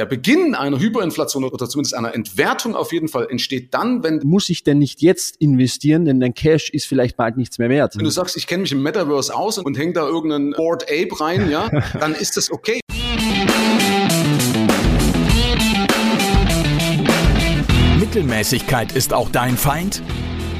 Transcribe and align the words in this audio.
der 0.00 0.06
Beginn 0.06 0.54
einer 0.54 0.80
Hyperinflation 0.80 1.44
oder 1.44 1.68
zumindest 1.68 1.94
einer 1.94 2.14
Entwertung 2.14 2.74
auf 2.74 2.90
jeden 2.90 3.08
Fall 3.08 3.26
entsteht 3.28 3.74
dann, 3.74 4.02
wenn 4.02 4.20
muss 4.24 4.48
ich 4.48 4.64
denn 4.64 4.78
nicht 4.78 5.02
jetzt 5.02 5.36
investieren, 5.36 6.06
denn 6.06 6.20
dein 6.20 6.32
Cash 6.32 6.70
ist 6.70 6.86
vielleicht 6.86 7.18
bald 7.18 7.36
nichts 7.36 7.58
mehr 7.58 7.68
wert. 7.68 7.98
Wenn 7.98 8.04
du 8.04 8.10
sagst, 8.10 8.34
ich 8.38 8.46
kenne 8.46 8.62
mich 8.62 8.72
im 8.72 8.82
Metaverse 8.82 9.36
aus 9.36 9.58
und 9.58 9.76
häng 9.76 9.92
da 9.92 10.06
irgendeinen 10.06 10.52
Board 10.52 10.84
Ape 10.84 11.20
rein, 11.20 11.50
ja, 11.50 11.68
dann 12.00 12.14
ist 12.14 12.38
das 12.38 12.50
okay. 12.50 12.80
Mittelmäßigkeit 17.98 18.92
ist 18.92 19.12
auch 19.12 19.28
dein 19.28 19.58
Feind? 19.58 20.02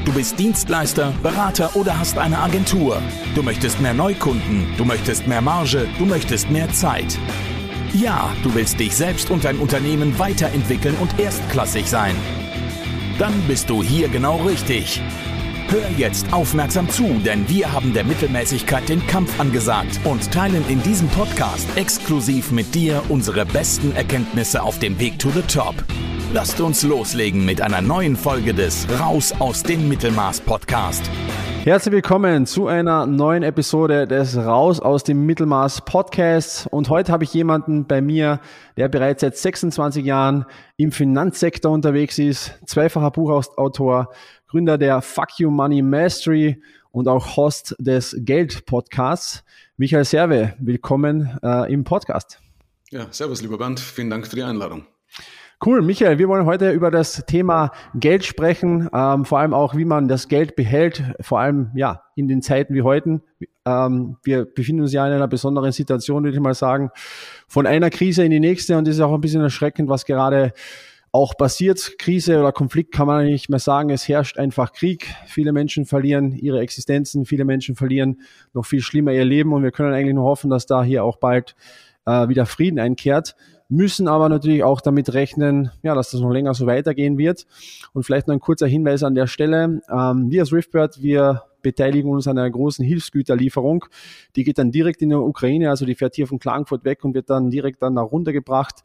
Du 0.05 0.13
bist 0.13 0.39
Dienstleister, 0.39 1.15
Berater 1.23 1.75
oder 1.77 1.99
hast 1.99 2.19
eine 2.19 2.41
Agentur. 2.41 3.01
Du 3.35 3.43
möchtest 3.43 3.81
mehr 3.81 3.95
Neukunden, 3.95 4.67
du 4.77 4.85
möchtest 4.85 5.27
mehr 5.27 5.41
Marge, 5.41 5.89
du 5.99 6.05
möchtest 6.05 6.51
mehr 6.51 6.71
Zeit. 6.73 7.19
Ja, 7.93 8.33
du 8.45 8.55
willst 8.55 8.79
dich 8.79 8.97
selbst 8.97 9.31
und 9.31 9.45
dein 9.45 9.59
Unternehmen 9.59 10.17
weiterentwickeln 10.19 10.95
und 11.01 11.19
erstklassig 11.19 11.89
sein. 11.89 12.15
Dann 13.19 13.33
bist 13.49 13.69
du 13.69 13.83
hier 13.83 14.09
genau 14.09 14.37
richtig. 14.43 15.03
Hör 15.71 15.89
jetzt 15.97 16.33
aufmerksam 16.33 16.89
zu, 16.89 17.05
denn 17.25 17.49
wir 17.49 17.73
haben 17.73 17.95
der 17.95 18.03
Mittelmäßigkeit 18.03 18.89
den 18.89 19.07
Kampf 19.07 19.39
angesagt 19.39 20.01
und 20.03 20.33
teilen 20.33 20.65
in 20.69 20.83
diesem 20.83 21.07
Podcast 21.11 21.69
exklusiv 21.77 22.51
mit 22.51 22.75
dir 22.75 23.01
unsere 23.09 23.47
besten 23.47 23.95
Erkenntnisse 23.95 24.65
auf 24.65 24.81
dem 24.81 24.99
Weg 24.99 25.21
to 25.21 25.31
the 25.31 25.43
Top. 25.43 25.77
Lasst 26.33 26.61
uns 26.61 26.83
loslegen 26.83 27.45
mit 27.45 27.61
einer 27.61 27.83
neuen 27.83 28.17
Folge 28.17 28.53
des 28.53 28.89
Raus 28.99 29.33
aus 29.39 29.63
dem 29.63 29.89
Mittelmaß 29.89 30.41
Podcast. 30.41 31.09
Herzlich 31.63 31.93
willkommen 31.93 32.47
zu 32.47 32.67
einer 32.67 33.07
neuen 33.07 33.45
Episode 33.45 34.09
des 34.09 34.37
Raus 34.37 34.81
aus 34.81 35.05
dem 35.05 35.25
Mittelmaß 35.25 35.83
Podcasts. 35.83 36.67
Und 36.67 36.89
heute 36.89 37.13
habe 37.13 37.23
ich 37.23 37.33
jemanden 37.33 37.87
bei 37.87 38.01
mir, 38.01 38.41
der 38.77 38.89
bereits 38.89 39.21
seit 39.21 39.37
26 39.37 40.05
Jahren 40.05 40.47
im 40.79 40.91
Finanzsektor 40.91 41.71
unterwegs 41.71 42.19
ist, 42.19 42.59
zweifacher 42.67 43.11
Buchautor, 43.11 44.09
Gründer 44.51 44.79
der 44.79 45.01
Fuck 45.01 45.39
You 45.39 45.49
Money 45.49 45.81
Mastery 45.81 46.61
und 46.91 47.07
auch 47.07 47.37
Host 47.37 47.77
des 47.79 48.17
Geld 48.19 48.67
Podcasts. 48.67 49.45
Michael 49.77 50.05
Serve, 50.05 50.55
willkommen 50.59 51.39
äh, 51.41 51.73
im 51.73 51.85
Podcast. 51.85 52.41
Ja, 52.91 53.07
servus, 53.13 53.43
lieber 53.43 53.59
Bernd. 53.59 53.79
Vielen 53.79 54.11
Dank 54.11 54.27
für 54.27 54.35
die 54.35 54.43
Einladung. 54.43 54.87
Cool, 55.65 55.83
Michael, 55.83 56.19
wir 56.19 56.27
wollen 56.27 56.47
heute 56.47 56.73
über 56.73 56.91
das 56.91 57.25
Thema 57.27 57.71
Geld 57.95 58.25
sprechen, 58.25 58.89
ähm, 58.93 59.25
vor 59.25 59.39
allem 59.39 59.55
auch, 59.55 59.77
wie 59.77 59.85
man 59.85 60.09
das 60.09 60.27
Geld 60.27 60.57
behält, 60.57 61.05
vor 61.21 61.39
allem 61.39 61.71
ja 61.77 62.03
in 62.17 62.27
den 62.27 62.43
Zeiten 62.43 62.75
wie 62.75 62.83
heute. 62.83 63.21
Ähm, 63.65 64.17
wir 64.25 64.47
befinden 64.47 64.83
uns 64.83 64.93
ja 64.93 65.07
in 65.07 65.13
einer 65.13 65.29
besonderen 65.29 65.71
Situation, 65.71 66.25
würde 66.25 66.37
ich 66.37 66.43
mal 66.43 66.55
sagen, 66.55 66.91
von 67.47 67.69
einer 67.69 67.91
Krise 67.91 68.25
in 68.25 68.33
die 68.33 68.41
nächste 68.41 68.77
und 68.77 68.89
es 68.89 68.97
ist 68.97 69.01
auch 69.01 69.15
ein 69.15 69.21
bisschen 69.21 69.43
erschreckend, 69.43 69.89
was 69.89 70.07
gerade 70.07 70.55
auch 71.13 71.37
passiert. 71.37 71.99
Krise 71.99 72.39
oder 72.39 72.53
Konflikt 72.53 72.93
kann 72.93 73.07
man 73.07 73.27
nicht 73.27 73.49
mehr 73.49 73.59
sagen. 73.59 73.91
Es 73.91 74.09
herrscht 74.09 74.39
einfach 74.39 74.73
Krieg. 74.73 75.15
Viele 75.27 75.53
Menschen 75.53 75.87
verlieren 75.87 76.33
ihre 76.33 76.61
Existenzen, 76.61 77.25
viele 77.25 77.45
Menschen 77.45 77.75
verlieren 77.75 78.21
noch 78.53 78.65
viel 78.65 78.81
schlimmer 78.81 79.13
ihr 79.13 79.25
Leben 79.25 79.53
und 79.53 79.63
wir 79.63 79.73
können 79.73 79.93
eigentlich 79.93 80.15
nur 80.15 80.25
hoffen, 80.25 80.51
dass 80.51 80.67
da 80.67 80.85
hier 80.85 81.05
auch 81.05 81.17
bald 81.17 81.57
äh, 82.07 82.29
wieder 82.29 82.47
Frieden 82.47 82.79
einkehrt 82.79 83.35
müssen 83.71 84.09
aber 84.09 84.29
natürlich 84.29 84.65
auch 84.65 84.81
damit 84.81 85.15
rechnen, 85.15 85.71
ja, 85.83 85.95
dass 85.95 86.11
das 86.11 86.21
noch 86.21 86.31
länger 86.31 86.55
so 86.55 86.67
weitergehen 86.67 87.17
wird. 87.17 87.47
Und 87.93 88.03
vielleicht 88.03 88.27
noch 88.27 88.35
ein 88.35 88.41
kurzer 88.41 88.67
Hinweis 88.67 89.03
an 89.03 89.15
der 89.15 89.29
Stelle. 89.29 89.81
Ähm, 89.89 90.31
wir 90.31 90.43
als 90.43 90.53
Riftbird, 90.53 91.01
wir 91.01 91.45
beteiligen 91.63 92.11
uns 92.11 92.27
an 92.27 92.37
einer 92.37 92.51
großen 92.51 92.85
Hilfsgüterlieferung. 92.85 93.85
Die 94.35 94.45
geht 94.45 94.59
dann 94.59 94.73
direkt 94.73 95.03
in 95.03 95.11
die 95.11 95.15
Ukraine, 95.15 95.71
also 95.71 95.87
die 95.87 95.95
fährt 95.95 96.17
hier 96.17 96.27
von 96.27 96.39
Klagenfurt 96.39 96.85
weg 96.85 97.05
und 97.05 97.15
wird 97.15 97.31
dann 97.31 97.51
direkt 97.51 97.83
dann 97.83 97.95
da 97.95 98.03
runtergebracht. 98.03 98.83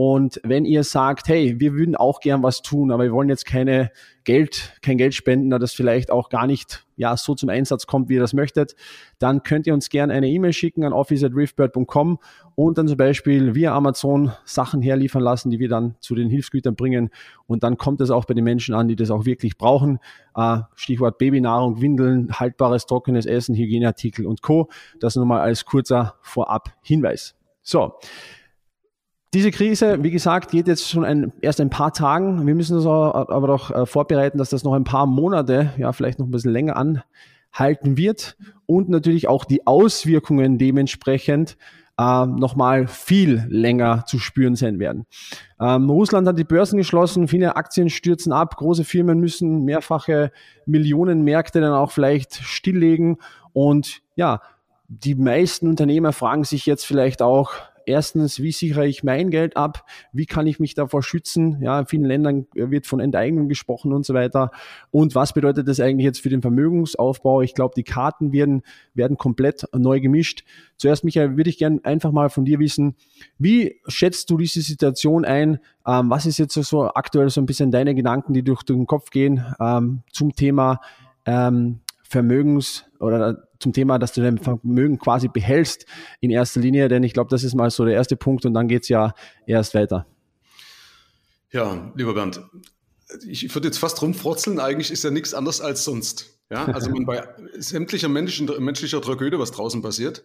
Und 0.00 0.40
wenn 0.44 0.64
ihr 0.64 0.84
sagt, 0.84 1.26
hey, 1.26 1.56
wir 1.58 1.72
würden 1.72 1.96
auch 1.96 2.20
gern 2.20 2.40
was 2.44 2.62
tun, 2.62 2.92
aber 2.92 3.02
wir 3.02 3.10
wollen 3.10 3.28
jetzt 3.28 3.44
keine 3.44 3.90
Geld, 4.22 4.78
kein 4.80 4.96
Geld 4.96 5.12
spenden, 5.12 5.50
da 5.50 5.58
das 5.58 5.72
vielleicht 5.72 6.12
auch 6.12 6.28
gar 6.28 6.46
nicht 6.46 6.86
ja, 6.94 7.16
so 7.16 7.34
zum 7.34 7.48
Einsatz 7.48 7.88
kommt, 7.88 8.08
wie 8.08 8.14
ihr 8.14 8.20
das 8.20 8.32
möchtet, 8.32 8.76
dann 9.18 9.42
könnt 9.42 9.66
ihr 9.66 9.74
uns 9.74 9.88
gerne 9.88 10.12
eine 10.12 10.28
E-Mail 10.28 10.52
schicken 10.52 10.84
an 10.84 10.92
office.riftbird.com 10.92 12.20
und 12.54 12.78
dann 12.78 12.86
zum 12.86 12.96
Beispiel 12.96 13.56
via 13.56 13.74
Amazon 13.74 14.30
Sachen 14.44 14.82
herliefern 14.82 15.20
lassen, 15.20 15.50
die 15.50 15.58
wir 15.58 15.68
dann 15.68 15.96
zu 15.98 16.14
den 16.14 16.30
Hilfsgütern 16.30 16.76
bringen. 16.76 17.10
Und 17.48 17.64
dann 17.64 17.76
kommt 17.76 18.00
es 18.00 18.12
auch 18.12 18.24
bei 18.24 18.34
den 18.34 18.44
Menschen 18.44 18.76
an, 18.76 18.86
die 18.86 18.94
das 18.94 19.10
auch 19.10 19.24
wirklich 19.24 19.58
brauchen. 19.58 19.98
Äh, 20.36 20.58
Stichwort 20.76 21.18
Babynahrung, 21.18 21.82
Windeln, 21.82 22.38
haltbares, 22.38 22.86
trockenes 22.86 23.26
Essen, 23.26 23.56
Hygieneartikel 23.56 24.26
und 24.26 24.42
Co. 24.42 24.68
Das 25.00 25.16
nur 25.16 25.26
mal 25.26 25.40
als 25.40 25.64
kurzer 25.64 26.14
Vorab-Hinweis. 26.22 27.34
So, 27.62 27.94
diese 29.34 29.50
Krise, 29.50 30.02
wie 30.02 30.10
gesagt, 30.10 30.50
geht 30.50 30.68
jetzt 30.68 30.88
schon 30.88 31.04
ein, 31.04 31.32
erst 31.42 31.60
ein 31.60 31.70
paar 31.70 31.92
Tagen. 31.92 32.46
Wir 32.46 32.54
müssen 32.54 32.76
uns 32.76 32.86
aber 32.86 33.46
doch 33.46 33.70
äh, 33.70 33.86
vorbereiten, 33.86 34.38
dass 34.38 34.50
das 34.50 34.64
noch 34.64 34.72
ein 34.72 34.84
paar 34.84 35.06
Monate, 35.06 35.72
ja, 35.76 35.92
vielleicht 35.92 36.18
noch 36.18 36.26
ein 36.26 36.30
bisschen 36.30 36.52
länger 36.52 36.76
anhalten 36.76 37.96
wird 37.96 38.36
und 38.66 38.88
natürlich 38.88 39.28
auch 39.28 39.44
die 39.44 39.66
Auswirkungen 39.66 40.56
dementsprechend 40.56 41.58
äh, 41.98 42.26
nochmal 42.26 42.86
viel 42.86 43.44
länger 43.48 44.04
zu 44.06 44.18
spüren 44.18 44.56
sein 44.56 44.78
werden. 44.78 45.04
Ähm, 45.60 45.90
Russland 45.90 46.26
hat 46.26 46.38
die 46.38 46.44
Börsen 46.44 46.78
geschlossen, 46.78 47.28
viele 47.28 47.56
Aktien 47.56 47.90
stürzen 47.90 48.32
ab, 48.32 48.56
große 48.56 48.84
Firmen 48.84 49.20
müssen 49.20 49.64
mehrfache 49.64 50.32
Millionenmärkte 50.64 51.60
dann 51.60 51.72
auch 51.72 51.90
vielleicht 51.90 52.36
stilllegen 52.36 53.18
und 53.52 54.00
ja, 54.14 54.40
die 54.88 55.14
meisten 55.14 55.68
Unternehmer 55.68 56.12
fragen 56.12 56.44
sich 56.44 56.64
jetzt 56.64 56.86
vielleicht 56.86 57.20
auch, 57.20 57.52
erstens, 57.88 58.40
wie 58.40 58.52
sichere 58.52 58.86
ich 58.86 59.02
mein 59.02 59.30
Geld 59.30 59.56
ab? 59.56 59.84
Wie 60.12 60.26
kann 60.26 60.46
ich 60.46 60.60
mich 60.60 60.74
davor 60.74 61.02
schützen? 61.02 61.60
Ja, 61.62 61.80
in 61.80 61.86
vielen 61.86 62.04
Ländern 62.04 62.46
wird 62.54 62.86
von 62.86 63.00
Enteignung 63.00 63.48
gesprochen 63.48 63.92
und 63.92 64.04
so 64.04 64.14
weiter. 64.14 64.50
Und 64.90 65.14
was 65.14 65.32
bedeutet 65.32 65.66
das 65.66 65.80
eigentlich 65.80 66.04
jetzt 66.04 66.20
für 66.20 66.28
den 66.28 66.42
Vermögensaufbau? 66.42 67.42
Ich 67.42 67.54
glaube, 67.54 67.74
die 67.76 67.82
Karten 67.82 68.32
werden, 68.32 68.62
werden 68.94 69.16
komplett 69.16 69.64
neu 69.74 70.00
gemischt. 70.00 70.44
Zuerst, 70.76 71.04
Michael, 71.04 71.36
würde 71.36 71.50
ich 71.50 71.58
gerne 71.58 71.80
einfach 71.82 72.12
mal 72.12 72.28
von 72.28 72.44
dir 72.44 72.58
wissen, 72.58 72.94
wie 73.38 73.80
schätzt 73.86 74.30
du 74.30 74.36
diese 74.36 74.60
Situation 74.60 75.24
ein? 75.24 75.58
Ähm, 75.86 76.10
was 76.10 76.26
ist 76.26 76.38
jetzt 76.38 76.54
so 76.54 76.84
aktuell 76.94 77.30
so 77.30 77.40
ein 77.40 77.46
bisschen 77.46 77.70
deine 77.70 77.94
Gedanken, 77.94 78.34
die 78.34 78.42
durch 78.42 78.62
den 78.62 78.86
Kopf 78.86 79.10
gehen 79.10 79.44
ähm, 79.58 80.02
zum 80.12 80.34
Thema 80.34 80.80
ähm, 81.24 81.80
Vermögens- 82.02 82.84
oder 83.00 83.47
zum 83.58 83.72
Thema, 83.72 83.98
dass 83.98 84.12
du 84.12 84.20
dein 84.20 84.38
Vermögen 84.38 84.98
quasi 84.98 85.28
behältst 85.28 85.86
in 86.20 86.30
erster 86.30 86.60
Linie, 86.60 86.88
denn 86.88 87.02
ich 87.02 87.12
glaube, 87.12 87.30
das 87.30 87.42
ist 87.42 87.54
mal 87.54 87.70
so 87.70 87.84
der 87.84 87.94
erste 87.94 88.16
Punkt 88.16 88.46
und 88.46 88.54
dann 88.54 88.68
geht's 88.68 88.88
ja 88.88 89.14
erst 89.46 89.74
weiter. 89.74 90.06
Ja, 91.50 91.92
lieber 91.94 92.14
Bernd, 92.14 92.40
ich 93.26 93.54
würde 93.54 93.68
jetzt 93.68 93.78
fast 93.78 94.02
rumfrotzeln, 94.02 94.60
eigentlich 94.60 94.90
ist 94.90 95.04
ja 95.04 95.10
nichts 95.10 95.34
anderes 95.34 95.60
als 95.60 95.84
sonst. 95.84 96.38
Ja, 96.50 96.66
also 96.66 96.90
man 96.90 97.04
bei 97.06 97.26
sämtlicher 97.58 98.08
menschlichen, 98.08 98.64
menschlicher 98.64 99.00
Tragödie, 99.00 99.38
was 99.38 99.50
draußen 99.50 99.82
passiert. 99.82 100.24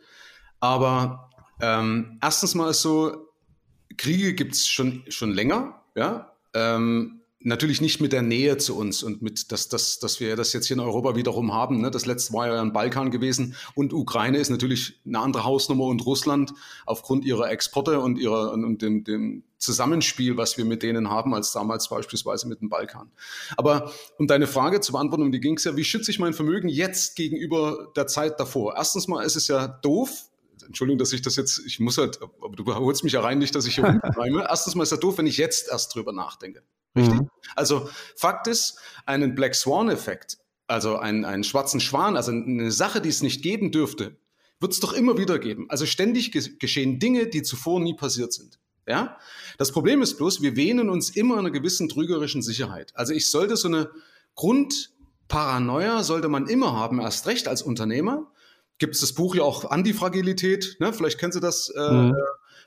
Aber 0.59 1.29
ähm, 1.61 2.19
erstens 2.21 2.55
mal 2.55 2.69
ist 2.69 2.81
so, 2.81 3.29
Kriege 3.97 4.33
gibt's 4.33 4.67
schon, 4.67 5.03
schon 5.07 5.31
länger, 5.31 5.81
ja. 5.95 6.33
Ähm, 6.53 7.22
Natürlich 7.45 7.81
nicht 7.81 7.99
mit 7.99 8.13
der 8.13 8.21
Nähe 8.21 8.57
zu 8.57 8.77
uns 8.77 9.03
und 9.03 9.21
mit, 9.21 9.51
dass, 9.51 9.67
dass, 9.67 9.99
dass 9.99 10.21
wir 10.21 10.37
das 10.37 10.53
jetzt 10.53 10.67
hier 10.67 10.75
in 10.75 10.79
Europa 10.79 11.15
wiederum 11.15 11.53
haben. 11.53 11.81
Ne? 11.81 11.91
Das 11.91 12.05
letzte 12.05 12.33
war 12.33 12.47
ja 12.47 12.61
ein 12.61 12.71
Balkan 12.71 13.11
gewesen 13.11 13.55
und 13.75 13.91
Ukraine 13.91 14.37
ist 14.37 14.49
natürlich 14.49 15.01
eine 15.05 15.19
andere 15.19 15.43
Hausnummer 15.43 15.85
und 15.85 16.05
Russland 16.05 16.53
aufgrund 16.85 17.25
ihrer 17.25 17.51
Exporte 17.51 17.99
und 17.99 18.17
ihrer 18.17 18.53
und 18.53 18.81
dem, 18.81 19.03
dem 19.03 19.43
Zusammenspiel, 19.57 20.37
was 20.37 20.57
wir 20.57 20.63
mit 20.63 20.83
denen 20.83 21.09
haben, 21.09 21.33
als 21.33 21.51
damals 21.51 21.89
beispielsweise 21.89 22.47
mit 22.47 22.61
dem 22.61 22.69
Balkan. 22.69 23.11
Aber 23.57 23.91
um 24.17 24.27
deine 24.27 24.47
Frage 24.47 24.79
zu 24.79 24.93
beantworten, 24.93 25.23
um 25.23 25.31
die 25.31 25.41
ging 25.41 25.57
es 25.57 25.65
ja, 25.65 25.75
wie 25.75 25.83
schütze 25.83 26.11
ich 26.11 26.19
mein 26.19 26.33
Vermögen 26.33 26.69
jetzt 26.69 27.15
gegenüber 27.17 27.91
der 27.95 28.07
Zeit 28.07 28.39
davor? 28.39 28.75
Erstens 28.77 29.07
mal 29.09 29.21
ist 29.23 29.35
es 29.35 29.47
ja 29.47 29.67
doof, 29.67 30.29
Entschuldigung, 30.65 30.97
dass 30.97 31.13
ich 31.13 31.21
das 31.21 31.35
jetzt, 31.35 31.61
ich 31.65 31.79
muss 31.79 31.97
halt, 31.97 32.19
aber 32.21 32.55
du 32.55 32.65
holst 32.73 33.03
mich 33.03 33.13
ja 33.13 33.21
rein, 33.21 33.37
nicht, 33.37 33.53
dass 33.55 33.65
ich 33.65 33.75
hier 33.75 33.85
rumreime. 34.03 34.45
Erstens 34.49 34.75
mal 34.75 34.83
ist 34.83 34.91
es 34.91 34.97
ja 34.97 35.01
doof, 35.01 35.17
wenn 35.17 35.27
ich 35.27 35.37
jetzt 35.37 35.69
erst 35.69 35.93
drüber 35.93 36.13
nachdenke. 36.13 36.63
Richtig? 36.95 37.21
Mhm. 37.21 37.29
Also 37.55 37.89
Fakt 38.15 38.47
ist, 38.47 38.79
einen 39.05 39.35
Black 39.35 39.55
Swan-Effekt, 39.55 40.37
also 40.67 40.97
einen, 40.97 41.25
einen 41.25 41.43
schwarzen 41.43 41.79
Schwan, 41.79 42.15
also 42.15 42.31
eine 42.31 42.71
Sache, 42.71 43.01
die 43.01 43.09
es 43.09 43.21
nicht 43.21 43.41
geben 43.41 43.71
dürfte, 43.71 44.17
wird 44.59 44.73
es 44.73 44.79
doch 44.79 44.93
immer 44.93 45.17
wieder 45.17 45.39
geben. 45.39 45.65
Also 45.69 45.85
ständig 45.85 46.31
geschehen 46.59 46.99
Dinge, 46.99 47.27
die 47.27 47.43
zuvor 47.43 47.79
nie 47.79 47.95
passiert 47.95 48.31
sind. 48.33 48.59
Ja? 48.87 49.17
Das 49.57 49.71
Problem 49.71 50.01
ist 50.01 50.17
bloß, 50.17 50.41
wir 50.41 50.55
wähnen 50.55 50.89
uns 50.89 51.09
immer 51.09 51.37
einer 51.37 51.51
gewissen 51.51 51.89
trügerischen 51.89 52.41
Sicherheit. 52.41 52.93
Also 52.95 53.13
ich 53.13 53.29
sollte 53.29 53.57
so 53.57 53.67
eine 53.67 53.91
Grundparanoia 54.35 56.03
sollte 56.03 56.29
man 56.29 56.47
immer 56.47 56.73
haben, 56.73 56.99
erst 56.99 57.27
recht 57.27 57.47
als 57.47 57.61
Unternehmer. 57.61 58.31
Gibt 58.79 58.95
es 58.95 59.01
das 59.01 59.13
Buch 59.13 59.35
ja 59.35 59.43
auch 59.43 59.69
Antifragilität, 59.69 60.77
ne? 60.79 60.93
vielleicht 60.93 61.19
kennst 61.19 61.35
du 61.35 61.39
das 61.39 61.69
äh, 61.69 61.91
mhm. 61.91 62.15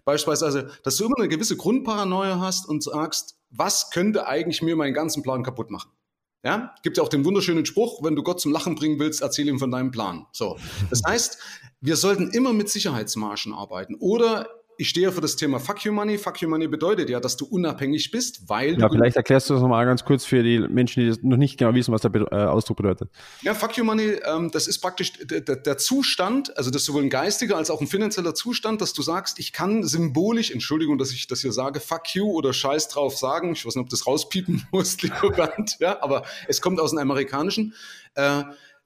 Beispielsweise, 0.07 0.71
dass 0.85 0.97
du 0.97 1.05
immer 1.05 1.19
eine 1.19 1.29
gewisse 1.29 1.59
Grundparanoia 1.59 2.41
hast 2.41 2.67
und 2.67 2.83
sagst, 2.83 3.37
was 3.51 3.91
könnte 3.91 4.27
eigentlich 4.27 4.63
mir 4.63 4.77
meinen 4.77 4.95
ganzen 4.95 5.23
Plan 5.23 5.43
kaputt 5.43 5.71
machen? 5.71 5.91
Ja, 6.45 6.75
gibt 6.83 6.97
ja 6.97 7.03
auch 7.03 7.09
den 7.09 7.25
wunderschönen 7.25 7.67
Spruch, 7.67 8.05
wenn 8.05 8.15
du 8.15 8.23
Gott 8.23 8.41
zum 8.41 8.53
Lachen 8.53 8.77
bringen 8.77 9.01
willst, 9.01 9.21
erzähl 9.21 9.49
ihm 9.49 9.59
von 9.59 9.71
deinem 9.71 9.91
Plan. 9.91 10.27
So. 10.33 10.57
Das 10.91 11.03
heißt, 11.05 11.39
wir 11.81 11.97
sollten 11.97 12.31
immer 12.31 12.53
mit 12.53 12.69
Sicherheitsmargen 12.69 13.53
arbeiten 13.53 13.97
oder 13.97 14.49
ich 14.79 14.89
stehe 14.89 15.11
für 15.13 15.21
das 15.21 15.37
Thema 15.37 15.59
Fuck 15.59 15.85
You 15.85 15.93
Money. 15.93 16.19
Fuck 16.19 16.43
You 16.43 16.49
Money 16.49 16.69
bedeutet 16.69 17.09
ja, 17.09 17.21
dass 17.21 17.37
du 17.37 17.47
unabhängig 17.47 18.11
bist, 18.11 18.49
weil 18.49 18.79
ja, 18.79 18.89
vielleicht 18.89 19.17
erklärst 19.17 19.49
du 19.49 19.55
das 19.55 19.63
nochmal 19.63 19.87
ganz 19.87 20.05
kurz 20.05 20.25
für 20.25 20.43
die 20.43 20.61
Menschen, 20.61 21.03
die 21.03 21.27
noch 21.27 21.37
nicht 21.37 21.59
genau 21.59 21.75
wissen, 21.75 21.93
was 21.93 22.03
der 22.03 22.15
äh, 22.15 22.35
Ausdruck 22.47 22.79
bedeutet. 22.79 23.09
Ja, 23.43 23.55
Fuck 23.55 23.77
You 23.77 23.85
Money, 23.85 24.19
ähm, 24.25 24.51
das 24.51 24.67
ist 24.67 24.79
praktisch 24.79 25.13
der, 25.13 25.41
der, 25.41 25.79
Zustand, 25.79 26.57
also 26.57 26.71
das 26.71 26.83
ist 26.83 26.87
sowohl 26.87 27.03
ein 27.03 27.11
geistiger 27.11 27.57
als 27.57 27.71
auch 27.71 27.81
ein 27.81 27.87
finanzieller 27.87 28.35
Zustand, 28.35 28.81
dass 28.81 28.93
du 28.93 29.03
sagst, 29.03 29.39
ich 29.39 29.53
kann 29.53 29.85
symbolisch, 29.85 30.51
Entschuldigung, 30.51 30.99
dass 30.99 31.11
ich 31.13 31.27
das 31.27 31.41
hier 31.41 31.53
sage, 31.53 31.81
Fuck 31.81 32.15
You 32.15 32.31
oder 32.31 32.53
Scheiß 32.53 32.89
drauf 32.89 33.17
sagen. 33.17 33.53
Ich 33.53 33.65
weiß 33.65 33.77
nicht, 33.77 33.85
ob 33.85 33.91
das 33.91 34.07
rauspiepen 34.07 34.67
muss, 34.73 35.01
lieber 35.03 35.31
Bernd, 35.31 35.77
ja, 35.81 36.03
aber 36.03 36.25
es 36.49 36.61
kommt 36.61 36.81
aus 36.81 36.91
dem 36.91 36.99
Amerikanischen. 36.99 37.75
Äh, 38.15 38.43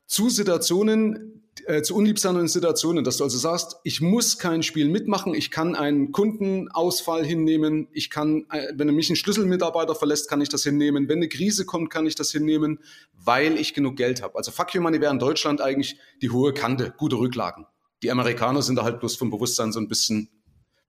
zu 0.07 0.29
Situationen, 0.29 1.40
äh, 1.67 1.83
zu 1.83 1.95
unliebsamen 1.95 2.49
Situationen, 2.49 3.05
dass 3.05 3.19
du 3.19 3.25
also 3.25 3.39
sagst, 3.39 3.77
ich 3.85 4.01
muss 4.01 4.39
kein 4.39 4.63
Spiel 4.63 4.89
mitmachen, 4.89 5.35
ich 5.35 5.51
kann 5.51 5.75
einen 5.75 6.13
Kundenausfall 6.13 7.25
hinnehmen, 7.25 7.89
ich 7.93 8.11
kann, 8.11 8.47
äh, 8.51 8.73
wenn 8.75 8.95
mich 8.95 9.11
ein 9.11 9.17
Schlüsselmitarbeiter 9.17 9.95
verlässt, 9.95 10.29
kann 10.29 10.41
ich 10.41 10.49
das 10.49 10.63
hinnehmen, 10.63 11.09
wenn 11.09 11.19
eine 11.19 11.29
Krise 11.29 11.65
kommt, 11.65 11.91
kann 11.91 12.07
ich 12.07 12.15
das 12.15 12.31
hinnehmen, 12.31 12.81
weil 13.13 13.57
ich 13.57 13.75
genug 13.75 13.97
Geld 13.97 14.23
habe. 14.23 14.37
Also 14.37 14.51
Fuck 14.51 14.75
You 14.75 14.83
Money 14.83 15.01
wäre 15.01 15.13
in 15.13 15.19
Deutschland 15.19 15.61
eigentlich 15.61 15.99
die 16.23 16.31
hohe 16.31 16.53
Kante, 16.53 16.95
gute 16.97 17.17
Rücklagen. 17.17 17.67
Die 18.03 18.11
Amerikaner 18.11 18.63
sind 18.63 18.77
da 18.77 18.85
halt 18.85 19.01
bloß 19.01 19.17
vom 19.17 19.31
Bewusstsein 19.31 19.73
so 19.73 19.81
ein 19.81 19.89
bisschen 19.89 20.31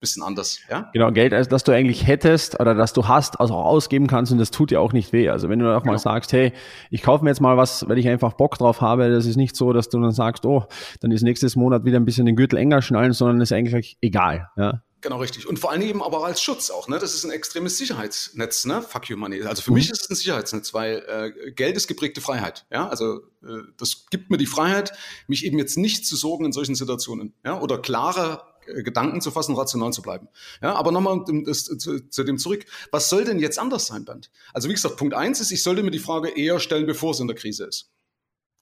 bisschen 0.01 0.23
anders, 0.23 0.59
ja? 0.69 0.89
Genau, 0.91 1.11
Geld, 1.11 1.33
also, 1.33 1.49
das 1.49 1.63
du 1.63 1.71
eigentlich 1.71 2.05
hättest 2.05 2.59
oder 2.59 2.75
das 2.75 2.91
du 2.91 3.07
hast, 3.07 3.39
also 3.39 3.53
auch 3.53 3.65
ausgeben 3.65 4.07
kannst 4.07 4.31
und 4.31 4.39
das 4.39 4.51
tut 4.51 4.71
dir 4.71 4.81
auch 4.81 4.91
nicht 4.91 5.13
weh. 5.13 5.29
Also 5.29 5.47
wenn 5.47 5.59
du 5.59 5.73
auch 5.73 5.83
genau. 5.83 5.93
mal 5.93 5.99
sagst, 5.99 6.33
hey, 6.33 6.51
ich 6.89 7.03
kaufe 7.03 7.23
mir 7.23 7.29
jetzt 7.29 7.39
mal 7.39 7.55
was, 7.55 7.87
weil 7.87 7.97
ich 7.97 8.09
einfach 8.09 8.33
Bock 8.33 8.57
drauf 8.57 8.81
habe, 8.81 9.09
das 9.09 9.25
ist 9.25 9.37
nicht 9.37 9.55
so, 9.55 9.71
dass 9.71 9.87
du 9.87 10.01
dann 10.01 10.11
sagst, 10.11 10.45
oh, 10.45 10.65
dann 10.99 11.11
ist 11.11 11.21
nächstes 11.21 11.55
Monat 11.55 11.85
wieder 11.85 11.97
ein 11.97 12.05
bisschen 12.05 12.25
den 12.25 12.35
Gürtel 12.35 12.57
enger 12.57 12.81
schnallen, 12.81 13.13
sondern 13.13 13.39
ist 13.39 13.53
eigentlich 13.53 13.97
egal, 14.01 14.49
ja? 14.57 14.81
Genau, 15.01 15.17
richtig. 15.17 15.47
Und 15.47 15.57
vor 15.57 15.71
allem 15.71 15.81
eben 15.81 16.03
aber 16.03 16.23
als 16.23 16.43
Schutz 16.43 16.69
auch. 16.69 16.87
Ne? 16.87 16.99
Das 16.99 17.15
ist 17.15 17.23
ein 17.23 17.31
extremes 17.31 17.75
Sicherheitsnetz, 17.79 18.65
ne? 18.65 18.83
Fuck 18.83 19.09
you 19.09 19.17
money. 19.17 19.41
Also 19.41 19.63
für 19.63 19.71
mhm. 19.71 19.77
mich 19.77 19.89
ist 19.89 20.03
es 20.03 20.09
ein 20.11 20.15
Sicherheitsnetz, 20.15 20.75
weil 20.75 21.03
äh, 21.07 21.51
Geld 21.51 21.75
ist 21.75 21.87
geprägte 21.87 22.21
Freiheit. 22.21 22.67
Ja, 22.71 22.87
also 22.87 23.17
äh, 23.43 23.63
das 23.77 24.05
gibt 24.11 24.29
mir 24.29 24.37
die 24.37 24.45
Freiheit, 24.45 24.93
mich 25.27 25.43
eben 25.43 25.57
jetzt 25.57 25.75
nicht 25.75 26.05
zu 26.05 26.15
sorgen 26.15 26.45
in 26.45 26.51
solchen 26.51 26.75
Situationen. 26.75 27.33
Ja, 27.43 27.59
oder 27.59 27.79
klare 27.79 28.43
Gedanken 28.65 29.21
zu 29.21 29.31
fassen, 29.31 29.55
rational 29.55 29.91
zu 29.93 30.01
bleiben. 30.01 30.27
Ja, 30.61 30.75
aber 30.75 30.91
nochmal 30.91 31.23
zu, 31.25 31.99
zu, 32.09 32.23
dem 32.23 32.37
zurück. 32.37 32.65
Was 32.91 33.09
soll 33.09 33.23
denn 33.23 33.39
jetzt 33.39 33.59
anders 33.59 33.87
sein, 33.87 34.05
Bernd? 34.05 34.31
Also 34.53 34.69
wie 34.69 34.73
gesagt, 34.73 34.97
Punkt 34.97 35.13
eins 35.13 35.39
ist, 35.39 35.51
ich 35.51 35.63
sollte 35.63 35.83
mir 35.83 35.91
die 35.91 35.99
Frage 35.99 36.29
eher 36.29 36.59
stellen, 36.59 36.85
bevor 36.85 37.11
es 37.11 37.19
in 37.19 37.27
der 37.27 37.35
Krise 37.35 37.65
ist. 37.65 37.91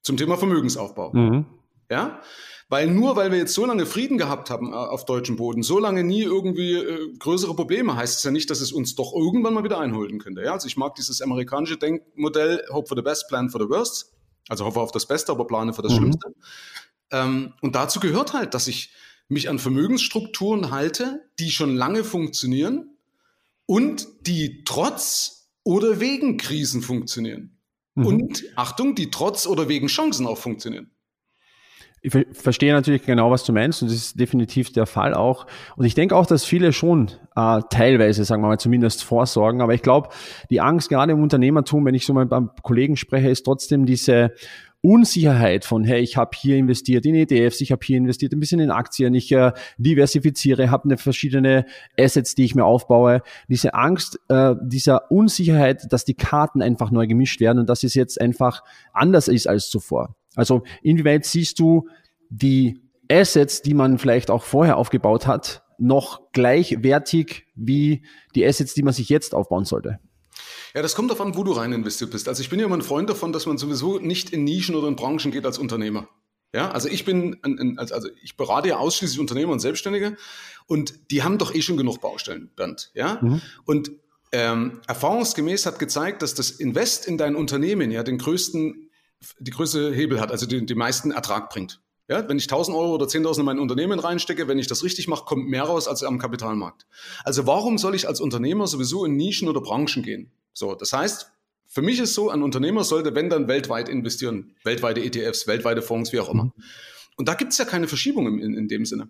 Zum 0.01 0.17
Thema 0.17 0.37
Vermögensaufbau. 0.37 1.11
Mhm. 1.13 1.45
Ja, 1.91 2.21
weil 2.69 2.87
nur 2.87 3.15
weil 3.15 3.31
wir 3.31 3.39
jetzt 3.39 3.55
so 3.55 3.65
lange 3.65 3.87
Frieden 3.87 4.19
gehabt 4.19 4.51
haben 4.51 4.71
äh, 4.71 4.75
auf 4.75 5.05
deutschem 5.05 5.35
Boden, 5.35 5.63
so 5.63 5.79
lange 5.79 6.03
nie 6.03 6.21
irgendwie 6.21 6.73
äh, 6.75 7.17
größere 7.17 7.55
Probleme, 7.55 7.95
heißt 7.95 8.17
es 8.17 8.23
ja 8.23 8.29
nicht, 8.29 8.49
dass 8.51 8.61
es 8.61 8.71
uns 8.71 8.93
doch 8.95 9.11
irgendwann 9.13 9.55
mal 9.55 9.63
wieder 9.63 9.79
einholen 9.79 10.19
könnte. 10.19 10.43
Ja, 10.43 10.53
also 10.53 10.67
ich 10.67 10.77
mag 10.77 10.93
dieses 10.95 11.21
amerikanische 11.21 11.77
Denkmodell, 11.77 12.63
hope 12.71 12.87
for 12.87 12.95
the 12.95 13.01
best, 13.01 13.27
plan 13.27 13.49
for 13.49 13.59
the 13.59 13.67
worst. 13.67 14.13
Also 14.49 14.65
hoffe 14.65 14.79
auf 14.79 14.91
das 14.91 15.07
Beste, 15.07 15.31
aber 15.31 15.47
plane 15.47 15.73
für 15.73 15.81
das 15.81 15.93
mhm. 15.93 15.97
Schlimmste. 15.97 16.33
Ähm, 17.11 17.53
und 17.61 17.75
dazu 17.75 17.99
gehört 17.99 18.33
halt, 18.33 18.53
dass 18.53 18.67
ich 18.67 18.91
mich 19.29 19.49
an 19.49 19.59
Vermögensstrukturen 19.59 20.71
halte, 20.71 21.21
die 21.39 21.51
schon 21.51 21.75
lange 21.75 22.03
funktionieren 22.03 22.97
und 23.65 24.07
die 24.21 24.63
trotz 24.65 25.51
oder 25.63 25.99
wegen 25.99 26.37
Krisen 26.37 26.81
funktionieren. 26.81 27.57
Mhm. 27.95 28.05
Und 28.05 28.43
Achtung, 28.55 28.95
die 28.95 29.11
trotz 29.11 29.45
oder 29.45 29.69
wegen 29.69 29.87
Chancen 29.87 30.25
auch 30.25 30.37
funktionieren. 30.37 30.91
Ich 32.01 32.15
verstehe 32.31 32.71
natürlich 32.71 33.03
genau, 33.03 33.29
was 33.29 33.43
du 33.43 33.51
meinst 33.51 33.81
und 33.81 33.89
das 33.89 33.97
ist 33.97 34.19
definitiv 34.19 34.71
der 34.71 34.85
Fall 34.85 35.13
auch. 35.13 35.45
Und 35.75 35.85
ich 35.85 35.95
denke 35.95 36.15
auch, 36.15 36.25
dass 36.25 36.45
viele 36.45 36.71
schon 36.71 37.11
äh, 37.35 37.59
teilweise, 37.69 38.23
sagen 38.23 38.41
wir 38.41 38.47
mal, 38.47 38.57
zumindest 38.57 39.03
vorsorgen. 39.03 39.61
Aber 39.61 39.73
ich 39.73 39.81
glaube, 39.81 40.09
die 40.49 40.61
Angst 40.61 40.87
gerade 40.87 41.11
im 41.11 41.21
Unternehmertum, 41.21 41.85
wenn 41.85 41.95
ich 41.95 42.05
so 42.05 42.13
mal 42.13 42.25
beim 42.25 42.51
Kollegen 42.63 42.95
spreche, 42.95 43.29
ist 43.29 43.43
trotzdem 43.43 43.85
diese 43.85 44.31
Unsicherheit 44.81 45.65
von, 45.65 45.83
hey, 45.83 45.99
ich 45.99 46.15
habe 46.15 46.31
hier 46.35 46.55
investiert 46.55 47.05
in 47.05 47.13
ETFs, 47.13 47.59
ich 47.59 47.71
habe 47.71 47.85
hier 47.85 47.97
investiert 47.97 48.31
ein 48.31 48.39
bisschen 48.39 48.61
in 48.61 48.71
Aktien, 48.71 49.13
ich 49.13 49.29
äh, 49.33 49.51
diversifiziere, 49.77 50.71
habe 50.71 50.85
eine 50.85 50.97
verschiedene 50.97 51.65
Assets, 51.99 52.33
die 52.33 52.45
ich 52.45 52.55
mir 52.55 52.63
aufbaue. 52.63 53.21
Diese 53.49 53.73
Angst, 53.73 54.19
äh, 54.29 54.55
dieser 54.61 55.11
Unsicherheit, 55.11 55.91
dass 55.91 56.05
die 56.05 56.13
Karten 56.13 56.61
einfach 56.61 56.91
neu 56.91 57.07
gemischt 57.07 57.41
werden 57.41 57.59
und 57.59 57.67
dass 57.67 57.83
es 57.83 57.93
jetzt 57.93 58.21
einfach 58.21 58.63
anders 58.93 59.27
ist 59.27 59.47
als 59.47 59.69
zuvor. 59.69 60.15
Also 60.35 60.63
inwieweit 60.81 61.25
siehst 61.25 61.59
du 61.59 61.89
die 62.29 62.81
Assets, 63.11 63.61
die 63.61 63.73
man 63.73 63.97
vielleicht 63.97 64.31
auch 64.31 64.43
vorher 64.43 64.77
aufgebaut 64.77 65.27
hat, 65.27 65.63
noch 65.77 66.31
gleichwertig 66.31 67.47
wie 67.55 68.05
die 68.35 68.45
Assets, 68.45 68.75
die 68.75 68.83
man 68.83 68.93
sich 68.93 69.09
jetzt 69.09 69.35
aufbauen 69.35 69.65
sollte? 69.65 69.99
Ja, 70.73 70.81
das 70.81 70.95
kommt 70.95 71.09
davon, 71.09 71.35
wo 71.35 71.43
du 71.43 71.51
rein 71.51 71.73
investiert 71.73 72.11
bist. 72.11 72.27
Also 72.27 72.41
ich 72.41 72.49
bin 72.49 72.59
ja 72.59 72.65
immer 72.65 72.77
ein 72.77 72.81
Freund 72.81 73.09
davon, 73.09 73.33
dass 73.33 73.45
man 73.45 73.57
sowieso 73.57 73.99
nicht 73.99 74.29
in 74.29 74.43
Nischen 74.43 74.75
oder 74.75 74.87
in 74.87 74.95
Branchen 74.95 75.31
geht 75.31 75.45
als 75.45 75.57
Unternehmer. 75.57 76.07
Ja, 76.53 76.71
also 76.71 76.89
ich 76.89 77.05
bin, 77.05 77.37
ein, 77.43 77.59
ein, 77.59 77.79
also 77.79 78.09
ich 78.23 78.35
berate 78.35 78.69
ja 78.69 78.77
ausschließlich 78.77 79.19
Unternehmer 79.19 79.51
und 79.51 79.59
Selbstständige 79.59 80.17
und 80.65 81.11
die 81.11 81.21
haben 81.21 81.37
doch 81.37 81.53
eh 81.53 81.61
schon 81.61 81.77
genug 81.77 82.01
Baustellen, 82.01 82.49
Bernd. 82.55 82.91
Ja, 82.95 83.19
mhm. 83.21 83.41
und 83.65 83.91
ähm, 84.31 84.81
erfahrungsgemäß 84.87 85.65
hat 85.65 85.79
gezeigt, 85.79 86.21
dass 86.21 86.33
das 86.33 86.51
Invest 86.51 87.07
in 87.07 87.17
dein 87.17 87.35
Unternehmen 87.35 87.91
ja 87.91 88.03
den 88.03 88.17
größten, 88.17 88.89
die 89.39 89.51
größte 89.51 89.93
Hebel 89.93 90.19
hat, 90.19 90.31
also 90.31 90.45
den, 90.45 90.65
den 90.65 90.77
meisten 90.77 91.11
Ertrag 91.11 91.49
bringt. 91.49 91.81
Ja, 92.07 92.27
wenn 92.27 92.37
ich 92.37 92.45
1000 92.45 92.75
Euro 92.75 92.95
oder 92.95 93.05
10.000 93.05 93.39
in 93.39 93.45
mein 93.45 93.59
Unternehmen 93.59 93.99
reinstecke, 93.99 94.47
wenn 94.47 94.57
ich 94.57 94.65
das 94.65 94.83
richtig 94.83 95.07
mache, 95.07 95.25
kommt 95.25 95.47
mehr 95.47 95.63
raus 95.63 95.87
als 95.87 96.03
am 96.03 96.17
Kapitalmarkt. 96.17 96.87
Also 97.23 97.45
warum 97.45 97.77
soll 97.77 97.93
ich 97.93 98.07
als 98.07 98.19
Unternehmer 98.19 98.65
sowieso 98.65 99.05
in 99.05 99.15
Nischen 99.15 99.47
oder 99.47 99.61
Branchen 99.61 100.01
gehen? 100.01 100.31
So, 100.59 100.75
das 100.75 100.91
heißt, 100.91 101.31
für 101.67 101.81
mich 101.81 101.99
ist 101.99 102.13
so, 102.13 102.29
ein 102.29 102.43
Unternehmer 102.43 102.83
sollte, 102.83 103.15
wenn 103.15 103.29
dann 103.29 103.47
weltweit 103.47 103.87
investieren, 103.87 104.55
weltweite 104.65 104.99
ETFs, 104.99 105.47
weltweite 105.47 105.81
Fonds, 105.81 106.11
wie 106.11 106.19
auch 106.19 106.29
immer. 106.29 106.51
Und 107.15 107.29
da 107.29 107.33
gibt 107.33 107.53
es 107.53 107.57
ja 107.57 107.63
keine 107.63 107.87
Verschiebung 107.87 108.39
in, 108.39 108.53
in 108.53 108.67
dem 108.67 108.85
Sinne. 108.85 109.09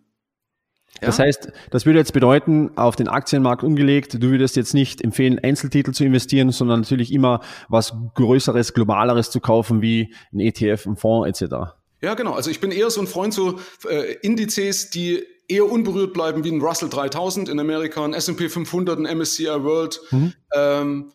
Ja? 1.01 1.07
Das 1.07 1.17
heißt, 1.17 1.51
das 1.71 1.87
würde 1.87 1.97
jetzt 1.97 2.13
bedeuten, 2.13 2.77
auf 2.77 2.95
den 2.95 3.07
Aktienmarkt 3.07 3.63
umgelegt, 3.63 4.13
du 4.13 4.29
würdest 4.29 4.57
jetzt 4.57 4.75
nicht 4.75 5.01
empfehlen, 5.01 5.39
Einzeltitel 5.39 5.91
zu 5.91 6.03
investieren, 6.03 6.51
sondern 6.51 6.81
natürlich 6.81 7.11
immer 7.11 7.41
was 7.67 7.93
Größeres, 8.13 8.75
Globaleres 8.75 9.31
zu 9.31 9.39
kaufen, 9.39 9.81
wie 9.81 10.13
ein 10.31 10.39
ETF, 10.39 10.85
ein 10.85 10.97
Fonds 10.97 11.41
etc. 11.41 11.55
Ja, 12.01 12.13
genau. 12.13 12.33
Also 12.33 12.51
ich 12.51 12.59
bin 12.59 12.71
eher 12.71 12.91
so 12.91 13.01
ein 13.01 13.07
Freund 13.07 13.33
so 13.33 13.59
äh, 13.89 14.17
Indizes, 14.21 14.91
die 14.91 15.25
eher 15.47 15.65
unberührt 15.65 16.13
bleiben 16.13 16.43
wie 16.43 16.51
ein 16.51 16.61
Russell 16.61 16.89
3000 16.89 17.49
in 17.49 17.59
Amerika, 17.59 18.05
ein 18.05 18.13
S&P 18.13 18.49
500, 18.49 18.99
ein 18.99 19.17
MSCI 19.17 19.63
World. 19.63 19.99
Mhm. 20.11 20.33
Ähm, 20.53 21.11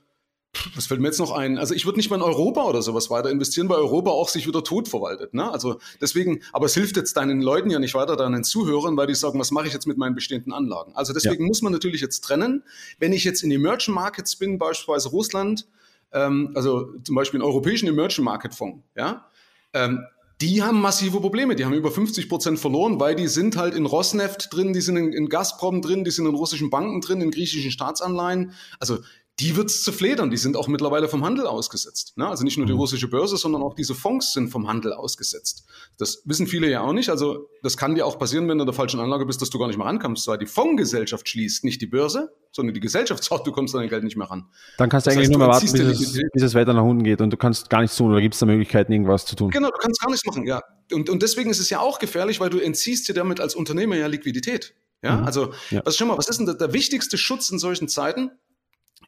was 0.74 0.86
fällt 0.86 1.00
mir 1.00 1.08
jetzt 1.08 1.18
noch 1.18 1.32
ein? 1.32 1.58
Also 1.58 1.74
ich 1.74 1.84
würde 1.86 1.98
nicht 1.98 2.10
mal 2.10 2.16
in 2.16 2.22
Europa 2.22 2.64
oder 2.64 2.82
sowas 2.82 3.10
weiter 3.10 3.30
investieren, 3.30 3.68
weil 3.68 3.78
Europa 3.78 4.10
auch 4.10 4.28
sich 4.28 4.46
wieder 4.46 4.64
tot 4.64 4.88
verwaltet. 4.88 5.34
Ne? 5.34 5.50
Also 5.50 5.80
deswegen, 6.00 6.40
aber 6.52 6.66
es 6.66 6.74
hilft 6.74 6.96
jetzt 6.96 7.16
deinen 7.16 7.40
Leuten 7.42 7.70
ja 7.70 7.78
nicht 7.78 7.94
weiter, 7.94 8.16
deinen 8.16 8.44
Zuhörern, 8.44 8.96
weil 8.96 9.06
die 9.06 9.14
sagen, 9.14 9.38
was 9.38 9.50
mache 9.50 9.66
ich 9.66 9.72
jetzt 9.72 9.86
mit 9.86 9.98
meinen 9.98 10.14
bestehenden 10.14 10.52
Anlagen? 10.52 10.92
Also 10.94 11.12
deswegen 11.12 11.44
ja. 11.44 11.48
muss 11.48 11.62
man 11.62 11.72
natürlich 11.72 12.00
jetzt 12.00 12.20
trennen. 12.20 12.62
Wenn 12.98 13.12
ich 13.12 13.24
jetzt 13.24 13.42
in 13.42 13.50
Emerging 13.50 13.94
Markets 13.94 14.36
bin, 14.36 14.58
beispielsweise 14.58 15.08
Russland, 15.10 15.66
ähm, 16.12 16.52
also 16.54 16.92
zum 17.02 17.14
Beispiel 17.14 17.40
einen 17.40 17.48
europäischen 17.48 17.88
Emerging 17.88 18.24
Market 18.24 18.54
Fonds, 18.54 18.82
ja, 18.96 19.26
ähm, 19.72 20.04
die 20.40 20.62
haben 20.62 20.80
massive 20.80 21.20
Probleme. 21.20 21.54
Die 21.54 21.64
haben 21.64 21.74
über 21.74 21.90
50 21.90 22.28
Prozent 22.28 22.58
verloren, 22.58 22.98
weil 22.98 23.14
die 23.14 23.28
sind 23.28 23.56
halt 23.56 23.74
in 23.74 23.86
Rosneft 23.86 24.52
drin, 24.52 24.72
die 24.72 24.80
sind 24.80 24.96
in, 24.96 25.12
in 25.12 25.28
Gazprom 25.28 25.80
drin, 25.80 26.04
die 26.04 26.10
sind 26.10 26.26
in 26.26 26.34
russischen 26.34 26.70
Banken 26.70 27.00
drin, 27.00 27.20
in 27.20 27.30
griechischen 27.30 27.70
Staatsanleihen. 27.70 28.52
Also 28.80 28.98
die 29.40 29.56
wird 29.56 29.68
es 29.68 29.82
zu 29.82 29.90
fledern. 29.90 30.30
Die 30.30 30.36
sind 30.36 30.56
auch 30.56 30.68
mittlerweile 30.68 31.08
vom 31.08 31.24
Handel 31.24 31.46
ausgesetzt. 31.46 32.16
Ne? 32.16 32.28
Also 32.28 32.44
nicht 32.44 32.56
nur 32.56 32.66
die 32.66 32.72
mhm. 32.72 32.78
russische 32.78 33.08
Börse, 33.08 33.36
sondern 33.36 33.62
auch 33.62 33.74
diese 33.74 33.94
Fonds 33.94 34.32
sind 34.32 34.48
vom 34.48 34.68
Handel 34.68 34.92
ausgesetzt. 34.92 35.66
Das 35.98 36.22
wissen 36.24 36.46
viele 36.46 36.70
ja 36.70 36.82
auch 36.82 36.92
nicht. 36.92 37.10
Also 37.10 37.48
das 37.62 37.76
kann 37.76 37.96
dir 37.96 38.06
auch 38.06 38.18
passieren, 38.18 38.48
wenn 38.48 38.58
du 38.58 38.62
in 38.62 38.66
der 38.66 38.74
falschen 38.74 39.00
Anlage 39.00 39.26
bist, 39.26 39.42
dass 39.42 39.50
du 39.50 39.58
gar 39.58 39.66
nicht 39.66 39.76
mehr 39.76 39.86
rankommst, 39.86 40.28
weil 40.28 40.38
die 40.38 40.46
Fondsgesellschaft 40.46 41.28
schließt, 41.28 41.64
nicht 41.64 41.80
die 41.80 41.86
Börse, 41.86 42.32
sondern 42.52 42.74
die 42.74 42.80
Gesellschaft 42.80 43.24
sagt, 43.24 43.46
du 43.46 43.50
kommst 43.50 43.74
an 43.74 43.80
dein 43.80 43.90
Geld 43.90 44.04
nicht 44.04 44.16
mehr 44.16 44.30
ran. 44.30 44.46
Dann 44.78 44.88
kannst 44.88 45.06
du 45.06 45.10
das 45.10 45.16
eigentlich 45.16 45.28
heißt, 45.28 45.38
nur 45.38 45.40
mehr 45.40 45.48
warten, 45.48 45.72
bis 45.72 46.00
es, 46.00 46.20
bis 46.32 46.42
es, 46.42 46.54
weiter 46.54 46.72
nach 46.72 46.84
unten 46.84 47.02
geht 47.02 47.20
und 47.20 47.30
du 47.30 47.36
kannst 47.36 47.68
gar 47.70 47.80
nichts 47.80 47.96
tun 47.96 48.12
oder 48.12 48.20
gibt 48.20 48.34
es 48.34 48.40
da 48.40 48.46
Möglichkeiten, 48.46 48.92
irgendwas 48.92 49.26
zu 49.26 49.34
tun? 49.34 49.50
Genau, 49.50 49.68
du 49.68 49.78
kannst 49.78 50.00
gar 50.00 50.10
nichts 50.10 50.24
machen, 50.26 50.46
ja. 50.46 50.62
Und, 50.92 51.10
und 51.10 51.22
deswegen 51.22 51.50
ist 51.50 51.58
es 51.58 51.70
ja 51.70 51.80
auch 51.80 51.98
gefährlich, 51.98 52.38
weil 52.38 52.50
du 52.50 52.58
entziehst 52.58 53.08
dir 53.08 53.14
damit 53.14 53.40
als 53.40 53.56
Unternehmer 53.56 53.96
ja 53.96 54.06
Liquidität. 54.06 54.74
Ja, 55.02 55.16
mhm. 55.16 55.24
also, 55.24 55.52
ja. 55.70 55.82
was 55.84 55.96
schon 55.96 56.08
mal, 56.08 56.16
was 56.16 56.28
ist 56.28 56.38
denn 56.38 56.46
der, 56.46 56.54
der 56.54 56.72
wichtigste 56.72 57.18
Schutz 57.18 57.50
in 57.50 57.58
solchen 57.58 57.88
Zeiten? 57.88 58.30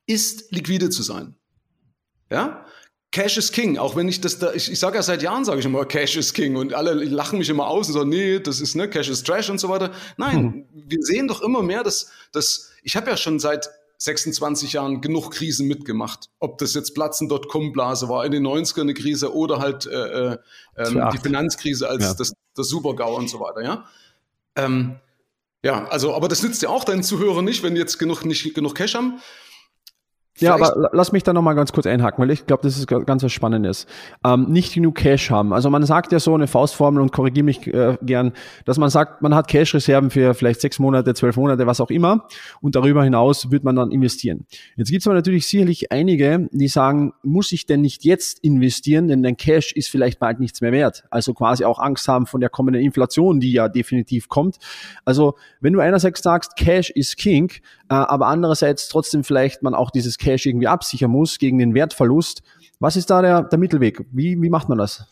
Ist 0.07 0.53
liquide 0.53 0.91
zu 0.91 1.03
sein. 1.03 1.35
Ja? 2.31 2.65
Cash 3.13 3.39
is 3.39 3.53
King, 3.53 3.79
auch 3.79 3.97
wenn 3.97 4.09
ich 4.09 4.21
das 4.21 4.39
da, 4.39 4.53
ich, 4.53 4.71
ich 4.71 4.79
sage 4.79 4.97
ja 4.97 5.03
seit 5.03 5.23
Jahren, 5.23 5.45
sage 5.45 5.61
ich 5.61 5.65
immer, 5.65 5.85
Cash 5.87 6.17
is 6.17 6.35
King 6.35 6.57
und 6.57 6.75
alle 6.75 6.93
lachen 6.93 7.39
mich 7.39 7.49
immer 7.49 7.67
aus 7.67 7.89
und 7.89 7.95
sagen, 7.95 8.11
nee, 8.11 8.41
das 8.41 8.61
ist, 8.61 8.75
ne, 8.75 8.91
Cash 8.91 9.09
is 9.09 9.23
Trash 9.23 9.49
und 9.49 9.59
so 9.59 9.69
weiter. 9.69 9.91
Nein, 10.17 10.67
hm. 10.73 10.85
wir 10.89 10.99
sehen 11.01 11.29
doch 11.29 11.41
immer 11.41 11.63
mehr, 11.63 11.83
dass, 11.83 12.11
dass 12.33 12.73
ich 12.83 12.97
habe 12.97 13.09
ja 13.09 13.17
schon 13.17 13.39
seit 13.39 13.71
26 13.99 14.75
Jahren 14.75 15.01
genug 15.01 15.31
Krisen 15.31 15.67
mitgemacht. 15.67 16.29
Ob 16.39 16.59
das 16.59 16.75
jetzt 16.75 16.95
Platzen.com-Blase 16.95 18.09
war, 18.09 18.27
in 18.27 18.33
den 18.33 18.47
90ern 18.47 18.83
eine 18.83 18.95
Krise 18.95 19.35
oder 19.35 19.61
halt 19.61 19.87
äh, 19.87 20.33
äh, 20.33 20.39
ähm, 20.77 21.09
die 21.13 21.19
Finanzkrise 21.19 21.89
als 21.89 22.05
ja. 22.05 22.15
das, 22.15 22.35
das 22.55 22.69
Super-GAU 22.69 23.17
und 23.17 23.31
so 23.31 23.41
weiter, 23.41 23.63
ja. 23.63 23.85
Ähm, 24.57 24.97
Ja, 25.63 25.87
also, 25.89 26.15
aber 26.15 26.29
das 26.29 26.43
nützt 26.43 26.61
ja 26.63 26.69
auch 26.69 26.85
deinen 26.85 27.03
Zuhörern 27.03 27.45
nicht, 27.45 27.63
wenn 27.63 27.75
jetzt 27.77 27.99
genug, 27.99 28.25
nicht 28.25 28.55
genug 28.55 28.75
Cash 28.75 28.95
haben. 28.95 29.21
Ja, 30.39 30.55
aber 30.55 30.91
lass 30.93 31.13
mich 31.13 31.23
da 31.23 31.33
nochmal 31.33 31.55
ganz 31.55 31.73
kurz 31.73 31.87
einhaken, 31.87 32.23
weil 32.23 32.31
ich 32.31 32.47
glaube, 32.47 32.63
das 32.63 32.79
ist 32.79 32.87
ganz 32.87 33.23
was 33.23 33.33
Spannendes. 33.33 33.87
Ähm, 34.25 34.47
nicht 34.49 34.75
genug 34.75 34.97
Cash 34.97 35.31
haben. 35.31 35.53
Also 35.53 35.71
man 35.71 35.85
sagt 35.85 36.13
ja 36.13 36.21
so 36.21 36.35
eine 36.35 36.47
Faustformel 36.47 37.01
und 37.01 37.13
korrigiere 37.13 37.45
mich 37.45 37.67
äh, 37.67 37.97
gern, 38.03 38.33
dass 38.65 38.77
man 38.77 38.91
sagt, 38.91 39.23
man 39.23 39.35
hat 39.35 39.49
Cash-Reserven 39.49 40.11
für 40.11 40.35
vielleicht 40.35 40.61
sechs 40.61 40.79
Monate, 40.79 41.15
zwölf 41.15 41.37
Monate, 41.37 41.67
was 41.67 41.81
auch 41.81 41.91
immer 41.91 42.27
und 42.61 42.75
darüber 42.75 43.03
hinaus 43.03 43.51
wird 43.51 43.65
man 43.65 43.77
dann 43.77 43.91
investieren. 43.91 44.47
Jetzt 44.77 44.91
gibt 44.91 45.03
es 45.03 45.07
aber 45.07 45.15
natürlich 45.15 45.47
sicherlich 45.47 45.91
einige, 45.91 46.49
die 46.53 46.69
sagen, 46.69 47.15
muss 47.23 47.53
ich 47.53 47.67
denn 47.67 47.81
nicht 47.81 48.05
jetzt 48.05 48.41
investieren, 48.41 49.09
denn 49.09 49.23
dein 49.23 49.37
Cash 49.37 49.73
ist 49.73 49.89
vielleicht 49.89 50.19
bald 50.19 50.39
nichts 50.39 50.61
mehr 50.61 50.73
wert. 50.73 51.05
Also 51.11 51.33
quasi 51.33 51.65
auch 51.65 51.79
Angst 51.79 52.09
haben 52.09 52.27
von 52.27 52.41
der 52.41 52.51
kommenden 52.51 52.83
Inflation, 52.83 53.41
die 53.41 53.53
ja 53.53 53.69
definitiv 53.69 54.29
kommt. 54.29 54.57
Also 55.05 55.35
wenn 55.61 55.73
du 55.73 55.81
einerseits 55.81 56.23
sagst, 56.23 56.57
Cash 56.57 56.91
ist 56.91 57.17
King, 57.17 57.51
äh, 57.89 57.95
aber 57.95 58.27
andererseits 58.27 58.89
trotzdem 58.89 59.25
vielleicht 59.25 59.63
man 59.63 59.75
auch 59.75 59.91
dieses 59.91 60.19
Cash 60.27 60.47
irgendwie 60.47 60.67
absichern 60.67 61.13
muss 61.13 61.39
gegen 61.39 61.59
den 61.59 61.73
Wertverlust. 61.73 62.43
Was 62.81 62.97
ist 62.97 63.11
da 63.11 63.23
der, 63.23 63.45
der 63.45 63.59
Mittelweg? 63.61 64.05
Wie, 64.11 64.43
wie 64.43 64.51
macht 64.51 64.69
man 64.69 64.77
das? 64.77 65.05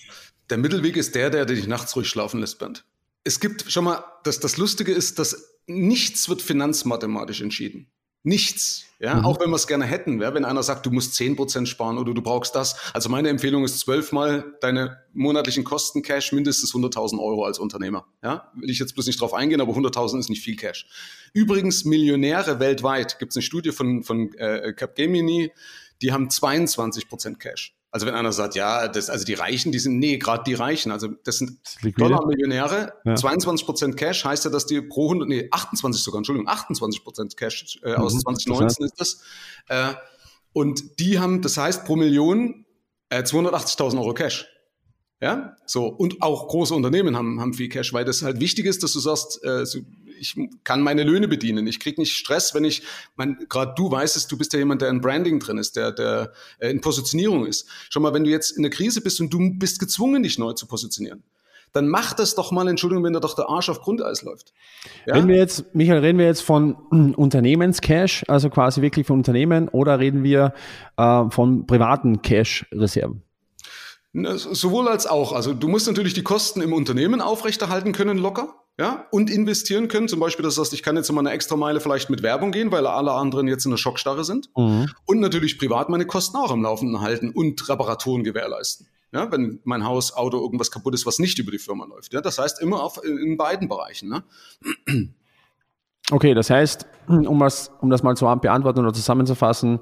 Der 0.50 0.58
Mittelweg 0.58 0.96
ist 0.96 1.14
der, 1.14 1.30
der 1.30 1.46
dich 1.46 1.68
nachts 1.68 1.94
ruhig 1.94 2.08
schlafen 2.08 2.40
lässt, 2.40 2.58
Bernd. 2.58 2.84
Es 3.22 3.38
gibt 3.38 3.70
schon 3.70 3.84
mal, 3.84 4.04
das, 4.24 4.40
das 4.40 4.56
Lustige 4.56 4.92
ist, 4.92 5.20
dass 5.20 5.56
nichts 5.66 6.28
wird 6.28 6.42
finanzmathematisch 6.42 7.42
entschieden. 7.42 7.86
Nichts. 8.26 8.86
Ja, 9.00 9.16
mhm. 9.16 9.26
auch 9.26 9.38
wenn 9.38 9.50
wir 9.50 9.56
es 9.56 9.66
gerne 9.66 9.84
hätten, 9.84 10.22
ja, 10.22 10.32
wenn 10.32 10.46
einer 10.46 10.62
sagt, 10.62 10.86
du 10.86 10.90
musst 10.90 11.14
10% 11.14 11.66
sparen 11.66 11.98
oder 11.98 12.14
du 12.14 12.22
brauchst 12.22 12.54
das. 12.54 12.74
Also 12.94 13.10
meine 13.10 13.28
Empfehlung 13.28 13.62
ist 13.62 13.78
zwölfmal 13.80 14.56
deine 14.62 15.02
monatlichen 15.12 15.62
Kosten 15.62 16.00
Cash 16.00 16.32
mindestens 16.32 16.72
100.000 16.72 17.22
Euro 17.22 17.44
als 17.44 17.58
Unternehmer. 17.58 18.06
Ja, 18.22 18.50
will 18.54 18.70
ich 18.70 18.78
jetzt 18.78 18.94
bloß 18.94 19.06
nicht 19.06 19.20
drauf 19.20 19.34
eingehen, 19.34 19.60
aber 19.60 19.74
100.000 19.74 20.20
ist 20.20 20.30
nicht 20.30 20.42
viel 20.42 20.56
Cash. 20.56 20.86
Übrigens 21.34 21.84
Millionäre 21.84 22.60
weltweit 22.60 23.18
gibt 23.18 23.32
es 23.32 23.36
eine 23.36 23.42
Studie 23.42 23.72
von 23.72 24.04
von 24.04 24.32
äh, 24.38 24.72
Capgemini, 24.72 25.52
die 26.00 26.12
haben 26.12 26.28
22% 26.28 27.36
Cash. 27.36 27.74
Also 27.94 28.06
wenn 28.06 28.14
einer 28.16 28.32
sagt, 28.32 28.56
ja, 28.56 28.88
das, 28.88 29.08
also 29.08 29.24
die 29.24 29.34
Reichen, 29.34 29.70
die 29.70 29.78
sind, 29.78 30.00
nee, 30.00 30.18
gerade 30.18 30.42
die 30.44 30.54
Reichen, 30.54 30.90
also 30.90 31.10
das 31.22 31.38
sind 31.38 31.60
Dollar-Millionäre, 31.96 32.92
ja. 33.04 33.14
22 33.14 33.64
Prozent 33.64 33.96
Cash 33.96 34.24
heißt 34.24 34.44
ja, 34.44 34.50
dass 34.50 34.66
die 34.66 34.80
pro 34.80 35.04
100, 35.04 35.28
nee, 35.28 35.46
28 35.52 36.02
sogar, 36.02 36.18
Entschuldigung, 36.18 36.48
28 36.48 37.04
Prozent 37.04 37.36
Cash 37.36 37.78
äh, 37.84 37.94
aus 37.94 38.14
mhm, 38.14 38.18
2019 38.18 38.84
ist 38.84 39.00
das. 39.00 39.22
Äh, 39.68 39.94
und 40.52 40.98
die 40.98 41.20
haben, 41.20 41.40
das 41.40 41.56
heißt, 41.56 41.84
pro 41.84 41.94
Million 41.94 42.66
äh, 43.10 43.22
280.000 43.22 43.96
Euro 44.00 44.12
Cash. 44.12 44.48
Ja, 45.20 45.56
so. 45.64 45.86
Und 45.86 46.20
auch 46.20 46.48
große 46.48 46.74
Unternehmen 46.74 47.16
haben, 47.16 47.40
haben 47.40 47.54
viel 47.54 47.68
Cash, 47.68 47.92
weil 47.92 48.04
das 48.04 48.22
halt 48.22 48.40
wichtig 48.40 48.66
ist, 48.66 48.82
dass 48.82 48.92
du 48.92 48.98
sagst, 48.98 49.38
äh, 49.44 49.64
so, 49.64 49.78
ich 50.24 50.48
kann 50.64 50.80
meine 50.80 51.02
Löhne 51.02 51.28
bedienen. 51.28 51.66
Ich 51.66 51.80
kriege 51.80 52.00
nicht 52.00 52.16
Stress, 52.16 52.54
wenn 52.54 52.64
ich, 52.64 52.82
gerade 53.48 53.74
du 53.76 53.90
weißt 53.90 54.16
es, 54.16 54.26
du 54.26 54.38
bist 54.38 54.52
ja 54.52 54.58
jemand, 54.58 54.82
der 54.82 54.88
in 54.88 55.00
Branding 55.00 55.38
drin 55.38 55.58
ist, 55.58 55.76
der, 55.76 55.92
der 55.92 56.32
äh, 56.58 56.70
in 56.70 56.80
Positionierung 56.80 57.46
ist. 57.46 57.68
Schau 57.90 58.00
mal, 58.00 58.14
wenn 58.14 58.24
du 58.24 58.30
jetzt 58.30 58.52
in 58.52 58.62
der 58.62 58.70
Krise 58.70 59.00
bist 59.02 59.20
und 59.20 59.32
du 59.32 59.54
bist 59.54 59.78
gezwungen, 59.78 60.22
dich 60.22 60.38
neu 60.38 60.54
zu 60.54 60.66
positionieren, 60.66 61.22
dann 61.72 61.88
mach 61.88 62.14
das 62.14 62.34
doch 62.34 62.52
mal, 62.52 62.66
Entschuldigung, 62.68 63.04
wenn 63.04 63.12
da 63.12 63.20
doch 63.20 63.34
der 63.34 63.48
Arsch 63.48 63.68
auf 63.68 63.80
Grundeis 63.80 64.22
läuft. 64.22 64.52
Ja? 65.06 65.14
Reden 65.14 65.28
wir 65.28 65.36
jetzt, 65.36 65.74
Michael, 65.74 65.98
reden 65.98 66.18
wir 66.18 66.26
jetzt 66.26 66.42
von 66.42 66.74
Unternehmenscash, 67.16 68.24
also 68.28 68.48
quasi 68.48 68.80
wirklich 68.80 69.06
von 69.06 69.18
Unternehmen, 69.18 69.68
oder 69.68 69.98
reden 69.98 70.22
wir 70.22 70.54
äh, 70.96 71.28
von 71.30 71.66
privaten 71.66 72.22
Cash-Reserven? 72.22 73.22
Sowohl 74.36 74.86
als 74.86 75.08
auch. 75.08 75.32
Also 75.32 75.52
du 75.52 75.66
musst 75.66 75.88
natürlich 75.88 76.14
die 76.14 76.22
Kosten 76.22 76.60
im 76.60 76.72
Unternehmen 76.72 77.20
aufrechterhalten 77.20 77.90
können, 77.90 78.16
locker 78.16 78.63
ja, 78.78 79.06
und 79.10 79.30
investieren 79.30 79.88
können. 79.88 80.08
Zum 80.08 80.18
Beispiel, 80.18 80.42
das 80.42 80.58
heißt, 80.58 80.72
ich 80.72 80.82
kann 80.82 80.96
jetzt 80.96 81.10
mal 81.12 81.20
eine 81.20 81.30
extra 81.30 81.56
Meile 81.56 81.80
vielleicht 81.80 82.10
mit 82.10 82.22
Werbung 82.22 82.50
gehen, 82.50 82.72
weil 82.72 82.86
alle 82.86 83.12
anderen 83.12 83.46
jetzt 83.46 83.64
in 83.64 83.70
der 83.70 83.78
Schockstarre 83.78 84.24
sind. 84.24 84.50
Mhm. 84.56 84.90
Und 85.06 85.20
natürlich 85.20 85.58
privat 85.58 85.88
meine 85.88 86.06
Kosten 86.06 86.36
auch 86.36 86.50
am 86.50 86.62
Laufenden 86.62 87.00
halten 87.00 87.30
und 87.30 87.68
Reparaturen 87.68 88.24
gewährleisten. 88.24 88.88
Ja, 89.12 89.30
wenn 89.30 89.60
mein 89.62 89.84
Haus, 89.84 90.12
Auto, 90.12 90.40
irgendwas 90.40 90.72
kaputt 90.72 90.92
ist, 90.94 91.06
was 91.06 91.20
nicht 91.20 91.38
über 91.38 91.52
die 91.52 91.58
Firma 91.58 91.84
läuft. 91.84 92.12
Ja, 92.12 92.20
das 92.20 92.38
heißt 92.38 92.60
immer 92.60 92.82
auf, 92.82 93.00
in 93.04 93.36
beiden 93.36 93.68
Bereichen. 93.68 94.08
Ne? 94.08 95.12
Okay, 96.10 96.34
das 96.34 96.50
heißt, 96.50 96.86
um 97.06 97.38
das, 97.38 97.70
um 97.80 97.90
das 97.90 98.02
mal 98.02 98.16
zu 98.16 98.24
beantworten 98.24 98.80
oder 98.80 98.92
zusammenzufassen, 98.92 99.78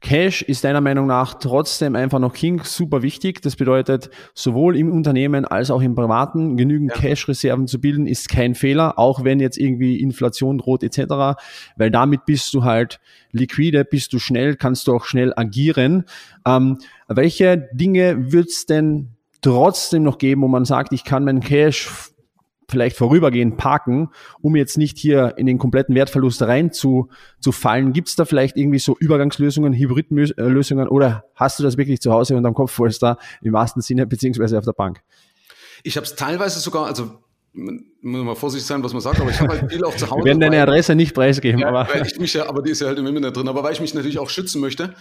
Cash 0.00 0.42
ist 0.42 0.62
deiner 0.64 0.82
Meinung 0.82 1.06
nach 1.06 1.34
trotzdem 1.34 1.96
einfach 1.96 2.18
noch 2.18 2.34
King 2.34 2.62
super 2.64 3.02
wichtig. 3.02 3.40
Das 3.40 3.56
bedeutet, 3.56 4.10
sowohl 4.34 4.76
im 4.76 4.92
Unternehmen 4.92 5.46
als 5.46 5.70
auch 5.70 5.80
im 5.80 5.94
Privaten 5.94 6.56
genügend 6.56 6.92
ja. 6.94 7.00
Cash-Reserven 7.00 7.66
zu 7.66 7.80
bilden, 7.80 8.06
ist 8.06 8.28
kein 8.28 8.54
Fehler, 8.54 8.98
auch 8.98 9.24
wenn 9.24 9.40
jetzt 9.40 9.56
irgendwie 9.56 10.00
Inflation 10.00 10.58
droht 10.58 10.82
etc., 10.82 11.40
weil 11.76 11.90
damit 11.90 12.26
bist 12.26 12.52
du 12.52 12.62
halt 12.62 13.00
liquide, 13.32 13.84
bist 13.84 14.12
du 14.12 14.18
schnell, 14.18 14.56
kannst 14.56 14.86
du 14.86 14.94
auch 14.94 15.04
schnell 15.04 15.32
agieren. 15.34 16.04
Ähm, 16.46 16.78
welche 17.08 17.68
Dinge 17.72 18.32
wird 18.32 18.48
es 18.48 18.66
denn 18.66 19.16
trotzdem 19.40 20.02
noch 20.02 20.18
geben, 20.18 20.42
wo 20.42 20.48
man 20.48 20.64
sagt, 20.64 20.92
ich 20.92 21.04
kann 21.04 21.24
mein 21.24 21.40
Cash 21.40 21.88
vielleicht 22.68 22.96
vorübergehend 22.96 23.56
parken, 23.56 24.10
um 24.40 24.56
jetzt 24.56 24.76
nicht 24.76 24.98
hier 24.98 25.34
in 25.36 25.46
den 25.46 25.58
kompletten 25.58 25.94
Wertverlust 25.94 26.42
rein 26.42 26.72
zu, 26.72 27.08
zu 27.40 27.52
fallen? 27.52 27.92
Gibt 27.92 28.08
es 28.08 28.16
da 28.16 28.24
vielleicht 28.24 28.56
irgendwie 28.56 28.78
so 28.78 28.96
Übergangslösungen, 28.98 29.72
Hybridlösungen 29.72 30.88
oder 30.88 31.24
hast 31.34 31.58
du 31.58 31.62
das 31.62 31.76
wirklich 31.76 32.00
zu 32.00 32.12
Hause 32.12 32.36
unterm 32.36 32.54
Kopfpolster 32.54 33.18
im 33.42 33.52
wahrsten 33.52 33.82
Sinne 33.82 34.06
beziehungsweise 34.06 34.58
auf 34.58 34.64
der 34.64 34.72
Bank? 34.72 35.02
Ich 35.82 35.96
habe 35.96 36.04
es 36.04 36.16
teilweise 36.16 36.58
sogar, 36.58 36.86
also 36.86 37.18
muss 37.56 38.24
mal 38.24 38.34
vorsichtig 38.34 38.66
sein, 38.66 38.82
was 38.82 38.92
man 38.92 39.00
sagt, 39.00 39.20
aber 39.20 39.30
ich 39.30 39.40
habe 39.40 39.58
halt 39.58 39.70
viel 39.70 39.84
auch 39.84 39.96
zu 39.96 40.08
Hause. 40.10 40.20
Wir 40.20 40.24
werden 40.26 40.40
deine 40.40 40.62
Adresse 40.62 40.94
nicht 40.94 41.14
preisgeben, 41.14 41.60
ja, 41.60 41.68
aber. 41.68 41.88
Weil 41.92 42.06
ich 42.06 42.18
mich 42.18 42.34
ja, 42.34 42.48
aber 42.48 42.62
die 42.62 42.70
ist 42.70 42.80
ja 42.80 42.88
halt 42.88 42.98
im 42.98 43.06
Internet 43.06 43.36
drin, 43.36 43.48
aber 43.48 43.62
weil 43.62 43.72
ich 43.72 43.80
mich 43.80 43.94
natürlich 43.94 44.18
auch 44.18 44.30
schützen 44.30 44.60
möchte, 44.60 44.94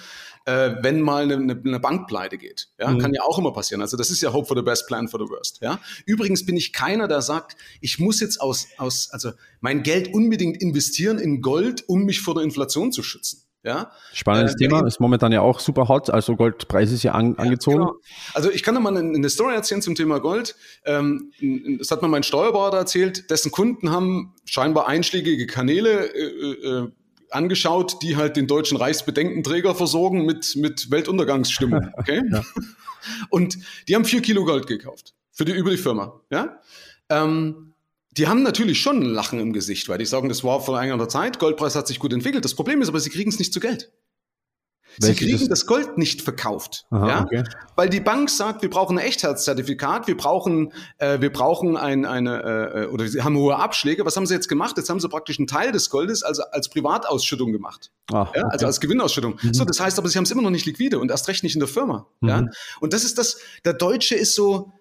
äh, 0.45 0.75
wenn 0.81 1.01
mal 1.01 1.31
eine, 1.31 1.59
eine 1.63 1.79
Bank 1.79 2.07
pleite 2.07 2.37
geht. 2.37 2.69
Ja, 2.79 2.89
mhm. 2.89 2.99
kann 2.99 3.13
ja 3.13 3.21
auch 3.23 3.37
immer 3.37 3.51
passieren. 3.51 3.81
Also 3.81 3.97
das 3.97 4.11
ist 4.11 4.21
ja 4.21 4.31
Hope 4.31 4.47
for 4.47 4.55
the 4.55 4.63
best, 4.63 4.87
plan 4.87 5.07
for 5.07 5.19
the 5.19 5.29
worst. 5.29 5.59
Ja, 5.61 5.79
übrigens 6.05 6.45
bin 6.45 6.55
ich 6.55 6.71
keiner, 6.71 7.07
der 7.07 7.21
sagt, 7.21 7.57
ich 7.81 7.99
muss 7.99 8.19
jetzt 8.19 8.39
aus, 8.39 8.67
aus, 8.77 9.09
also 9.11 9.31
mein 9.59 9.83
Geld 9.83 10.13
unbedingt 10.13 10.61
investieren 10.61 11.17
in 11.17 11.41
Gold, 11.41 11.83
um 11.87 12.05
mich 12.05 12.21
vor 12.21 12.35
der 12.35 12.43
Inflation 12.43 12.91
zu 12.91 13.03
schützen. 13.03 13.44
Ja? 13.65 13.91
Spannendes 14.13 14.53
äh, 14.53 14.57
Thema, 14.59 14.85
ist 14.85 14.99
momentan 14.99 15.31
ja 15.31 15.41
auch 15.41 15.59
super 15.59 15.87
hot, 15.87 16.11
also 16.11 16.35
Goldpreis 16.35 16.91
ist 16.91 17.01
ja, 17.01 17.13
an, 17.13 17.31
ja 17.31 17.39
angezogen. 17.39 17.77
Genau. 17.77 17.95
Also 18.35 18.51
ich 18.51 18.61
kann 18.61 18.75
da 18.75 18.79
mal 18.79 18.95
eine, 18.95 19.15
eine 19.15 19.29
Story 19.29 19.55
erzählen 19.55 19.81
zum 19.81 19.95
Thema 19.95 20.19
Gold. 20.19 20.55
Ähm, 20.85 21.31
das 21.79 21.89
hat 21.89 22.03
mir 22.03 22.07
mein 22.07 22.21
Steuerberater 22.21 22.77
erzählt, 22.77 23.31
dessen 23.31 23.51
Kunden 23.51 23.89
haben 23.89 24.35
scheinbar 24.45 24.87
einschlägige 24.87 25.47
Kanäle 25.47 26.13
äh, 26.13 26.83
äh, 26.83 26.91
angeschaut, 27.31 28.03
die 28.03 28.15
halt 28.15 28.37
den 28.37 28.45
deutschen 28.45 28.77
Reichsbedenkenträger 28.77 29.73
versorgen 29.73 30.25
mit, 30.25 30.55
mit 30.55 30.91
Weltuntergangsstimmung. 30.91 31.89
Okay? 31.97 32.21
ja. 32.31 32.43
Und 33.29 33.57
die 33.87 33.95
haben 33.95 34.05
vier 34.05 34.21
Kilo 34.21 34.45
Gold 34.45 34.67
gekauft 34.67 35.15
für 35.31 35.43
die, 35.43 35.53
über 35.53 35.71
die 35.71 35.77
Firma. 35.77 36.21
Ja? 36.29 36.59
Ähm, 37.09 37.64
die 38.17 38.27
haben 38.27 38.43
natürlich 38.43 38.81
schon 38.81 39.01
ein 39.01 39.05
Lachen 39.05 39.39
im 39.39 39.53
Gesicht, 39.53 39.89
weil 39.89 39.97
die 39.97 40.05
sagen, 40.05 40.29
das 40.29 40.43
war 40.43 40.61
vor 40.61 40.77
einiger 40.77 41.09
Zeit, 41.09 41.39
Goldpreis 41.39 41.75
hat 41.75 41.87
sich 41.87 41.99
gut 41.99 42.13
entwickelt. 42.13 42.45
Das 42.45 42.55
Problem 42.55 42.81
ist 42.81 42.89
aber, 42.89 42.99
sie 42.99 43.09
kriegen 43.09 43.29
es 43.29 43.39
nicht 43.39 43.53
zu 43.53 43.59
Geld. 43.59 43.91
Sie 44.97 45.13
kriegen 45.13 45.49
das 45.49 45.65
Gold 45.65 45.97
nicht 45.97 46.21
verkauft, 46.21 46.85
Aha, 46.89 47.07
ja, 47.07 47.21
okay. 47.23 47.43
weil 47.75 47.89
die 47.89 47.99
Bank 47.99 48.29
sagt, 48.29 48.61
wir 48.61 48.69
brauchen 48.69 48.97
ein 48.97 49.05
Echtheitszertifikat, 49.05 50.07
wir 50.07 50.15
brauchen, 50.15 50.71
äh, 50.99 51.19
wir 51.19 51.31
brauchen 51.31 51.75
ein, 51.75 52.05
eine 52.05 52.43
äh, 52.43 52.83
äh, 52.83 52.87
oder 52.87 53.07
sie 53.07 53.21
haben 53.21 53.37
hohe 53.37 53.57
Abschläge. 53.57 54.05
Was 54.05 54.15
haben 54.15 54.25
sie 54.25 54.33
jetzt 54.33 54.47
gemacht? 54.47 54.77
Jetzt 54.77 54.89
haben 54.89 54.99
sie 54.99 55.09
praktisch 55.09 55.37
einen 55.37 55.47
Teil 55.47 55.71
des 55.71 55.89
Goldes 55.89 56.23
also 56.23 56.43
als 56.51 56.69
Privatausschüttung 56.69 57.51
gemacht, 57.51 57.91
Ach, 58.13 58.33
ja, 58.35 58.43
also 58.43 58.67
als 58.67 58.79
Gewinnausschüttung. 58.79 59.37
Mhm. 59.41 59.53
So, 59.53 59.65
das 59.65 59.79
heißt, 59.79 59.99
aber 59.99 60.07
sie 60.07 60.17
haben 60.17 60.25
es 60.25 60.31
immer 60.31 60.43
noch 60.43 60.49
nicht 60.49 60.65
liquide 60.65 60.99
und 60.99 61.11
erst 61.11 61.27
recht 61.27 61.43
nicht 61.43 61.55
in 61.55 61.59
der 61.59 61.69
Firma, 61.69 62.07
mhm. 62.21 62.29
ja. 62.29 62.45
Und 62.79 62.93
das 62.93 63.03
ist 63.03 63.17
das. 63.17 63.39
Der 63.65 63.73
Deutsche 63.73 64.15
ist 64.15 64.33
so, 64.33 64.71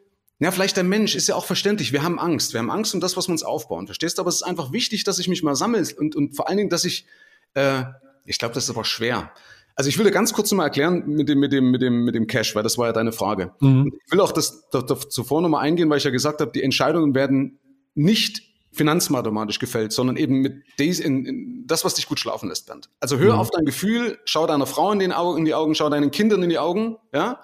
ja, 0.40 0.50
vielleicht 0.50 0.76
der 0.76 0.84
Mensch 0.84 1.14
ist 1.14 1.28
ja 1.28 1.36
auch 1.36 1.44
verständlich. 1.44 1.92
Wir 1.92 2.02
haben 2.02 2.18
Angst. 2.18 2.52
Wir 2.52 2.60
haben 2.60 2.70
Angst 2.70 2.94
um 2.94 3.00
das, 3.00 3.16
was 3.16 3.28
wir 3.28 3.32
uns 3.32 3.42
aufbauen. 3.42 3.86
Verstehst 3.86 4.18
du? 4.18 4.22
Aber 4.22 4.28
es 4.28 4.36
ist 4.36 4.42
einfach 4.42 4.72
wichtig, 4.72 5.04
dass 5.04 5.18
ich 5.18 5.28
mich 5.28 5.42
mal 5.42 5.54
sammle 5.54 5.84
und, 5.98 6.16
und 6.16 6.34
vor 6.34 6.48
allen 6.48 6.58
Dingen, 6.58 6.70
dass 6.70 6.84
ich, 6.84 7.06
äh, 7.54 7.84
ich 8.24 8.38
glaube, 8.38 8.54
das 8.54 8.64
ist 8.64 8.70
aber 8.70 8.84
schwer. 8.84 9.30
Also 9.76 9.88
ich 9.88 9.98
will 9.98 10.04
dir 10.04 10.12
ganz 10.12 10.32
kurz 10.32 10.52
mal 10.52 10.64
erklären 10.64 11.04
mit 11.06 11.28
dem, 11.28 11.40
mit 11.40 11.52
dem, 11.52 11.70
mit 11.70 11.82
dem, 11.82 12.04
mit 12.04 12.14
dem 12.14 12.26
Cash, 12.26 12.54
weil 12.54 12.62
das 12.62 12.78
war 12.78 12.86
ja 12.86 12.92
deine 12.92 13.12
Frage. 13.12 13.52
Mhm. 13.60 13.92
Ich 14.06 14.12
will 14.12 14.20
auch 14.20 14.32
das, 14.32 14.68
das, 14.70 14.86
das 14.86 15.08
zuvor 15.08 15.42
nochmal 15.42 15.62
eingehen, 15.62 15.90
weil 15.90 15.98
ich 15.98 16.04
ja 16.04 16.10
gesagt 16.10 16.40
habe, 16.40 16.52
die 16.52 16.62
Entscheidungen 16.62 17.14
werden 17.14 17.58
nicht 17.94 18.42
finanzmathematisch 18.72 19.60
gefällt, 19.60 19.92
sondern 19.92 20.16
eben 20.16 20.40
mit 20.40 20.64
des, 20.78 20.98
in, 20.98 21.26
in 21.26 21.66
das, 21.66 21.84
was 21.84 21.94
dich 21.94 22.08
gut 22.08 22.18
schlafen 22.18 22.48
lässt, 22.48 22.66
Bernd. 22.66 22.88
Also 23.00 23.18
hör 23.18 23.34
mhm. 23.34 23.40
auf 23.40 23.50
dein 23.50 23.64
Gefühl, 23.64 24.18
schau 24.24 24.46
deiner 24.46 24.66
Frau 24.66 24.92
in, 24.92 24.98
den 24.98 25.12
Augen, 25.12 25.38
in 25.38 25.44
die 25.44 25.54
Augen, 25.54 25.74
schau 25.74 25.88
deinen 25.88 26.10
Kindern 26.10 26.42
in 26.42 26.50
die 26.50 26.58
Augen, 26.58 26.96
ja, 27.12 27.40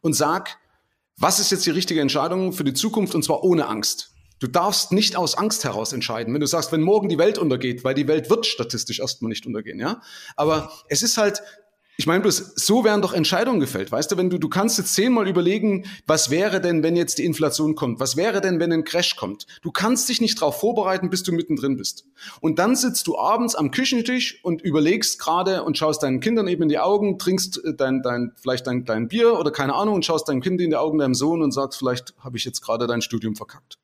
und 0.00 0.14
sag, 0.14 0.58
was 1.20 1.38
ist 1.38 1.50
jetzt 1.50 1.66
die 1.66 1.70
richtige 1.70 2.00
Entscheidung 2.00 2.52
für 2.52 2.64
die 2.64 2.74
Zukunft 2.74 3.14
und 3.14 3.22
zwar 3.22 3.44
ohne 3.44 3.68
Angst. 3.68 4.14
Du 4.40 4.46
darfst 4.46 4.90
nicht 4.90 5.16
aus 5.16 5.36
Angst 5.36 5.64
heraus 5.64 5.92
entscheiden. 5.92 6.32
Wenn 6.32 6.40
du 6.40 6.46
sagst, 6.46 6.72
wenn 6.72 6.80
morgen 6.80 7.10
die 7.10 7.18
Welt 7.18 7.36
untergeht, 7.36 7.84
weil 7.84 7.94
die 7.94 8.08
Welt 8.08 8.30
wird 8.30 8.46
statistisch 8.46 8.98
erstmal 8.98 9.28
nicht 9.28 9.46
untergehen, 9.46 9.78
ja. 9.78 10.00
Aber 10.34 10.72
es 10.88 11.02
ist 11.02 11.18
halt, 11.18 11.42
ich 12.00 12.06
meine 12.06 12.22
bloß, 12.22 12.54
so 12.56 12.82
werden 12.82 13.02
doch 13.02 13.12
Entscheidungen 13.12 13.60
gefällt. 13.60 13.92
Weißt 13.92 14.10
du, 14.10 14.16
wenn 14.16 14.30
du, 14.30 14.38
du 14.38 14.48
kannst 14.48 14.78
jetzt 14.78 14.94
zehnmal 14.94 15.28
überlegen, 15.28 15.84
was 16.06 16.30
wäre 16.30 16.62
denn, 16.62 16.82
wenn 16.82 16.96
jetzt 16.96 17.18
die 17.18 17.26
Inflation 17.26 17.74
kommt? 17.74 18.00
Was 18.00 18.16
wäre 18.16 18.40
denn, 18.40 18.58
wenn 18.58 18.72
ein 18.72 18.84
Crash 18.84 19.16
kommt? 19.16 19.46
Du 19.60 19.70
kannst 19.70 20.08
dich 20.08 20.22
nicht 20.22 20.40
darauf 20.40 20.58
vorbereiten, 20.60 21.10
bis 21.10 21.24
du 21.24 21.32
mittendrin 21.32 21.76
bist. 21.76 22.06
Und 22.40 22.58
dann 22.58 22.74
sitzt 22.74 23.06
du 23.06 23.18
abends 23.18 23.54
am 23.54 23.70
Küchentisch 23.70 24.42
und 24.42 24.62
überlegst 24.62 25.18
gerade 25.18 25.62
und 25.62 25.76
schaust 25.76 26.02
deinen 26.02 26.20
Kindern 26.20 26.48
eben 26.48 26.62
in 26.62 26.70
die 26.70 26.78
Augen, 26.78 27.18
trinkst 27.18 27.62
äh, 27.66 27.74
dein, 27.74 28.00
dein, 28.00 28.32
vielleicht 28.40 28.66
dein, 28.66 28.86
dein 28.86 29.08
Bier 29.08 29.38
oder 29.38 29.50
keine 29.50 29.74
Ahnung 29.74 29.96
und 29.96 30.06
schaust 30.06 30.26
deinem 30.30 30.40
Kind 30.40 30.58
in 30.62 30.70
die 30.70 30.76
Augen, 30.76 30.96
deinem 30.96 31.14
Sohn 31.14 31.42
und 31.42 31.52
sagst, 31.52 31.78
vielleicht 31.78 32.14
habe 32.20 32.38
ich 32.38 32.46
jetzt 32.46 32.62
gerade 32.62 32.86
dein 32.86 33.02
Studium 33.02 33.36
verkackt. 33.36 33.76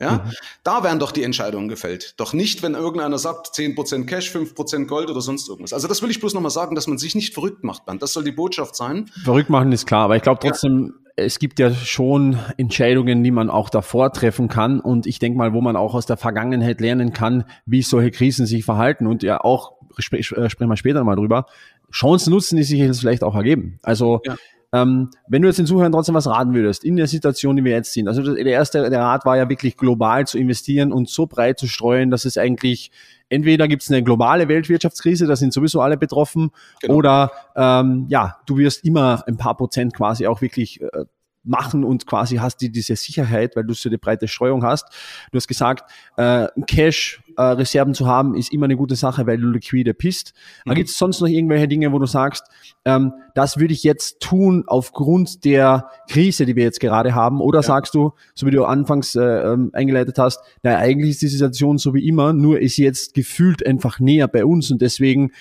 Ja, 0.00 0.24
mhm. 0.24 0.30
da 0.62 0.84
werden 0.84 1.00
doch 1.00 1.10
die 1.10 1.24
Entscheidungen 1.24 1.68
gefällt. 1.68 2.14
Doch 2.18 2.32
nicht, 2.32 2.62
wenn 2.62 2.74
irgendeiner 2.74 3.18
sagt, 3.18 3.48
10% 3.48 4.06
Cash, 4.06 4.30
5% 4.30 4.86
Gold 4.86 5.10
oder 5.10 5.20
sonst 5.20 5.48
irgendwas. 5.48 5.72
Also 5.72 5.88
das 5.88 6.02
will 6.02 6.10
ich 6.10 6.20
bloß 6.20 6.34
nochmal 6.34 6.52
sagen, 6.52 6.76
dass 6.76 6.86
man 6.86 6.98
sich 6.98 7.16
nicht 7.16 7.34
verrückt 7.34 7.64
macht, 7.64 7.86
man. 7.86 7.98
Das 7.98 8.12
soll 8.12 8.22
die 8.22 8.32
Botschaft 8.32 8.76
sein. 8.76 9.10
Verrückt 9.24 9.50
machen 9.50 9.72
ist 9.72 9.86
klar, 9.86 10.04
aber 10.04 10.14
ich 10.14 10.22
glaube 10.22 10.38
trotzdem, 10.40 10.94
ja. 11.16 11.24
es 11.24 11.40
gibt 11.40 11.58
ja 11.58 11.74
schon 11.74 12.38
Entscheidungen, 12.58 13.24
die 13.24 13.32
man 13.32 13.50
auch 13.50 13.70
davor 13.70 14.12
treffen 14.12 14.46
kann. 14.46 14.78
Und 14.78 15.06
ich 15.06 15.18
denke 15.18 15.36
mal, 15.36 15.52
wo 15.52 15.60
man 15.60 15.74
auch 15.74 15.94
aus 15.94 16.06
der 16.06 16.16
Vergangenheit 16.16 16.80
lernen 16.80 17.12
kann, 17.12 17.44
wie 17.66 17.82
solche 17.82 18.12
Krisen 18.12 18.46
sich 18.46 18.64
verhalten. 18.64 19.08
Und 19.08 19.24
ja 19.24 19.40
auch, 19.40 19.72
sp 19.98 20.22
sprechen 20.22 20.68
wir 20.68 20.76
später 20.76 21.02
mal 21.02 21.16
drüber, 21.16 21.46
Chancen 21.90 22.30
nutzen, 22.30 22.56
die 22.56 22.62
sich 22.62 22.78
jetzt 22.78 23.00
vielleicht 23.00 23.24
auch 23.24 23.34
ergeben. 23.34 23.80
Also 23.82 24.20
ja 24.24 24.36
ähm, 24.72 25.10
wenn 25.28 25.40
du 25.40 25.48
jetzt 25.48 25.58
den 25.58 25.66
Zuhörern 25.66 25.92
trotzdem 25.92 26.14
was 26.14 26.26
raten 26.26 26.52
würdest, 26.52 26.84
in 26.84 26.96
der 26.96 27.06
Situation, 27.06 27.56
die 27.56 27.64
wir 27.64 27.72
jetzt 27.72 27.92
sind, 27.92 28.06
also 28.06 28.22
der 28.22 28.44
erste, 28.44 28.90
der 28.90 29.00
Rat 29.00 29.24
war 29.24 29.36
ja 29.36 29.48
wirklich 29.48 29.76
global 29.76 30.26
zu 30.26 30.38
investieren 30.38 30.92
und 30.92 31.08
so 31.08 31.26
breit 31.26 31.58
zu 31.58 31.66
streuen, 31.66 32.10
dass 32.10 32.24
es 32.24 32.36
eigentlich 32.36 32.90
entweder 33.30 33.66
gibt 33.66 33.82
es 33.82 33.90
eine 33.90 34.02
globale 34.02 34.48
Weltwirtschaftskrise, 34.48 35.26
da 35.26 35.36
sind 35.36 35.52
sowieso 35.52 35.80
alle 35.80 35.96
betroffen, 35.96 36.50
genau. 36.80 36.94
oder 36.94 37.32
ähm, 37.56 38.06
ja, 38.08 38.38
du 38.46 38.58
wirst 38.58 38.84
immer 38.84 39.22
ein 39.26 39.38
paar 39.38 39.56
Prozent 39.56 39.94
quasi 39.94 40.26
auch 40.26 40.42
wirklich 40.42 40.82
äh, 40.82 41.04
machen 41.44 41.84
und 41.84 42.06
quasi 42.06 42.36
hast 42.36 42.60
du 42.62 42.68
diese 42.68 42.96
Sicherheit, 42.96 43.56
weil 43.56 43.64
du 43.64 43.74
so 43.74 43.88
eine 43.88 43.98
breite 43.98 44.28
Streuung 44.28 44.64
hast. 44.64 44.86
Du 45.32 45.36
hast 45.36 45.48
gesagt, 45.48 45.90
äh, 46.16 46.48
Cash, 46.66 47.22
äh, 47.36 47.42
Reserven 47.42 47.94
zu 47.94 48.06
haben, 48.06 48.34
ist 48.34 48.52
immer 48.52 48.64
eine 48.64 48.76
gute 48.76 48.96
Sache, 48.96 49.26
weil 49.26 49.38
du 49.38 49.48
liquide 49.48 49.94
bist. 49.94 50.34
Mhm. 50.64 50.74
Gibt 50.74 50.90
es 50.90 50.98
sonst 50.98 51.20
noch 51.20 51.28
irgendwelche 51.28 51.68
Dinge, 51.68 51.92
wo 51.92 51.98
du 51.98 52.06
sagst, 52.06 52.44
ähm, 52.84 53.12
das 53.34 53.58
würde 53.58 53.72
ich 53.72 53.82
jetzt 53.84 54.20
tun 54.20 54.64
aufgrund 54.66 55.44
der 55.44 55.88
Krise, 56.08 56.44
die 56.44 56.56
wir 56.56 56.64
jetzt 56.64 56.80
gerade 56.80 57.14
haben? 57.14 57.40
Oder 57.40 57.60
ja. 57.60 57.62
sagst 57.62 57.94
du, 57.94 58.12
so 58.34 58.46
wie 58.46 58.50
du 58.50 58.64
anfangs 58.64 59.14
äh, 59.14 59.22
ähm, 59.22 59.70
eingeleitet 59.72 60.18
hast, 60.18 60.40
naja, 60.62 60.78
eigentlich 60.78 61.10
ist 61.10 61.22
die 61.22 61.28
Situation 61.28 61.78
so 61.78 61.94
wie 61.94 62.06
immer, 62.06 62.32
nur 62.32 62.60
ist 62.60 62.76
sie 62.76 62.84
jetzt 62.84 63.14
gefühlt 63.14 63.64
einfach 63.66 64.00
näher 64.00 64.28
bei 64.28 64.44
uns 64.44 64.70
und 64.70 64.82
deswegen, 64.82 65.32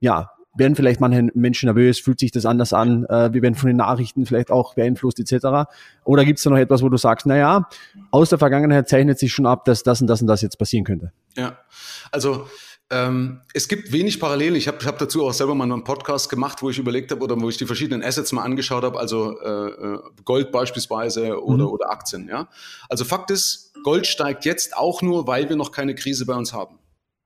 ja, 0.00 0.30
werden 0.54 0.74
vielleicht 0.74 1.00
manche 1.00 1.28
Menschen 1.34 1.66
nervös, 1.66 2.00
fühlt 2.00 2.20
sich 2.20 2.32
das 2.32 2.44
anders 2.44 2.72
an, 2.72 3.04
äh, 3.06 3.32
wir 3.32 3.42
werden 3.42 3.54
von 3.54 3.68
den 3.68 3.76
Nachrichten 3.76 4.26
vielleicht 4.26 4.50
auch 4.50 4.74
beeinflusst 4.74 5.20
etc. 5.20 5.70
Oder 6.04 6.24
gibt 6.24 6.38
es 6.38 6.44
da 6.44 6.50
noch 6.50 6.58
etwas, 6.58 6.82
wo 6.82 6.88
du 6.88 6.96
sagst, 6.96 7.26
naja, 7.26 7.68
aus 8.10 8.30
der 8.30 8.38
Vergangenheit 8.38 8.88
zeichnet 8.88 9.18
sich 9.18 9.32
schon 9.32 9.46
ab, 9.46 9.64
dass 9.64 9.82
das 9.82 10.00
und 10.00 10.06
das 10.06 10.20
und 10.20 10.26
das 10.26 10.42
jetzt 10.42 10.58
passieren 10.58 10.84
könnte? 10.84 11.12
Ja, 11.36 11.58
also 12.10 12.46
ähm, 12.92 13.42
es 13.54 13.68
gibt 13.68 13.92
wenig 13.92 14.18
Parallelen. 14.18 14.56
Ich 14.56 14.66
habe 14.66 14.84
hab 14.84 14.98
dazu 14.98 15.24
auch 15.24 15.32
selber 15.32 15.54
mal 15.54 15.70
einen 15.70 15.84
Podcast 15.84 16.28
gemacht, 16.28 16.60
wo 16.60 16.70
ich 16.70 16.78
überlegt 16.78 17.12
habe 17.12 17.22
oder 17.22 17.40
wo 17.40 17.48
ich 17.48 17.56
die 17.56 17.66
verschiedenen 17.66 18.02
Assets 18.02 18.32
mal 18.32 18.42
angeschaut 18.42 18.82
habe, 18.82 18.98
also 18.98 19.40
äh, 19.40 19.68
äh, 19.68 19.98
Gold 20.24 20.50
beispielsweise 20.50 21.40
oder, 21.40 21.64
mhm. 21.64 21.70
oder 21.70 21.90
Aktien. 21.92 22.28
Ja? 22.28 22.48
Also 22.88 23.04
Fakt 23.04 23.30
ist, 23.30 23.72
Gold 23.84 24.08
steigt 24.08 24.44
jetzt 24.44 24.76
auch 24.76 25.02
nur, 25.02 25.28
weil 25.28 25.48
wir 25.48 25.54
noch 25.54 25.70
keine 25.70 25.94
Krise 25.94 26.26
bei 26.26 26.34
uns 26.34 26.52
haben. 26.52 26.79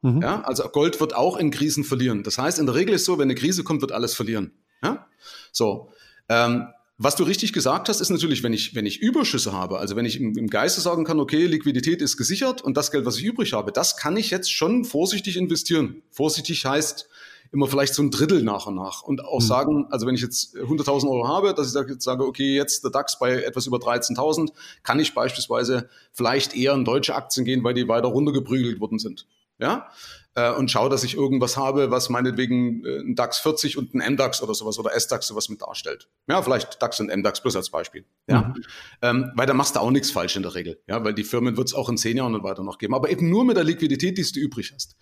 Mhm. 0.04 0.20
Ja, 0.20 0.42
also 0.42 0.68
Gold 0.68 1.00
wird 1.00 1.16
auch 1.16 1.38
in 1.38 1.50
Krisen 1.50 1.82
verlieren. 1.82 2.25
Das 2.25 2.37
heißt, 2.37 2.58
in 2.58 2.66
der 2.66 2.75
Regel 2.75 2.94
ist 2.94 3.06
so, 3.06 3.16
wenn 3.16 3.23
eine 3.23 3.34
Krise 3.34 3.64
kommt, 3.64 3.80
wird 3.80 3.90
alles 3.90 4.14
verlieren. 4.14 4.52
Ja? 4.82 5.06
So. 5.50 5.92
Ähm, 6.28 6.66
was 6.99 7.16
du 7.16 7.25
richtig 7.25 7.54
gesagt 7.54 7.88
hast, 7.88 8.02
ist 8.02 8.11
natürlich, 8.11 8.42
wenn 8.42 8.52
ich, 8.52 8.75
wenn 8.75 8.84
ich 8.84 9.00
Überschüsse 9.00 9.54
habe, 9.54 9.78
also 9.78 9.96
wenn 9.96 10.04
ich 10.04 10.20
im, 10.20 10.37
im 10.37 10.49
Geiste 10.49 10.82
sagen 10.82 11.04
kann, 11.04 11.18
okay, 11.20 11.46
Liquidität 11.46 12.02
ist 12.02 12.18
gesichert 12.18 12.61
und 12.61 12.76
das 12.76 12.90
Geld, 12.90 13.06
was 13.06 13.16
ich 13.16 13.25
übrig 13.25 13.54
habe, 13.54 13.73
das 13.73 13.96
kann 13.96 14.18
ich 14.18 14.30
jetzt 14.30 14.52
schon 14.52 14.84
vorsichtig 14.84 15.38
investieren. 15.38 16.02
Vorsichtig 16.11 16.66
heißt 16.66 17.08
immer 17.50 17.66
vielleicht 17.66 17.94
so 17.94 18.02
ein 18.02 18.11
Drittel 18.11 18.42
nach 18.42 18.66
und 18.66 18.75
nach 18.75 19.02
und 19.02 19.25
auch 19.25 19.40
mhm. 19.40 19.44
sagen, 19.44 19.87
also 19.90 20.06
wenn 20.06 20.14
ich 20.14 20.20
jetzt 20.20 20.54
100.000 20.54 21.08
Euro 21.08 21.26
habe, 21.26 21.54
dass 21.54 21.75
ich 21.75 22.02
sage, 22.02 22.26
okay, 22.26 22.54
jetzt 22.54 22.84
der 22.84 22.90
DAX 22.90 23.19
bei 23.19 23.43
etwas 23.43 23.67
über 23.67 23.78
13.000, 23.78 24.50
kann 24.82 25.00
ich 25.00 25.14
beispielsweise 25.14 25.88
vielleicht 26.12 26.54
eher 26.54 26.75
in 26.75 26.84
deutsche 26.84 27.14
Aktien 27.14 27.47
gehen, 27.47 27.64
weil 27.64 27.73
die 27.73 27.88
weiter 27.88 28.08
runtergeprügelt 28.08 28.80
worden 28.80 28.99
sind 28.99 29.26
ja, 29.64 29.88
äh, 30.34 30.52
und 30.52 30.70
schaue, 30.70 30.90
dass 30.90 31.04
ich 31.04 31.16
irgendwas 31.16 31.56
habe, 31.56 31.90
was 31.90 32.08
meinetwegen 32.10 32.84
äh, 32.84 32.98
ein 32.98 33.14
DAX 33.14 33.38
40 33.38 33.78
und 33.78 33.94
ein 33.94 34.12
MDAX 34.14 34.42
oder 34.42 34.54
sowas 34.54 34.78
oder 34.78 34.90
SDAX 34.98 35.26
sowas 35.26 35.48
mit 35.48 35.62
darstellt. 35.62 36.08
Ja, 36.28 36.42
vielleicht 36.42 36.82
DAX 36.82 37.00
und 37.00 37.14
MDAX 37.14 37.40
plus 37.40 37.56
als 37.56 37.70
Beispiel. 37.70 38.04
Ja, 38.28 38.42
mhm. 38.42 38.64
ähm, 39.02 39.32
weil 39.34 39.46
da 39.46 39.54
machst 39.54 39.76
du 39.76 39.80
auch 39.80 39.90
nichts 39.90 40.10
falsch 40.10 40.36
in 40.36 40.42
der 40.42 40.54
Regel. 40.54 40.80
Ja, 40.86 41.02
weil 41.04 41.14
die 41.14 41.24
Firmen 41.24 41.56
wird 41.56 41.68
es 41.68 41.74
auch 41.74 41.88
in 41.88 41.96
zehn 41.96 42.16
Jahren 42.16 42.34
und 42.34 42.44
weiter 42.44 42.62
noch 42.62 42.78
geben. 42.78 42.94
Aber 42.94 43.10
eben 43.10 43.30
nur 43.30 43.44
mit 43.44 43.56
der 43.56 43.64
Liquidität, 43.64 44.18
die 44.18 44.24
du 44.24 44.40
übrig 44.40 44.72
hast. 44.74 44.96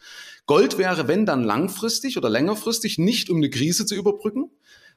Gold 0.47 0.79
wäre, 0.79 1.09
wenn 1.09 1.27
dann 1.27 1.43
langfristig 1.43 2.17
oder 2.17 2.31
längerfristig, 2.31 2.99
nicht 2.99 3.31
um 3.31 3.39
eine 3.39 3.51
Krise 3.51 3.87
zu 3.87 3.95
überbrücken, 3.95 4.51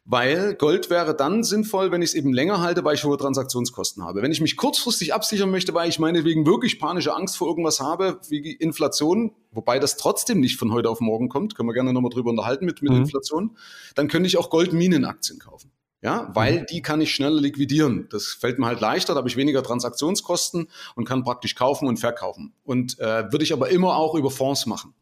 weil 0.06 0.54
Gold 0.54 0.92
wäre 0.92 1.16
dann 1.16 1.44
sinnvoll, 1.44 1.92
wenn 1.92 2.04
ich 2.04 2.12
es 2.12 2.14
eben 2.14 2.32
länger 2.32 2.62
halte, 2.62 2.86
weil 2.86 2.94
ich 2.94 3.04
hohe 3.04 3.18
Transaktionskosten 3.18 4.04
habe. 4.04 4.22
Wenn 4.22 4.32
ich 4.32 4.40
mich 4.40 4.56
kurzfristig 4.56 5.16
absichern 5.16 5.50
möchte, 5.50 5.74
weil 5.74 5.90
ich 5.90 5.98
meinetwegen 5.98 6.46
wirklich 6.46 6.80
panische 6.80 7.16
Angst 7.16 7.38
vor 7.38 7.48
irgendwas 7.48 7.80
habe, 7.80 8.20
wie 8.30 8.52
Inflation, 8.52 9.32
wobei 9.52 9.80
das 9.80 9.98
trotzdem 9.98 10.40
nicht 10.40 10.60
von 10.60 10.72
heute 10.72 10.92
auf 10.92 11.02
morgen 11.02 11.28
kommt, 11.28 11.56
können 11.56 11.68
wir 11.68 11.74
gerne 11.74 11.92
nochmal 11.92 12.12
drüber 12.12 12.30
unterhalten 12.30 12.66
mit, 12.66 12.84
mit 12.84 12.92
mhm. 12.92 13.00
Inflation, 13.00 13.58
dann 13.96 14.08
könnte 14.08 14.28
ich 14.28 14.38
auch 14.38 14.52
Goldminenaktien 14.52 15.40
kaufen. 15.40 15.72
Ja, 16.04 16.30
weil 16.36 16.62
mhm. 16.62 16.66
die 16.68 16.84
kann 16.84 17.02
ich 17.02 17.16
schneller 17.16 17.42
liquidieren. 17.42 18.08
Das 18.12 18.28
fällt 18.28 18.60
mir 18.60 18.68
halt 18.68 18.82
leichter, 18.82 19.16
da 19.16 19.18
habe 19.18 19.28
ich 19.28 19.38
weniger 19.38 19.64
Transaktionskosten 19.64 20.68
und 20.94 21.06
kann 21.06 21.24
praktisch 21.24 21.56
kaufen 21.56 21.88
und 21.88 21.98
verkaufen. 21.98 22.54
Und 22.64 23.00
äh, 23.00 23.32
würde 23.32 23.44
ich 23.44 23.54
aber 23.54 23.70
immer 23.70 23.96
auch 23.96 24.14
über 24.14 24.30
Fonds 24.30 24.68
machen. 24.68 24.94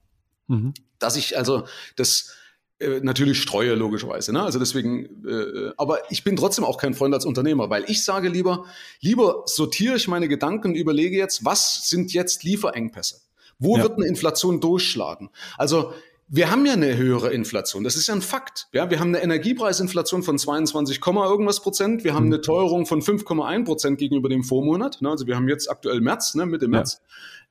Mhm. 0.48 0.74
Dass 1.00 1.18
ich 1.18 1.38
also 1.38 1.66
das 1.98 2.38
äh, 2.80 3.00
natürlich 3.02 3.42
streue, 3.42 3.76
logischerweise. 3.76 4.34
Ne? 4.34 4.42
Also 4.42 4.60
deswegen, 4.60 5.26
äh, 5.28 5.72
aber 5.78 6.12
ich 6.12 6.24
bin 6.24 6.36
trotzdem 6.36 6.66
auch 6.66 6.78
kein 6.78 6.94
Freund 6.94 7.14
als 7.14 7.26
Unternehmer, 7.26 7.70
weil 7.70 7.86
ich 7.88 8.04
sage 8.04 8.30
lieber, 8.30 8.66
lieber 9.00 9.44
sortiere 9.46 9.96
ich 9.96 10.08
meine 10.08 10.28
Gedanken 10.28 10.70
und 10.70 10.76
überlege 10.76 11.18
jetzt, 11.18 11.46
was 11.46 11.88
sind 11.90 12.14
jetzt 12.14 12.44
Lieferengpässe? 12.44 13.22
Wo 13.60 13.78
ja. 13.78 13.84
wird 13.84 13.98
eine 13.98 14.08
Inflation 14.08 14.60
durchschlagen? 14.60 15.30
Also 15.58 15.94
wir 16.28 16.50
haben 16.50 16.66
ja 16.66 16.74
eine 16.74 16.98
höhere 16.98 17.32
Inflation. 17.32 17.84
Das 17.84 17.96
ist 17.96 18.08
ja 18.08 18.16
ein 18.16 18.22
Fakt. 18.22 18.68
Ja, 18.72 18.90
wir 18.90 19.00
haben 19.00 19.10
eine 19.10 19.22
Energiepreisinflation 19.22 20.24
von 20.24 20.40
22, 20.40 21.00
irgendwas 21.06 21.62
Prozent. 21.62 22.04
Wir 22.04 22.16
haben 22.16 22.26
eine 22.26 22.38
mhm. 22.38 22.42
Teuerung 22.42 22.86
von 22.86 23.02
5,1 23.02 23.66
Prozent 23.66 23.98
gegenüber 24.00 24.30
dem 24.30 24.44
Vormonat. 24.44 25.02
Ne? 25.02 25.10
Also 25.10 25.28
wir 25.28 25.36
haben 25.36 25.48
jetzt 25.48 25.70
aktuell 25.70 26.02
März, 26.02 26.34
ne, 26.34 26.46
Mitte 26.46 26.68
März. 26.68 27.02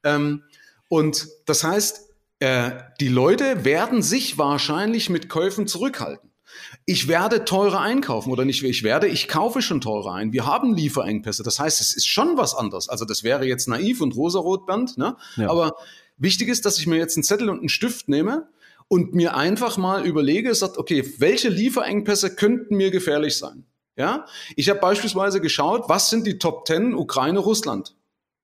Ja. 0.05 0.17
Ähm, 0.17 0.43
und 0.89 1.29
das 1.47 1.63
heißt, 1.63 2.12
äh, 2.43 2.73
die 3.01 3.09
Leute 3.09 3.65
werden 3.65 4.03
sich 4.03 4.37
wahrscheinlich 4.37 5.09
mit 5.09 5.29
Käufen 5.29 5.69
zurückhalten. 5.69 6.31
Ich 6.85 7.07
werde 7.07 7.45
teurer 7.45 7.81
einkaufen 7.81 8.33
oder 8.33 8.45
nicht, 8.45 8.65
ich 8.65 8.83
werde, 8.83 9.07
ich 9.07 9.29
kaufe 9.29 9.63
schon 9.63 9.81
teurer 9.81 10.15
ein. 10.15 10.33
Wir 10.33 10.45
haben 10.45 10.75
Lieferengpässe. 10.75 11.45
Das 11.45 11.61
heißt, 11.61 11.81
es 11.81 11.95
ist 11.95 12.07
schon 12.07 12.37
was 12.37 12.57
anderes. 12.57 12.89
Also 12.89 13.05
das 13.05 13.23
wäre 13.23 13.47
jetzt 13.47 13.69
naiv 13.69 14.01
und 14.01 14.17
rosarotband, 14.17 14.99
ne? 14.99 15.17
Ja. 15.37 15.51
Aber 15.51 15.77
wichtig 16.17 16.49
ist, 16.49 16.67
dass 16.67 16.79
ich 16.79 16.89
mir 16.89 16.97
jetzt 16.97 17.17
einen 17.17 17.23
Zettel 17.23 17.49
und 17.49 17.61
einen 17.61 17.69
Stift 17.69 18.09
nehme 18.09 18.49
und 18.89 19.15
mir 19.15 19.37
einfach 19.37 19.77
mal 19.79 20.05
überlege, 20.05 20.53
sagt, 20.53 20.79
okay, 20.79 21.15
welche 21.19 21.49
Lieferengpässe 21.49 22.35
könnten 22.35 22.77
mir 22.77 22.91
gefährlich 22.91 23.39
sein? 23.39 23.67
Ja, 23.97 24.27
ich 24.57 24.69
habe 24.69 24.81
beispielsweise 24.81 25.41
geschaut, 25.41 25.85
was 25.89 26.11
sind 26.11 26.27
die 26.27 26.39
Top 26.39 26.67
10 26.67 26.95
Ukraine, 26.95 27.39
Russland? 27.39 27.95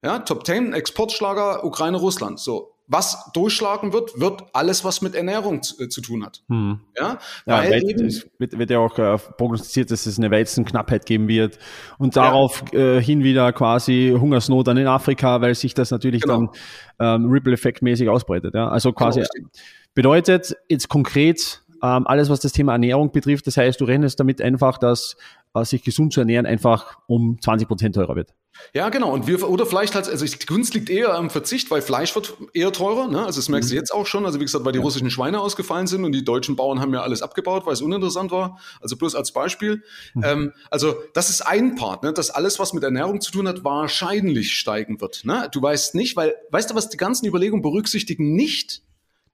Ja, 0.05 0.21
Top 0.21 0.47
10 0.47 0.73
Exportschlager 0.73 1.65
Ukraine, 1.65 1.97
Russland. 1.97 2.39
So, 2.39 2.78
was 2.89 3.31
durchschlagen 3.35 3.93
wird, 3.93 4.19
wird 4.19 4.45
alles, 4.55 4.85
was 4.85 5.03
mit 5.03 5.15
Ernährung 5.15 5.63
zu, 5.63 5.83
äh, 5.83 5.89
zu 5.89 6.01
tun 6.01 6.25
hat. 6.25 6.43
Hm. 6.49 6.81
Ja, 6.99 7.19
ja 7.47 7.59
weil 7.59 7.89
eben, 7.89 8.07
es 8.07 8.27
wird, 8.39 8.59
wird, 8.59 8.71
ja 8.71 8.79
auch 8.79 8.99
äh, 8.99 9.19
prognostiziert, 9.37 9.91
dass 9.91 10.07
es 10.07 10.19
eine 10.19 10.31
Weizenknappheit 10.31 11.05
geben 11.05 11.29
wird 11.29 11.59
und 11.99 12.17
darauf 12.17 12.65
ja. 12.73 12.97
äh, 12.97 13.03
hin 13.03 13.23
wieder 13.23 13.53
quasi 13.53 14.17
Hungersnot 14.19 14.67
dann 14.67 14.79
in 14.79 14.87
Afrika, 14.87 15.41
weil 15.43 15.55
sich 15.55 15.75
das 15.75 15.91
natürlich 15.91 16.23
genau. 16.23 16.51
dann 16.99 17.23
ähm, 17.23 17.31
Ripple-Effekt-mäßig 17.31 18.09
ausbreitet. 18.09 18.55
Ja? 18.55 18.69
Also 18.69 18.93
quasi 18.93 19.21
genau, 19.21 19.49
bedeutet 19.95 20.57
jetzt 20.69 20.89
konkret 20.89 21.63
ähm, 21.83 22.07
alles, 22.07 22.31
was 22.31 22.41
das 22.41 22.53
Thema 22.53 22.73
Ernährung 22.73 23.13
betrifft, 23.13 23.47
das 23.47 23.57
heißt, 23.57 23.81
du 23.81 23.85
rechnest 23.85 24.19
damit 24.19 24.43
einfach, 24.43 24.79
dass 24.79 25.17
äh, 25.55 25.65
sich 25.65 25.83
gesund 25.83 26.13
zu 26.13 26.21
ernähren 26.21 26.47
einfach 26.47 26.99
um 27.07 27.39
20 27.41 27.69
Prozent 27.69 27.95
teurer 27.95 28.17
wird. 28.17 28.35
Ja, 28.75 28.89
genau. 28.89 29.13
Und 29.13 29.27
wir, 29.27 29.49
oder 29.49 29.67
vielleicht 29.67 29.95
halt, 29.95 30.09
also 30.09 30.25
die 30.25 30.47
Kunst 30.47 30.75
liegt 30.75 30.91
eher 30.91 31.15
am 31.15 31.31
Verzicht, 31.31 31.71
weil 31.71 31.83
Fleisch 31.83 32.15
wird 32.15 32.35
eher 32.53 32.73
teurer. 32.73 33.09
Ne? 33.09 33.25
Also 33.25 33.39
das 33.39 33.49
merkst 33.49 33.71
du 33.71 33.75
mhm. 33.75 33.79
jetzt 33.79 33.93
auch 33.93 34.07
schon. 34.07 34.27
Also 34.27 34.41
wie 34.41 34.45
gesagt, 34.45 34.65
weil 34.65 34.73
die 34.73 34.79
russischen 34.79 35.11
Schweine 35.11 35.41
ausgefallen 35.41 35.87
sind 35.87 36.05
und 36.05 36.13
die 36.13 36.25
deutschen 36.25 36.57
Bauern 36.57 36.81
haben 36.81 36.93
ja 36.93 37.03
alles 37.03 37.23
abgebaut, 37.23 37.67
weil 37.67 37.73
es 37.73 37.83
uninteressant 37.83 38.31
war. 38.31 38.59
Also 38.81 38.97
bloß 38.97 39.15
als 39.15 39.33
Beispiel. 39.33 39.83
Mhm. 40.15 40.23
Ähm, 40.25 40.53
also 40.71 40.97
das 41.15 41.31
ist 41.31 41.43
ein 41.43 41.77
Part, 41.77 42.03
ne? 42.03 42.13
dass 42.13 42.31
alles, 42.31 42.59
was 42.59 42.73
mit 42.73 42.83
Ernährung 42.83 43.21
zu 43.21 43.33
tun 43.33 43.49
hat, 43.49 43.65
wahrscheinlich 43.65 44.55
steigen 44.57 45.01
wird. 45.01 45.25
Ne? 45.25 45.49
Du 45.53 45.63
weißt 45.63 45.95
nicht, 45.95 46.17
weil, 46.17 46.35
weißt 46.51 46.71
du, 46.71 46.75
was 46.75 46.89
die 46.89 46.97
ganzen 46.97 47.27
Überlegungen 47.27 47.63
berücksichtigen? 47.63 48.35
Nicht, 48.35 48.83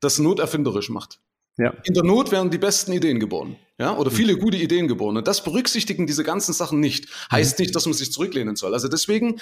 dass 0.00 0.18
Not 0.18 0.38
erfinderisch 0.38 0.90
macht. 0.90 1.18
Ja. 1.56 1.72
In 1.84 1.94
der 1.94 2.02
Not 2.02 2.32
werden 2.32 2.50
die 2.50 2.58
besten 2.58 2.92
Ideen 2.92 3.20
geboren. 3.20 3.56
Ja, 3.78 3.96
oder 3.96 4.10
viele 4.10 4.36
gute 4.36 4.56
Ideen 4.56 4.86
geboren. 4.86 5.16
Und 5.16 5.26
das 5.26 5.42
berücksichtigen 5.42 6.06
diese 6.06 6.22
ganzen 6.22 6.52
Sachen 6.52 6.78
nicht. 6.80 7.08
Heißt 7.30 7.58
nicht, 7.58 7.74
dass 7.74 7.86
man 7.86 7.94
sich 7.94 8.12
zurücklehnen 8.12 8.54
soll. 8.54 8.72
Also 8.72 8.88
deswegen 8.88 9.40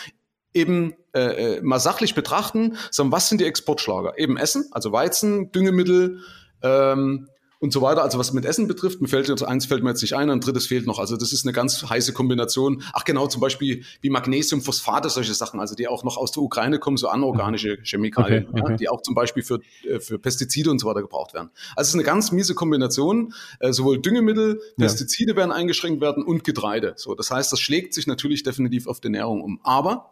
eben 0.55 0.95
äh, 1.15 1.57
äh, 1.57 1.63
mal 1.63 1.79
sachlich 1.79 2.15
betrachten, 2.15 2.77
sagen, 2.91 3.13
was 3.13 3.29
sind 3.29 3.41
die 3.41 3.47
Exportschlager? 3.47 4.19
Eben 4.19 4.37
Essen, 4.37 4.69
also 4.71 4.93
Weizen, 4.93 5.53
Düngemittel, 5.53 6.21
ähm, 6.63 7.29
und 7.63 7.73
so 7.73 7.81
weiter. 7.81 8.03
Also 8.03 8.19
was 8.19 8.33
mit 8.33 8.45
Essen 8.45 8.67
betrifft, 8.67 9.01
mir 9.01 9.07
fällt 9.07 9.29
jetzt 9.29 9.45
eins 9.45 9.67
fällt 9.67 9.85
mir 9.85 9.91
jetzt 9.91 10.03
nicht 10.03 10.17
ein, 10.17 10.29
ein 10.31 10.41
drittes 10.41 10.67
fehlt 10.67 10.85
noch. 10.85 10.99
Also 10.99 11.17
das 11.17 11.33
ist 11.33 11.47
eine 11.47 11.53
ganz 11.53 11.89
heiße 11.89 12.13
Kombination. 12.13 12.83
Ach 12.93 13.05
genau, 13.05 13.29
zum 13.29 13.41
Beispiel 13.41 13.85
wie 14.01 14.11
Magnesium, 14.11 14.61
Phosphate, 14.61 15.09
solche 15.09 15.33
Sachen, 15.33 15.61
also 15.61 15.77
die 15.77 15.87
auch 15.87 16.03
noch 16.03 16.17
aus 16.17 16.33
der 16.33 16.43
Ukraine 16.43 16.81
kommen, 16.81 16.97
so 16.97 17.07
anorganische 17.07 17.79
Chemikalien, 17.85 18.49
okay, 18.49 18.61
okay. 18.61 18.71
Ja, 18.73 18.77
die 18.77 18.89
auch 18.89 19.01
zum 19.03 19.15
Beispiel 19.15 19.45
für, 19.45 19.61
äh, 19.89 20.01
für 20.01 20.19
Pestizide 20.19 20.73
und 20.73 20.81
so 20.81 20.89
weiter 20.89 21.03
gebraucht 21.03 21.35
werden. 21.35 21.51
Also 21.77 21.83
es 21.83 21.89
ist 21.91 21.95
eine 21.95 22.03
ganz 22.03 22.33
miese 22.33 22.55
Kombination. 22.57 23.33
Äh, 23.61 23.73
sowohl 23.73 24.03
Düngemittel, 24.03 24.61
Pestizide 24.77 25.33
ja. 25.33 25.37
werden 25.37 25.53
eingeschränkt 25.53 26.01
werden 26.01 26.25
und 26.25 26.43
Getreide. 26.43 26.95
So, 26.97 27.15
das 27.15 27.31
heißt, 27.31 27.53
das 27.53 27.61
schlägt 27.61 27.95
sich 27.95 28.09
natürlich 28.09 28.43
definitiv 28.43 28.89
auf 28.89 28.99
die 28.99 29.07
Ernährung 29.07 29.41
um. 29.41 29.61
Aber 29.63 30.11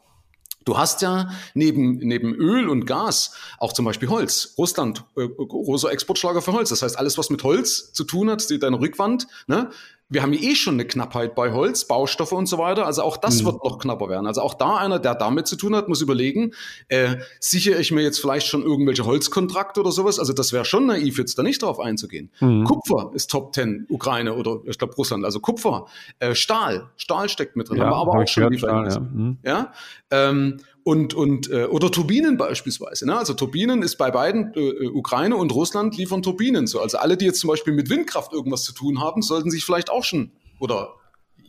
Du 0.65 0.77
hast 0.77 1.01
ja 1.01 1.31
neben, 1.55 1.97
neben 1.99 2.35
Öl 2.35 2.69
und 2.69 2.85
Gas 2.85 3.35
auch 3.59 3.73
zum 3.73 3.87
Beispiel 3.87 4.09
Holz. 4.09 4.55
Russland, 4.59 5.05
äh, 5.17 5.27
großer 5.27 5.91
Exportschlager 5.91 6.43
für 6.43 6.53
Holz. 6.53 6.69
Das 6.69 6.83
heißt, 6.83 6.99
alles, 6.99 7.17
was 7.17 7.31
mit 7.31 7.43
Holz 7.45 7.93
zu 7.93 8.05
tun 8.05 8.31
hat, 8.31 8.47
deine 8.63 8.79
Rückwand, 8.79 9.27
ne, 9.47 9.71
wir 10.11 10.23
haben 10.23 10.33
eh 10.33 10.57
schon 10.57 10.75
eine 10.75 10.85
Knappheit 10.85 11.37
bei 11.37 11.53
Holz, 11.53 11.87
Baustoffe 11.87 12.33
und 12.33 12.47
so 12.47 12.59
weiter. 12.59 12.85
Also 12.85 13.03
auch 13.03 13.17
das 13.17 13.41
mhm. 13.41 13.47
wird 13.47 13.65
noch 13.65 13.79
knapper 13.79 14.09
werden. 14.09 14.27
Also 14.27 14.43
auch 14.43 14.55
da 14.55 14.77
einer, 14.77 14.99
der 14.99 15.15
damit 15.15 15.47
zu 15.47 15.55
tun 15.55 15.75
hat, 15.77 15.89
muss 15.89 16.01
überlegen, 16.01 16.53
äh, 16.89 17.17
sichere 17.39 17.81
ich 17.81 17.93
mir 17.93 18.03
jetzt 18.03 18.19
vielleicht 18.19 18.49
schon 18.49 18.63
irgendwelche 18.63 19.07
Holzkontrakte 19.07 19.81
oder 19.81 19.93
sowas? 19.93 20.19
Also 20.19 20.33
das 20.33 20.53
wäre 20.53 20.65
schon 20.65 20.87
naiv, 20.87 21.19
jetzt 21.19 21.39
da 21.39 21.45
nicht 21.45 21.63
drauf 21.63 21.79
einzugehen. 21.79 22.31
Mhm. 22.41 22.65
Kupfer 22.65 23.13
ist 23.15 23.31
Top 23.31 23.55
10 23.55 23.87
Ukraine 23.89 24.35
oder 24.35 24.59
ich 24.65 24.79
glaube 24.79 24.95
Russland. 24.95 25.25
Also 25.25 25.39
Kupfer, 25.39 25.87
äh, 26.19 26.35
Stahl, 26.35 26.91
Stahl 26.97 27.29
steckt 27.29 27.55
mit 27.55 27.69
drin. 27.69 27.79
Ja, 27.79 27.85
haben 27.85 27.91
wir 27.91 27.97
aber 27.97 28.23
auch 28.23 28.27
schon 28.29 28.59
Stahl, 28.59 28.91
ja. 28.91 28.99
Mhm. 28.99 29.39
ja? 29.45 29.73
Ähm, 30.11 30.57
und, 30.85 31.15
und 31.15 31.51
äh, 31.51 31.65
oder 31.65 31.91
Turbinen 31.91 32.37
beispielsweise. 32.37 33.07
Ne? 33.07 33.17
Also 33.17 33.35
Turbinen 33.35 33.83
ist 33.83 33.97
bei 33.97 34.11
beiden, 34.11 34.53
äh, 34.55 34.89
Ukraine 34.89 35.37
und 35.37 35.53
Russland 35.53 35.97
liefern 35.97 36.23
Turbinen 36.23 36.67
so. 36.67 36.81
Also 36.81 36.99
alle, 36.99 37.17
die 37.17 37.27
jetzt 37.27 37.41
zum 37.41 37.49
Beispiel 37.49 37.73
mit 37.73 37.91
Windkraft 37.91 38.33
irgendwas 38.33 38.65
zu 38.65 38.73
tun 38.73 39.01
haben, 39.01 39.23
sollten 39.23 39.51
sich 39.51 39.65
vielleicht 39.65 39.91
auch 39.91 40.05
schon 40.05 40.33
oder 40.59 40.95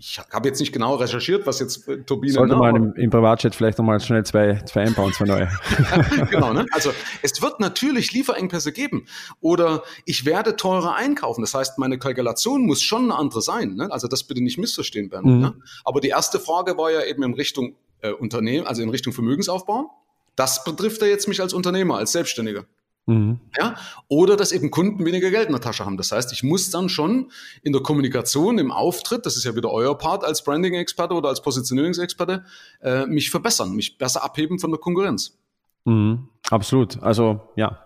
ich 0.03 0.19
habe 0.31 0.47
jetzt 0.47 0.59
nicht 0.59 0.71
genau 0.71 0.95
recherchiert, 0.95 1.45
was 1.45 1.59
jetzt 1.59 1.87
äh, 1.87 2.01
Turbinen. 2.01 2.33
Sollte 2.33 2.55
man 2.55 2.75
im, 2.75 2.93
im 2.95 3.09
Privatchat 3.11 3.53
vielleicht 3.53 3.77
nochmal 3.77 3.99
schnell 3.99 4.25
zwei, 4.25 4.59
zwei 4.65 4.81
einbauen, 4.81 5.13
zwei 5.13 5.25
neue. 5.25 5.47
genau, 6.31 6.53
ne? 6.53 6.65
Also 6.71 6.91
es 7.21 7.39
wird 7.39 7.59
natürlich 7.59 8.11
Lieferengpässe 8.11 8.71
geben. 8.71 9.05
Oder 9.41 9.83
ich 10.05 10.25
werde 10.25 10.55
teurer 10.55 10.95
einkaufen. 10.95 11.41
Das 11.41 11.53
heißt, 11.53 11.77
meine 11.77 11.99
Kalkulation 11.99 12.65
muss 12.65 12.81
schon 12.81 13.11
eine 13.11 13.15
andere 13.19 13.43
sein. 13.43 13.75
Ne? 13.75 13.91
Also 13.91 14.07
das 14.07 14.23
bitte 14.23 14.41
nicht 14.41 14.57
missverstehen, 14.57 15.09
Bernd. 15.09 15.27
Mhm. 15.27 15.39
Ne? 15.39 15.53
Aber 15.85 16.01
die 16.01 16.09
erste 16.09 16.39
Frage 16.39 16.77
war 16.77 16.91
ja 16.91 17.03
eben 17.03 17.21
in 17.21 17.35
Richtung 17.35 17.75
äh, 18.01 18.11
Unternehmen, 18.11 18.67
also 18.67 18.81
in 18.81 18.89
Richtung 18.89 19.13
Vermögensaufbau. 19.13 19.91
Das 20.35 20.63
betrifft 20.63 21.01
ja 21.01 21.07
jetzt 21.07 21.27
mich 21.27 21.41
als 21.41 21.53
Unternehmer, 21.53 21.97
als 21.97 22.11
Selbstständiger. 22.11 22.65
Mhm. 23.05 23.39
Ja? 23.57 23.75
Oder 24.07 24.37
dass 24.37 24.51
eben 24.51 24.71
Kunden 24.71 25.05
weniger 25.05 25.31
Geld 25.31 25.47
in 25.47 25.53
der 25.53 25.61
Tasche 25.61 25.85
haben. 25.85 25.97
Das 25.97 26.11
heißt, 26.11 26.31
ich 26.33 26.43
muss 26.43 26.69
dann 26.69 26.89
schon 26.89 27.31
in 27.63 27.73
der 27.73 27.81
Kommunikation, 27.81 28.57
im 28.57 28.71
Auftritt, 28.71 29.25
das 29.25 29.37
ist 29.37 29.43
ja 29.43 29.55
wieder 29.55 29.71
euer 29.71 29.97
Part 29.97 30.23
als 30.23 30.43
Branding-Experte 30.43 31.13
oder 31.13 31.29
als 31.29 31.41
Positionierungsexperte, 31.41 32.45
äh, 32.81 33.05
mich 33.05 33.29
verbessern, 33.29 33.73
mich 33.73 33.97
besser 33.97 34.23
abheben 34.23 34.59
von 34.59 34.71
der 34.71 34.79
Konkurrenz. 34.79 35.37
Mhm. 35.85 36.27
Absolut. 36.49 37.01
Also 37.01 37.41
ja, 37.55 37.79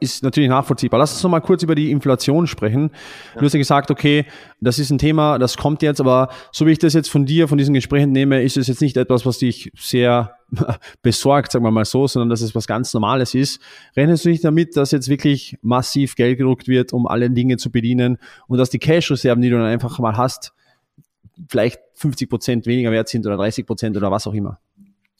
ist 0.00 0.22
natürlich 0.22 0.48
nachvollziehbar. 0.48 0.98
Lass 0.98 1.12
uns 1.12 1.22
noch 1.22 1.30
mal 1.30 1.40
kurz 1.40 1.62
über 1.62 1.74
die 1.74 1.90
Inflation 1.90 2.46
sprechen. 2.46 2.90
Ja. 3.34 3.40
Du 3.40 3.46
hast 3.46 3.52
ja 3.52 3.58
gesagt, 3.58 3.90
okay, 3.90 4.26
das 4.60 4.78
ist 4.78 4.90
ein 4.90 4.98
Thema, 4.98 5.38
das 5.38 5.56
kommt 5.56 5.82
jetzt, 5.82 6.00
aber 6.00 6.28
so 6.52 6.66
wie 6.66 6.72
ich 6.72 6.78
das 6.78 6.94
jetzt 6.94 7.10
von 7.10 7.26
dir, 7.26 7.48
von 7.48 7.58
diesen 7.58 7.74
Gesprächen 7.74 8.12
nehme, 8.12 8.42
ist 8.42 8.56
es 8.56 8.68
jetzt 8.68 8.80
nicht 8.80 8.96
etwas, 8.96 9.26
was 9.26 9.38
dich 9.38 9.72
sehr 9.76 10.36
besorgt, 11.02 11.52
sagen 11.52 11.64
wir 11.64 11.70
mal 11.70 11.84
so, 11.84 12.06
sondern 12.06 12.30
dass 12.30 12.42
es 12.42 12.54
was 12.54 12.66
ganz 12.66 12.94
Normales 12.94 13.34
ist. 13.34 13.60
Rechnest 13.96 14.24
du 14.24 14.28
nicht 14.28 14.44
damit, 14.44 14.76
dass 14.76 14.90
jetzt 14.92 15.08
wirklich 15.08 15.58
massiv 15.62 16.14
Geld 16.14 16.38
gedruckt 16.38 16.68
wird, 16.68 16.92
um 16.92 17.06
alle 17.06 17.30
Dinge 17.30 17.56
zu 17.56 17.70
bedienen 17.70 18.18
und 18.46 18.58
dass 18.58 18.70
die 18.70 18.78
Cash-Reserven, 18.78 19.42
die 19.42 19.50
du 19.50 19.56
dann 19.56 19.66
einfach 19.66 19.98
mal 19.98 20.16
hast, 20.16 20.52
vielleicht 21.48 21.80
50 21.94 22.28
Prozent 22.28 22.66
weniger 22.66 22.92
wert 22.92 23.08
sind 23.08 23.26
oder 23.26 23.36
30 23.36 23.66
Prozent 23.66 23.96
oder 23.96 24.10
was 24.10 24.26
auch 24.26 24.34
immer? 24.34 24.58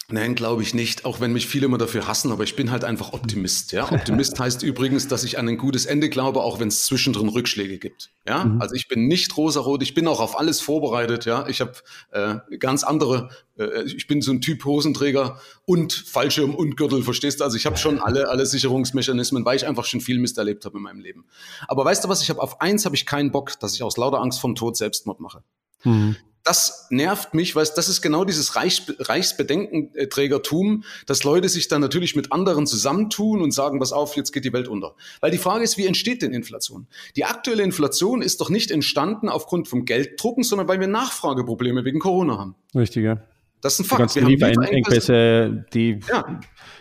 Nein, 0.09 0.35
glaube 0.35 0.63
ich 0.63 0.75
nicht, 0.75 1.05
auch 1.05 1.21
wenn 1.21 1.33
mich 1.33 1.47
viele 1.47 1.67
immer 1.67 1.79
dafür 1.79 2.07
hassen, 2.07 2.33
aber 2.33 2.45
ich 2.45 2.57
bin 2.57 2.71
halt 2.71 2.85
einfach 2.85 3.13
Optimist. 3.13 3.73
Ja? 3.73 3.91
Optimist 3.91 4.39
heißt 4.39 4.63
übrigens, 4.63 5.09
dass 5.09 5.25
ich 5.25 5.39
an 5.39 5.49
ein 5.49 5.57
gutes 5.57 5.87
Ende 5.87 6.11
glaube, 6.11 6.43
auch 6.43 6.61
wenn 6.61 6.69
es 6.69 6.85
zwischendrin 6.85 7.29
Rückschläge 7.29 7.79
gibt. 7.79 8.11
Ja? 8.27 8.45
Mhm. 8.45 8.61
Also 8.61 8.75
ich 8.75 8.89
bin 8.89 9.07
nicht 9.07 9.37
rosarot, 9.37 9.83
ich 9.83 9.95
bin 9.95 10.07
auch 10.09 10.21
auf 10.21 10.39
alles 10.39 10.61
vorbereitet. 10.61 11.25
Ja? 11.25 11.47
Ich 11.47 11.61
habe 11.61 11.73
äh, 12.11 12.35
ganz 12.59 12.85
andere, 12.85 13.31
äh, 13.57 13.85
ich 13.85 14.07
bin 14.07 14.21
so 14.21 14.33
ein 14.33 14.41
Typ 14.41 14.65
Hosenträger 14.65 15.41
und 15.65 15.93
Fallschirm 15.93 16.55
und 16.55 16.77
Gürtel, 16.77 17.03
verstehst 17.03 17.41
du? 17.41 17.45
Also 17.45 17.57
ich 17.57 17.65
habe 17.65 17.79
schon 17.79 17.99
alle, 17.99 18.29
alle 18.29 18.45
Sicherungsmechanismen, 18.45 19.45
weil 19.45 19.57
ich 19.57 19.67
einfach 19.67 19.85
schon 19.85 20.01
viel 20.01 20.19
Mist 20.19 20.37
erlebt 20.37 20.65
habe 20.65 20.77
in 20.77 20.83
meinem 20.83 21.01
Leben. 21.01 21.25
Aber 21.69 21.85
weißt 21.85 22.05
du 22.05 22.09
was, 22.09 22.23
ich 22.23 22.29
habe 22.29 22.43
auf 22.43 22.61
eins 22.61 22.85
habe 22.85 22.97
ich 22.97 23.07
keinen 23.07 23.31
Bock, 23.31 23.59
dass 23.61 23.75
ich 23.75 23.83
aus 23.83 23.97
lauter 23.97 24.21
Angst 24.21 24.41
vom 24.41 24.57
Tod 24.57 24.77
Selbstmord 24.77 25.21
mache. 25.21 25.43
Mhm 25.85 26.17
das 26.45 26.89
nervt 26.91 27.35
mich, 27.35 27.55
weil 27.55 27.67
das 27.77 27.89
ist 27.89 28.03
genau 28.03 28.25
dieses 28.25 28.57
Reichs 28.57 28.83
Reichsbedenkenträgertum, 28.99 30.85
dass 31.07 31.25
Leute 31.25 31.49
sich 31.49 31.69
dann 31.69 31.81
natürlich 31.81 32.17
mit 32.17 32.33
anderen 32.33 32.67
zusammentun 32.67 33.43
und 33.43 33.53
sagen, 33.53 33.79
pass 33.79 33.93
auf, 33.93 34.17
jetzt 34.17 34.33
geht 34.33 34.45
die 34.45 34.53
Welt 34.53 34.69
unter. 34.69 34.95
Weil 35.21 35.31
die 35.31 35.39
Frage 35.39 35.63
ist, 35.63 35.79
wie 35.79 35.87
entsteht 35.87 36.23
denn 36.23 36.33
Inflation? 36.33 36.87
Die 37.17 37.25
aktuelle 37.25 37.63
Inflation 37.63 38.23
ist 38.23 38.41
doch 38.41 38.51
nicht 38.51 38.71
entstanden 38.71 39.29
aufgrund 39.29 39.69
vom 39.69 39.85
Gelddrucken, 39.85 40.43
sondern 40.43 40.69
weil 40.69 40.81
wir 40.81 40.89
Nachfrageprobleme 40.89 41.85
wegen 41.85 42.01
Corona 42.01 42.39
haben. 42.39 42.57
Richtig, 42.75 43.05
ja. 43.05 43.23
Das 43.61 43.75
ist 43.75 43.81
ein 43.81 43.85
Fakt. 43.85 44.17
Die 44.17 44.21
ganzen 44.21 44.27
Lieferengpässe, 44.27 45.67
die, 45.73 46.01
ja, 46.09 46.41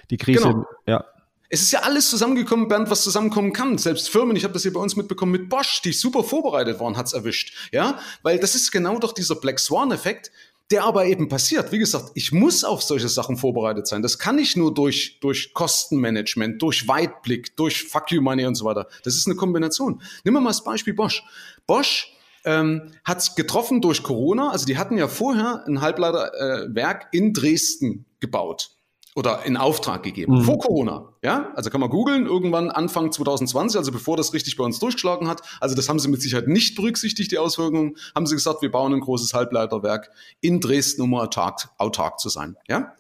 die 0.10 0.17
Krise, 0.17 0.43
genau. 0.43 0.65
ja. 0.88 1.06
Es 1.53 1.61
ist 1.61 1.71
ja 1.73 1.81
alles 1.81 2.09
zusammengekommen, 2.09 2.69
Bernd, 2.69 2.89
was 2.89 3.03
zusammenkommen 3.03 3.51
kann. 3.51 3.77
Selbst 3.77 4.09
Firmen, 4.09 4.37
ich 4.37 4.45
habe 4.45 4.53
das 4.53 4.61
hier 4.61 4.71
bei 4.71 4.79
uns 4.79 4.95
mitbekommen 4.95 5.33
mit 5.33 5.49
Bosch, 5.49 5.81
die 5.81 5.91
super 5.91 6.23
vorbereitet 6.23 6.79
waren, 6.79 6.95
hat's 6.95 7.11
erwischt. 7.11 7.69
Ja, 7.73 7.99
weil 8.23 8.39
das 8.39 8.55
ist 8.55 8.71
genau 8.71 8.97
doch 8.99 9.11
dieser 9.11 9.35
Black 9.35 9.59
Swan-Effekt, 9.59 10.31
der 10.71 10.85
aber 10.85 11.07
eben 11.07 11.27
passiert. 11.27 11.73
Wie 11.73 11.77
gesagt, 11.77 12.11
ich 12.15 12.31
muss 12.31 12.63
auf 12.63 12.81
solche 12.81 13.09
Sachen 13.09 13.35
vorbereitet 13.35 13.85
sein. 13.85 14.01
Das 14.01 14.17
kann 14.17 14.39
ich 14.39 14.55
nur 14.55 14.73
durch, 14.73 15.19
durch 15.19 15.53
Kostenmanagement, 15.53 16.61
durch 16.61 16.87
Weitblick, 16.87 17.57
durch 17.57 17.83
Fuck 17.83 18.13
you 18.13 18.21
Money 18.21 18.45
und 18.45 18.55
so 18.55 18.63
weiter. 18.63 18.87
Das 19.03 19.15
ist 19.17 19.27
eine 19.27 19.35
Kombination. 19.35 20.01
Nimm 20.23 20.35
mal 20.35 20.45
das 20.45 20.63
Beispiel 20.63 20.93
Bosch. 20.93 21.21
Bosch 21.67 22.13
ähm, 22.45 22.93
hat 23.03 23.35
getroffen 23.35 23.81
durch 23.81 24.03
Corona. 24.03 24.51
Also 24.51 24.65
die 24.65 24.77
hatten 24.77 24.97
ja 24.97 25.09
vorher 25.09 25.65
ein 25.67 25.81
Halbleiterwerk 25.81 27.09
äh, 27.11 27.17
in 27.17 27.33
Dresden 27.33 28.05
gebaut 28.21 28.71
oder 29.15 29.43
in 29.45 29.58
Auftrag 29.58 30.04
gegeben, 30.04 30.39
mhm. 30.39 30.43
vor 30.43 30.60
Corona. 30.60 31.10
Ja, 31.21 31.52
also 31.56 31.69
kann 31.69 31.82
man 31.82 31.89
googeln, 31.89 32.26
irgendwann 32.26 32.71
Anfang 32.71 33.12
2020, 33.12 33.78
also 33.78 33.91
bevor 33.91 34.15
das 34.15 34.34
richtig 34.34 34.56
bei 34.56 34.63
uns 34.63 34.80
durchgeschlagen 34.80 35.28
hat. 35.28 35.41
Also 35.60 35.76
das 35.76 35.89
haben 35.89 36.00
sie 36.00 36.08
mit 36.08 36.21
Sicherheit 36.21 36.47
nicht 36.47 36.76
berücksichtigt, 36.76 37.32
die 37.32 37.38
Auswirkungen. 37.38 37.97
Haben 38.15 38.26
sie 38.26 38.36
gesagt, 38.36 38.62
wir 38.62 38.71
bauen 38.71 38.93
ein 38.93 39.02
großes 39.02 39.34
Halbleiterwerk 39.34 40.12
in 40.39 40.62
Dresden, 40.62 41.02
um 41.02 41.13
autark, 41.13 41.69
autark 41.78 42.19
zu 42.19 42.30
sein. 42.30 42.56
Ja, 42.69 42.93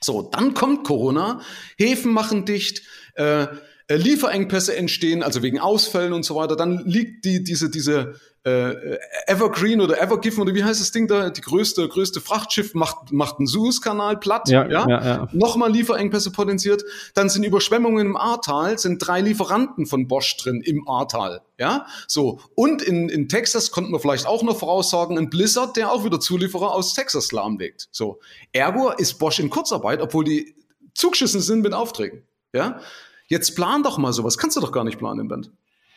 so, 0.00 0.22
dann 0.22 0.54
kommt 0.54 0.84
Corona, 0.84 1.40
Häfen 1.76 2.12
machen 2.12 2.44
dicht, 2.44 2.82
äh, 3.14 3.48
Lieferengpässe 3.96 4.76
entstehen, 4.76 5.22
also 5.22 5.42
wegen 5.42 5.58
Ausfällen 5.58 6.12
und 6.12 6.24
so 6.24 6.34
weiter. 6.34 6.56
Dann 6.56 6.84
liegt 6.84 7.24
die, 7.24 7.42
diese, 7.42 7.70
diese 7.70 8.14
äh, 8.44 8.98
Evergreen 9.26 9.80
oder 9.80 10.00
Evergiven 10.00 10.42
oder 10.42 10.54
wie 10.54 10.62
heißt 10.62 10.80
das 10.80 10.92
Ding 10.92 11.08
da? 11.08 11.30
Die 11.30 11.40
größte, 11.40 11.88
größte 11.88 12.20
Frachtschiff 12.20 12.74
macht, 12.74 13.12
macht 13.12 13.38
einen 13.38 13.46
Suezkanal 13.46 14.18
platt. 14.18 14.48
Ja, 14.48 14.68
ja? 14.68 14.86
ja, 14.88 15.04
ja. 15.04 15.28
Nochmal 15.32 15.72
Lieferengpässe 15.72 16.32
potenziert. 16.32 16.84
Dann 17.14 17.28
sind 17.30 17.44
Überschwemmungen 17.44 18.06
im 18.06 18.16
Ahrtal, 18.16 18.78
sind 18.78 18.98
drei 18.98 19.20
Lieferanten 19.20 19.86
von 19.86 20.06
Bosch 20.06 20.36
drin 20.36 20.60
im 20.60 20.86
Ahrtal. 20.88 21.40
Ja, 21.58 21.86
so. 22.06 22.40
Und 22.54 22.82
in, 22.82 23.08
in 23.08 23.28
Texas 23.28 23.70
konnten 23.70 23.92
wir 23.92 24.00
vielleicht 24.00 24.26
auch 24.26 24.42
noch 24.42 24.58
voraussagen, 24.58 25.18
ein 25.18 25.30
Blizzard, 25.30 25.76
der 25.76 25.90
auch 25.90 26.04
wieder 26.04 26.20
Zulieferer 26.20 26.74
aus 26.74 26.94
Texas 26.94 27.32
lahmlegt. 27.32 27.88
So. 27.90 28.20
Ergo 28.52 28.90
ist 28.90 29.14
Bosch 29.18 29.38
in 29.38 29.50
Kurzarbeit, 29.50 30.00
obwohl 30.00 30.24
die 30.24 30.54
zugeschissen 30.94 31.40
sind 31.40 31.62
mit 31.62 31.72
Aufträgen. 31.72 32.22
Ja. 32.52 32.80
Jetzt 33.28 33.54
plan 33.54 33.82
doch 33.82 33.98
mal 33.98 34.12
sowas. 34.12 34.36
Kannst 34.36 34.56
du 34.56 34.60
doch 34.60 34.72
gar 34.72 34.84
nicht 34.84 34.98
planen 34.98 35.20
im 35.20 35.28
Band. 35.28 35.50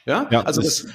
Ja, 0.05 0.27
ja 0.29 0.41
also 0.41 0.61
das, 0.61 0.83
das 0.83 0.93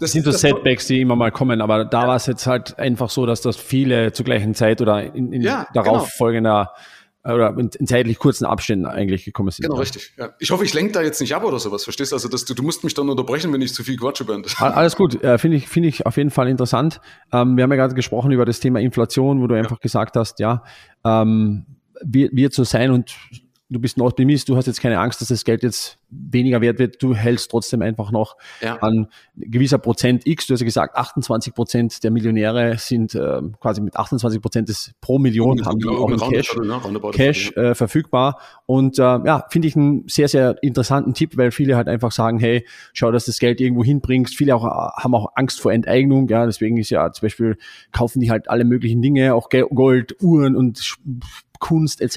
das 0.00 0.12
sind 0.12 0.24
so 0.24 0.30
Setbacks, 0.30 0.86
die 0.86 1.00
immer 1.00 1.16
mal 1.16 1.32
kommen, 1.32 1.60
aber 1.60 1.84
da 1.84 2.02
ja. 2.02 2.08
war 2.08 2.16
es 2.16 2.26
jetzt 2.26 2.46
halt 2.46 2.78
einfach 2.78 3.10
so, 3.10 3.26
dass 3.26 3.40
das 3.40 3.56
viele 3.56 4.12
zur 4.12 4.24
gleichen 4.24 4.54
Zeit 4.54 4.80
oder 4.80 5.02
in, 5.14 5.32
in 5.32 5.42
ja, 5.42 5.66
darauf 5.74 6.02
genau. 6.02 6.16
folgender 6.16 6.72
oder 7.24 7.50
in, 7.58 7.68
in, 7.78 7.86
zeitlich 7.86 8.18
kurzen 8.18 8.44
Abständen 8.44 8.86
eigentlich 8.86 9.24
gekommen 9.24 9.50
sind. 9.50 9.64
Genau, 9.64 9.74
ja. 9.74 9.80
richtig. 9.80 10.12
Ja. 10.16 10.30
Ich 10.38 10.50
hoffe, 10.50 10.64
ich 10.64 10.72
lenke 10.72 10.92
da 10.92 11.02
jetzt 11.02 11.20
nicht 11.20 11.34
ab 11.34 11.44
oder 11.44 11.58
sowas, 11.58 11.84
verstehst 11.84 12.12
du? 12.12 12.16
Also 12.16 12.28
dass 12.28 12.44
du, 12.44 12.54
du 12.54 12.62
musst 12.62 12.84
mich 12.84 12.94
dann 12.94 13.08
unterbrechen, 13.08 13.52
wenn 13.52 13.60
ich 13.60 13.74
zu 13.74 13.82
viel 13.82 13.96
quatsche 13.96 14.24
bin. 14.24 14.44
Alles 14.58 14.96
gut, 14.96 15.22
äh, 15.22 15.36
finde 15.36 15.56
ich, 15.56 15.68
finde 15.68 15.88
ich 15.88 16.06
auf 16.06 16.16
jeden 16.16 16.30
Fall 16.30 16.48
interessant. 16.48 17.00
Ähm, 17.32 17.56
wir 17.56 17.64
haben 17.64 17.70
ja 17.70 17.76
gerade 17.76 17.94
gesprochen 17.94 18.30
über 18.30 18.44
das 18.44 18.60
Thema 18.60 18.80
Inflation, 18.80 19.42
wo 19.42 19.46
du 19.46 19.56
einfach 19.56 19.80
gesagt 19.80 20.16
hast, 20.16 20.38
ja, 20.38 20.62
ähm, 21.04 21.66
wird, 22.02 22.34
wird 22.34 22.54
so 22.54 22.62
sein 22.62 22.92
und 22.92 23.16
du 23.68 23.80
bist 23.80 23.96
ein 23.96 24.02
Optimist, 24.02 24.48
du 24.48 24.56
hast 24.56 24.66
jetzt 24.66 24.80
keine 24.80 24.98
Angst, 24.98 25.20
dass 25.20 25.28
das 25.28 25.44
Geld 25.44 25.62
jetzt 25.62 25.97
weniger 26.10 26.60
wert 26.60 26.78
wird, 26.78 27.02
du 27.02 27.14
hältst 27.14 27.50
trotzdem 27.50 27.82
einfach 27.82 28.10
noch 28.10 28.36
ja. 28.60 28.76
an 28.76 29.08
gewisser 29.36 29.78
Prozent 29.78 30.26
X. 30.26 30.46
Du 30.46 30.54
hast 30.54 30.60
ja 30.60 30.64
gesagt, 30.64 30.96
28 30.96 31.54
Prozent 31.54 32.02
der 32.04 32.10
Millionäre 32.10 32.78
sind 32.78 33.14
äh, 33.14 33.40
quasi 33.60 33.80
mit 33.80 33.96
28 33.96 34.40
Prozent 34.40 34.68
des 34.68 34.92
pro 35.00 35.18
Million 35.18 35.64
haben 35.64 35.78
die 35.78 35.88
auch 35.88 36.10
in 36.10 36.18
Cash? 36.18 36.56
Cash 37.12 37.56
äh, 37.56 37.74
verfügbar. 37.74 38.40
Und 38.66 38.98
äh, 38.98 39.02
ja, 39.02 39.44
finde 39.50 39.68
ich 39.68 39.76
einen 39.76 40.08
sehr, 40.08 40.28
sehr 40.28 40.62
interessanten 40.62 41.14
Tipp, 41.14 41.36
weil 41.36 41.50
viele 41.50 41.76
halt 41.76 41.88
einfach 41.88 42.12
sagen, 42.12 42.38
hey, 42.38 42.66
schau, 42.92 43.10
dass 43.10 43.26
das 43.26 43.38
Geld 43.38 43.60
irgendwo 43.60 43.84
hinbringst. 43.84 44.34
Viele 44.34 44.56
auch 44.56 44.64
äh, 44.64 45.02
haben 45.02 45.14
auch 45.14 45.32
Angst 45.34 45.60
vor 45.60 45.72
Enteignung. 45.72 46.28
Ja, 46.28 46.46
deswegen 46.46 46.78
ist 46.78 46.90
ja 46.90 47.12
zum 47.12 47.26
Beispiel 47.26 47.58
kaufen 47.92 48.20
die 48.20 48.30
halt 48.30 48.48
alle 48.48 48.64
möglichen 48.64 49.02
Dinge, 49.02 49.34
auch 49.34 49.48
Gold, 49.50 50.16
Uhren 50.22 50.56
und 50.56 50.96
Kunst 51.58 52.00
etc., 52.00 52.16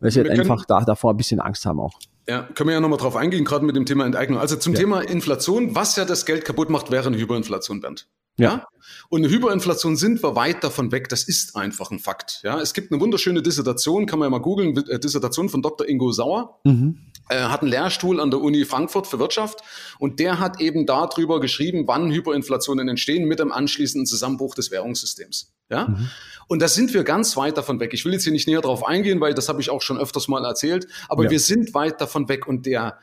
weil 0.00 0.10
sie 0.10 0.20
halt 0.20 0.30
einfach 0.30 0.64
da, 0.64 0.80
davor 0.80 1.12
ein 1.12 1.16
bisschen 1.16 1.40
Angst 1.40 1.66
haben 1.66 1.80
auch. 1.80 1.98
Ja, 2.30 2.42
können 2.54 2.68
wir 2.68 2.74
ja 2.74 2.80
nochmal 2.80 3.00
drauf 3.00 3.16
eingehen, 3.16 3.44
gerade 3.44 3.64
mit 3.64 3.74
dem 3.74 3.86
Thema 3.86 4.06
Enteignung. 4.06 4.38
Also 4.38 4.54
zum 4.54 4.74
ja. 4.74 4.78
Thema 4.78 5.00
Inflation, 5.00 5.74
was 5.74 5.96
ja 5.96 6.04
das 6.04 6.26
Geld 6.26 6.44
kaputt 6.44 6.70
macht, 6.70 6.92
wäre 6.92 7.08
eine 7.08 7.18
Hyperinflation, 7.18 7.80
Bernd. 7.80 8.06
Ja. 8.36 8.50
ja. 8.50 8.66
Und 9.08 9.24
eine 9.24 9.34
Hyperinflation 9.34 9.96
sind 9.96 10.22
wir 10.22 10.36
weit 10.36 10.62
davon 10.62 10.92
weg. 10.92 11.08
Das 11.08 11.24
ist 11.24 11.56
einfach 11.56 11.90
ein 11.90 11.98
Fakt. 11.98 12.38
Ja. 12.44 12.60
Es 12.60 12.72
gibt 12.72 12.92
eine 12.92 13.00
wunderschöne 13.00 13.42
Dissertation, 13.42 14.06
kann 14.06 14.20
man 14.20 14.26
ja 14.26 14.30
mal 14.30 14.38
googeln, 14.38 14.76
äh, 14.76 15.00
Dissertation 15.00 15.48
von 15.48 15.60
Dr. 15.60 15.88
Ingo 15.88 16.12
Sauer. 16.12 16.60
Mhm. 16.62 17.00
Er 17.28 17.50
hat 17.50 17.62
einen 17.62 17.70
Lehrstuhl 17.72 18.20
an 18.20 18.30
der 18.30 18.40
Uni 18.40 18.64
Frankfurt 18.64 19.08
für 19.08 19.18
Wirtschaft 19.18 19.62
und 19.98 20.20
der 20.20 20.38
hat 20.38 20.60
eben 20.60 20.86
darüber 20.86 21.40
geschrieben, 21.40 21.88
wann 21.88 22.12
Hyperinflationen 22.12 22.88
entstehen 22.88 23.26
mit 23.26 23.40
dem 23.40 23.50
anschließenden 23.50 24.06
Zusammenbruch 24.06 24.54
des 24.54 24.70
Währungssystems. 24.70 25.52
Ja. 25.70 25.88
Mhm. 25.88 26.08
Und 26.48 26.60
da 26.60 26.68
sind 26.68 26.92
wir 26.92 27.04
ganz 27.04 27.36
weit 27.36 27.56
davon 27.56 27.78
weg. 27.78 27.94
Ich 27.94 28.04
will 28.04 28.12
jetzt 28.12 28.24
hier 28.24 28.32
nicht 28.32 28.48
näher 28.48 28.60
drauf 28.60 28.84
eingehen, 28.84 29.20
weil 29.20 29.34
das 29.34 29.48
habe 29.48 29.60
ich 29.60 29.70
auch 29.70 29.82
schon 29.82 29.98
öfters 29.98 30.26
mal 30.26 30.44
erzählt, 30.44 30.88
aber 31.08 31.24
ja. 31.24 31.30
wir 31.30 31.38
sind 31.38 31.74
weit 31.74 32.00
davon 32.00 32.28
weg 32.28 32.48
und 32.48 32.66
der, 32.66 32.98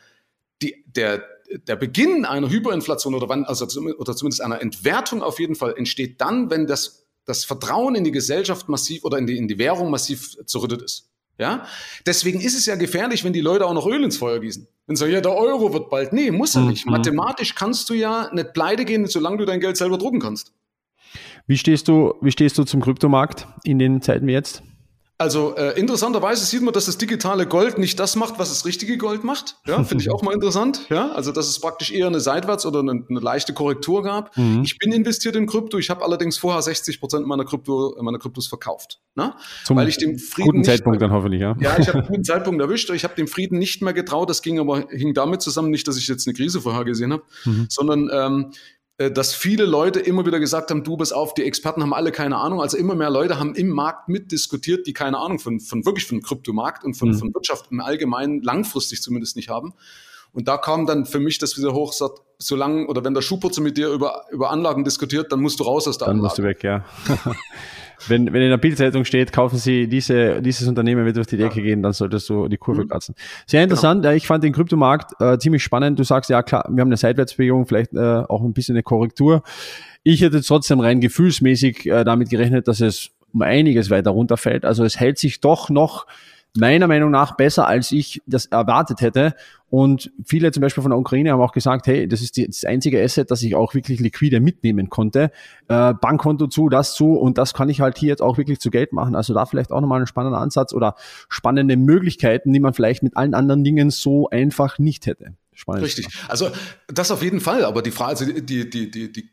die, 0.62 0.84
der, 0.86 1.24
der 1.66 1.78
Beginn 1.78 2.26
einer 2.26 2.50
Hyperinflation 2.50 3.16
oder 3.16 3.30
wann, 3.30 3.46
also 3.46 3.66
oder 3.98 4.16
zumindest 4.16 4.42
einer 4.42 4.62
Entwertung 4.62 5.24
auf 5.24 5.40
jeden 5.40 5.56
Fall 5.56 5.76
entsteht 5.78 6.20
dann, 6.20 6.50
wenn 6.50 6.68
das, 6.68 7.06
das 7.26 7.46
Vertrauen 7.46 7.96
in 7.96 8.04
die 8.04 8.12
Gesellschaft 8.12 8.68
massiv 8.68 9.06
oder 9.06 9.18
in 9.18 9.28
die, 9.28 9.38
in 9.38 9.48
die 9.48 9.58
Währung 9.58 9.92
massiv 9.92 10.36
zerrüttet 10.46 10.82
ist. 10.82 11.10
Ja, 11.40 11.68
deswegen 12.06 12.42
ist 12.42 12.58
es 12.58 12.66
ja 12.66 12.76
gefährlich, 12.76 13.24
wenn 13.24 13.32
die 13.32 13.42
Leute 13.42 13.66
auch 13.66 13.74
noch 13.74 13.86
Öl 13.86 14.04
ins 14.04 14.18
Feuer 14.18 14.40
gießen. 14.40 14.68
Wenn 14.88 14.96
sagen, 14.96 15.12
ja, 15.12 15.22
der 15.22 15.36
Euro 15.36 15.72
wird 15.72 15.90
bald. 15.90 16.12
Nee, 16.12 16.32
muss 16.32 16.56
er 16.56 16.64
nicht. 16.64 16.86
Mhm. 16.86 16.94
Mathematisch 16.94 17.54
kannst 17.54 17.90
du 17.90 17.94
ja 17.94 18.30
nicht 18.34 18.54
pleite 18.54 18.86
gehen, 18.86 19.06
solange 19.06 19.38
du 19.38 19.46
dein 19.46 19.60
Geld 19.60 19.78
selber 19.78 20.00
drucken 20.00 20.20
kannst. 20.20 20.52
Wie 21.48 21.58
stehst 21.58 21.88
du, 21.88 22.14
wie 22.22 22.32
stehst 22.32 22.58
du 22.58 22.64
zum 22.66 22.82
Kryptomarkt 22.82 23.48
in 23.64 23.80
den 23.80 24.02
Zeiten 24.02 24.28
wie 24.28 24.34
jetzt? 24.34 24.64
Also 25.20 25.56
äh, 25.56 25.80
interessanterweise 25.80 26.46
sieht 26.46 26.62
man, 26.62 26.76
dass 26.76 26.86
das 26.86 27.00
digitale 27.00 27.48
Gold 27.48 27.80
nicht 27.80 28.00
das 28.00 28.16
macht, 28.16 28.38
was 28.38 28.50
das 28.50 28.66
richtige 28.66 29.00
Gold 29.00 29.24
macht. 29.24 29.56
Ja, 29.66 29.84
finde 29.84 30.04
ich 30.04 30.12
auch 30.12 30.22
mal 30.22 30.32
interessant. 30.32 30.82
Ja, 30.90 31.12
also 31.12 31.32
dass 31.32 31.50
es 31.50 31.60
praktisch 31.60 31.92
eher 31.92 32.06
eine 32.06 32.20
Seitwärts- 32.20 32.68
oder 32.68 32.82
eine, 32.82 33.04
eine 33.10 33.20
leichte 33.20 33.54
Korrektur 33.54 34.04
gab. 34.04 34.38
Mhm. 34.38 34.62
Ich 34.64 34.78
bin 34.78 34.92
investiert 34.92 35.36
in 35.36 35.48
Krypto. 35.48 35.80
Ich 35.80 35.90
habe 35.90 36.04
allerdings 36.04 36.38
vorher 36.38 36.62
60 36.62 37.00
Prozent 37.00 37.26
meiner 37.26 37.46
Krypto, 37.46 37.98
meiner 38.00 38.20
Kryptos 38.20 38.48
verkauft. 38.48 39.00
Ne? 39.16 39.34
Zum 39.64 39.76
Weil 39.76 39.88
ich 39.88 39.98
dem 39.98 40.20
Frieden 40.20 40.50
guten 40.50 40.64
Zeitpunkt 40.64 41.00
mehr, 41.00 41.08
dann 41.08 41.18
hoffentlich, 41.18 41.42
ja. 41.42 41.56
Ja, 41.60 41.80
ich 41.80 41.88
habe 41.88 42.00
einen 42.00 42.08
guten 42.10 42.24
Zeitpunkt 42.24 42.62
erwischt. 42.62 42.92
Ich 42.92 43.04
habe 43.04 43.16
dem 43.16 43.28
Frieden 43.28 43.58
nicht 43.58 43.82
mehr 43.82 43.94
getraut. 43.94 44.30
Das 44.30 44.44
ging 44.44 44.60
aber 44.60 44.88
hing 44.92 45.16
damit 45.16 45.42
zusammen, 45.42 45.72
nicht, 45.72 45.88
dass 45.88 45.98
ich 45.98 46.08
jetzt 46.08 46.28
eine 46.28 46.36
Krise 46.36 46.62
vorher 46.62 46.84
gesehen 46.84 47.12
habe, 47.12 47.24
mhm. 47.46 47.66
sondern 47.70 48.10
ähm, 48.14 48.52
äh, 48.52 48.56
dass 48.98 49.34
viele 49.34 49.66
Leute 49.66 50.00
immer 50.00 50.26
wieder 50.26 50.40
gesagt 50.40 50.72
haben, 50.72 50.84
du 50.84 50.98
bist 50.98 51.14
auf, 51.14 51.36
die 51.36 51.44
Experten 51.44 51.84
haben 51.84 51.94
alle 51.94 52.12
keine 52.12 52.38
Ahnung. 52.38 52.62
Also 52.62 52.78
immer 52.78 52.96
mehr 52.96 53.12
Leute 53.12 53.40
haben 53.40 53.54
im 53.54 53.70
Markt 53.70 54.10
mitdiskutiert, 54.10 54.88
die 54.88 54.94
keine 54.94 55.20
Ahnung 55.20 55.38
von, 55.38 55.60
von 55.60 55.86
wirklich 55.86 56.08
von 56.08 56.22
Kryptomarkt 56.22 56.84
und 56.84 56.96
von, 56.96 57.10
mhm. 57.10 57.18
von 57.18 57.34
Wirtschaft 57.34 57.68
im 57.72 57.80
Allgemeinen 57.80 58.42
langfristig 58.42 59.02
zumindest 59.04 59.36
nicht 59.36 59.50
haben. 59.50 59.74
Und 60.34 60.48
da 60.48 60.58
kam 60.58 60.86
dann 60.86 61.06
für 61.06 61.20
mich 61.20 61.38
das 61.38 61.58
wieder 61.58 61.74
hoch, 61.74 61.94
sagt, 61.94 62.20
solange 62.40 62.88
oder 62.88 63.04
wenn 63.04 63.14
der 63.14 63.22
Schuhputzer 63.22 63.62
mit 63.62 63.78
dir 63.78 63.90
über, 63.90 64.26
über 64.32 64.50
Anlagen 64.50 64.84
diskutiert, 64.84 65.32
dann 65.32 65.42
musst 65.42 65.60
du 65.60 65.64
raus 65.64 65.88
aus 65.88 65.98
der 65.98 66.08
dann 66.08 66.18
Anlage. 66.18 66.36
Dann 66.36 66.46
musst 66.46 66.64
du 66.64 66.64
weg, 66.64 66.64
ja. 66.64 66.86
wenn, 68.08 68.32
wenn 68.32 68.42
in 68.42 68.50
der 68.50 68.58
Bildzeitung 68.58 69.06
steht, 69.06 69.32
kaufen 69.32 69.58
Sie 69.58 69.88
diese, 69.88 70.42
dieses 70.42 70.68
Unternehmen 70.68 71.06
wird 71.06 71.18
durch 71.18 71.28
die 71.28 71.38
Decke 71.38 71.60
ja. 71.60 71.68
gehen, 71.68 71.82
dann 71.82 71.94
solltest 71.94 72.30
du 72.30 72.48
die 72.48 72.58
Kurve 72.58 72.84
mhm. 72.84 72.90
kratzen. 72.90 73.16
Sehr 73.46 73.64
interessant. 73.64 74.04
Genau. 74.04 74.16
Ich 74.16 74.28
fand 74.28 74.44
den 74.44 74.54
Kryptomarkt 74.54 75.20
äh, 75.20 75.38
ziemlich 75.38 75.64
spannend. 75.64 75.98
Du 75.98 76.04
sagst, 76.04 76.30
ja 76.30 76.44
klar, 76.44 76.66
wir 76.70 76.82
haben 76.82 76.90
eine 76.90 76.98
Seitwärtsbewegung, 76.98 77.66
vielleicht 77.66 77.94
äh, 77.94 78.00
auch 78.00 78.44
ein 78.44 78.54
bisschen 78.54 78.76
eine 78.76 78.84
Korrektur. 78.84 79.44
Ich 80.04 80.22
hätte 80.22 80.42
trotzdem 80.42 80.80
rein 80.80 81.02
gefühlsmäßig 81.02 81.88
äh, 81.88 82.04
damit 82.04 82.30
gerechnet, 82.30 82.68
dass 82.68 82.82
es 82.82 83.10
um 83.34 83.42
einiges 83.42 83.90
weiter 83.90 84.12
runterfällt. 84.12 84.64
Also 84.64 84.84
es 84.84 85.00
hält 85.00 85.18
sich 85.18 85.42
doch 85.42 85.70
noch 85.70 86.06
meiner 86.56 86.88
Meinung 86.88 87.12
nach 87.12 87.36
besser, 87.36 87.68
als 87.68 87.92
ich 87.92 88.22
das 88.26 88.48
erwartet 88.48 89.02
hätte. 89.02 89.36
Und 89.70 90.12
viele 90.26 90.52
zum 90.52 90.62
Beispiel 90.62 90.82
von 90.82 90.92
der 90.92 91.00
Ukraine 91.00 91.32
haben 91.32 91.42
auch 91.42 91.52
gesagt, 91.52 91.88
hey, 91.88 92.08
das 92.08 92.22
ist 92.22 92.38
die, 92.38 92.48
das 92.48 92.64
einzige 92.64 93.04
Asset, 93.04 93.30
das 93.30 93.44
ich 93.44 93.56
auch 93.56 93.74
wirklich 93.74 94.00
liquide 94.00 94.40
mitnehmen 94.40 94.90
konnte. 94.90 95.32
Äh, 95.68 95.94
Bankkonto 95.94 96.48
zu, 96.48 96.70
das 96.70 96.96
zu 96.96 97.14
und 97.14 97.38
das 97.38 97.54
kann 97.54 97.70
ich 97.70 97.82
halt 97.82 97.98
hier 97.98 98.10
jetzt 98.10 98.22
auch 98.22 98.38
wirklich 98.38 98.60
zu 98.60 98.72
Geld 98.72 98.94
machen. 98.94 99.16
Also 99.16 99.34
da 99.34 99.46
vielleicht 99.46 99.72
auch 99.72 99.82
nochmal 99.82 100.00
ein 100.00 100.08
spannender 100.08 100.40
Ansatz 100.40 100.74
oder 100.74 100.96
spannende 101.28 101.76
Möglichkeiten, 101.76 102.54
die 102.54 102.60
man 102.60 102.74
vielleicht 102.74 103.04
mit 103.04 103.18
allen 103.18 103.34
anderen 103.34 103.64
Dingen 103.64 103.90
so 103.90 104.30
einfach 104.30 104.80
nicht 104.80 105.06
hätte. 105.06 105.34
Spannend. 105.54 105.84
Richtig. 105.84 106.08
Also 106.28 106.50
das 106.88 107.12
auf 107.12 107.22
jeden 107.22 107.42
Fall. 107.42 107.66
Aber 107.66 107.82
die 107.82 107.92
Frage, 107.92 108.12
also 108.12 108.26
die, 108.26 108.70
die, 108.70 108.90
die, 108.90 109.12
die 109.12 109.30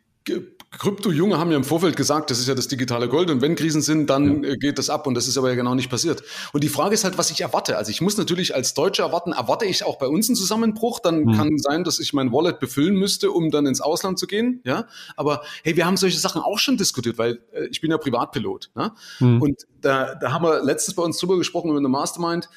Krypto-Junge 0.79 1.39
haben 1.39 1.51
ja 1.51 1.57
im 1.57 1.65
Vorfeld 1.65 1.97
gesagt, 1.97 2.31
das 2.31 2.39
ist 2.39 2.49
ja 2.49 2.55
das 2.55 2.69
digitale 2.69 3.09
Gold 3.09 3.31
und 3.31 3.41
wenn 3.41 3.55
Krisen 3.55 3.83
sind, 3.83 4.11
dann 4.11 4.43
ja. 4.43 4.51
Äh, 4.51 4.57
geht 4.57 4.79
das 4.79 4.91
ab 4.91 5.07
und 5.07 5.15
das 5.15 5.29
ist 5.29 5.39
aber 5.39 5.49
ja 5.49 5.55
genau 5.55 5.75
nicht 5.75 5.91
passiert. 5.91 6.23
Und 6.53 6.65
die 6.65 6.69
Frage 6.69 6.95
ist 6.95 7.05
halt, 7.05 7.19
was 7.19 7.31
ich 7.31 7.41
erwarte. 7.41 7.77
Also 7.77 7.91
ich 7.91 8.01
muss 8.01 8.17
natürlich 8.17 8.55
als 8.55 8.75
Deutscher 8.75 9.05
erwarten, 9.05 9.33
erwarte 9.33 9.65
ich 9.65 9.85
auch 9.85 9.99
bei 9.99 10.07
uns 10.07 10.29
einen 10.29 10.37
Zusammenbruch, 10.37 11.01
dann 11.01 11.25
mhm. 11.25 11.33
kann 11.33 11.59
sein, 11.59 11.85
dass 11.85 11.99
ich 11.99 12.13
mein 12.13 12.33
Wallet 12.33 12.61
befüllen 12.61 12.95
müsste, 12.95 13.31
um 13.31 13.51
dann 13.51 13.67
ins 13.67 13.81
Ausland 13.81 14.19
zu 14.19 14.27
gehen. 14.27 14.61
Ja, 14.65 14.87
aber 15.17 15.43
hey, 15.63 15.77
wir 15.77 15.87
haben 15.87 15.97
solche 15.97 16.19
Sachen 16.19 16.43
auch 16.43 16.59
schon 16.59 16.77
diskutiert, 16.77 17.19
weil 17.19 17.41
äh, 17.53 17.67
ich 17.71 17.81
bin 17.81 17.91
ja 17.91 17.99
Privatpilot. 17.99 18.71
Ne? 18.75 18.93
Mhm. 19.21 19.43
Und 19.43 19.63
da, 19.81 20.15
da 20.15 20.33
haben 20.33 20.45
wir 20.45 20.63
letztens 20.63 20.95
bei 20.95 21.03
uns 21.03 21.19
drüber 21.19 21.37
gesprochen 21.37 21.71
über 21.71 21.79
eine 21.79 21.89
Mastermind 21.89 22.47
äh, 22.47 22.49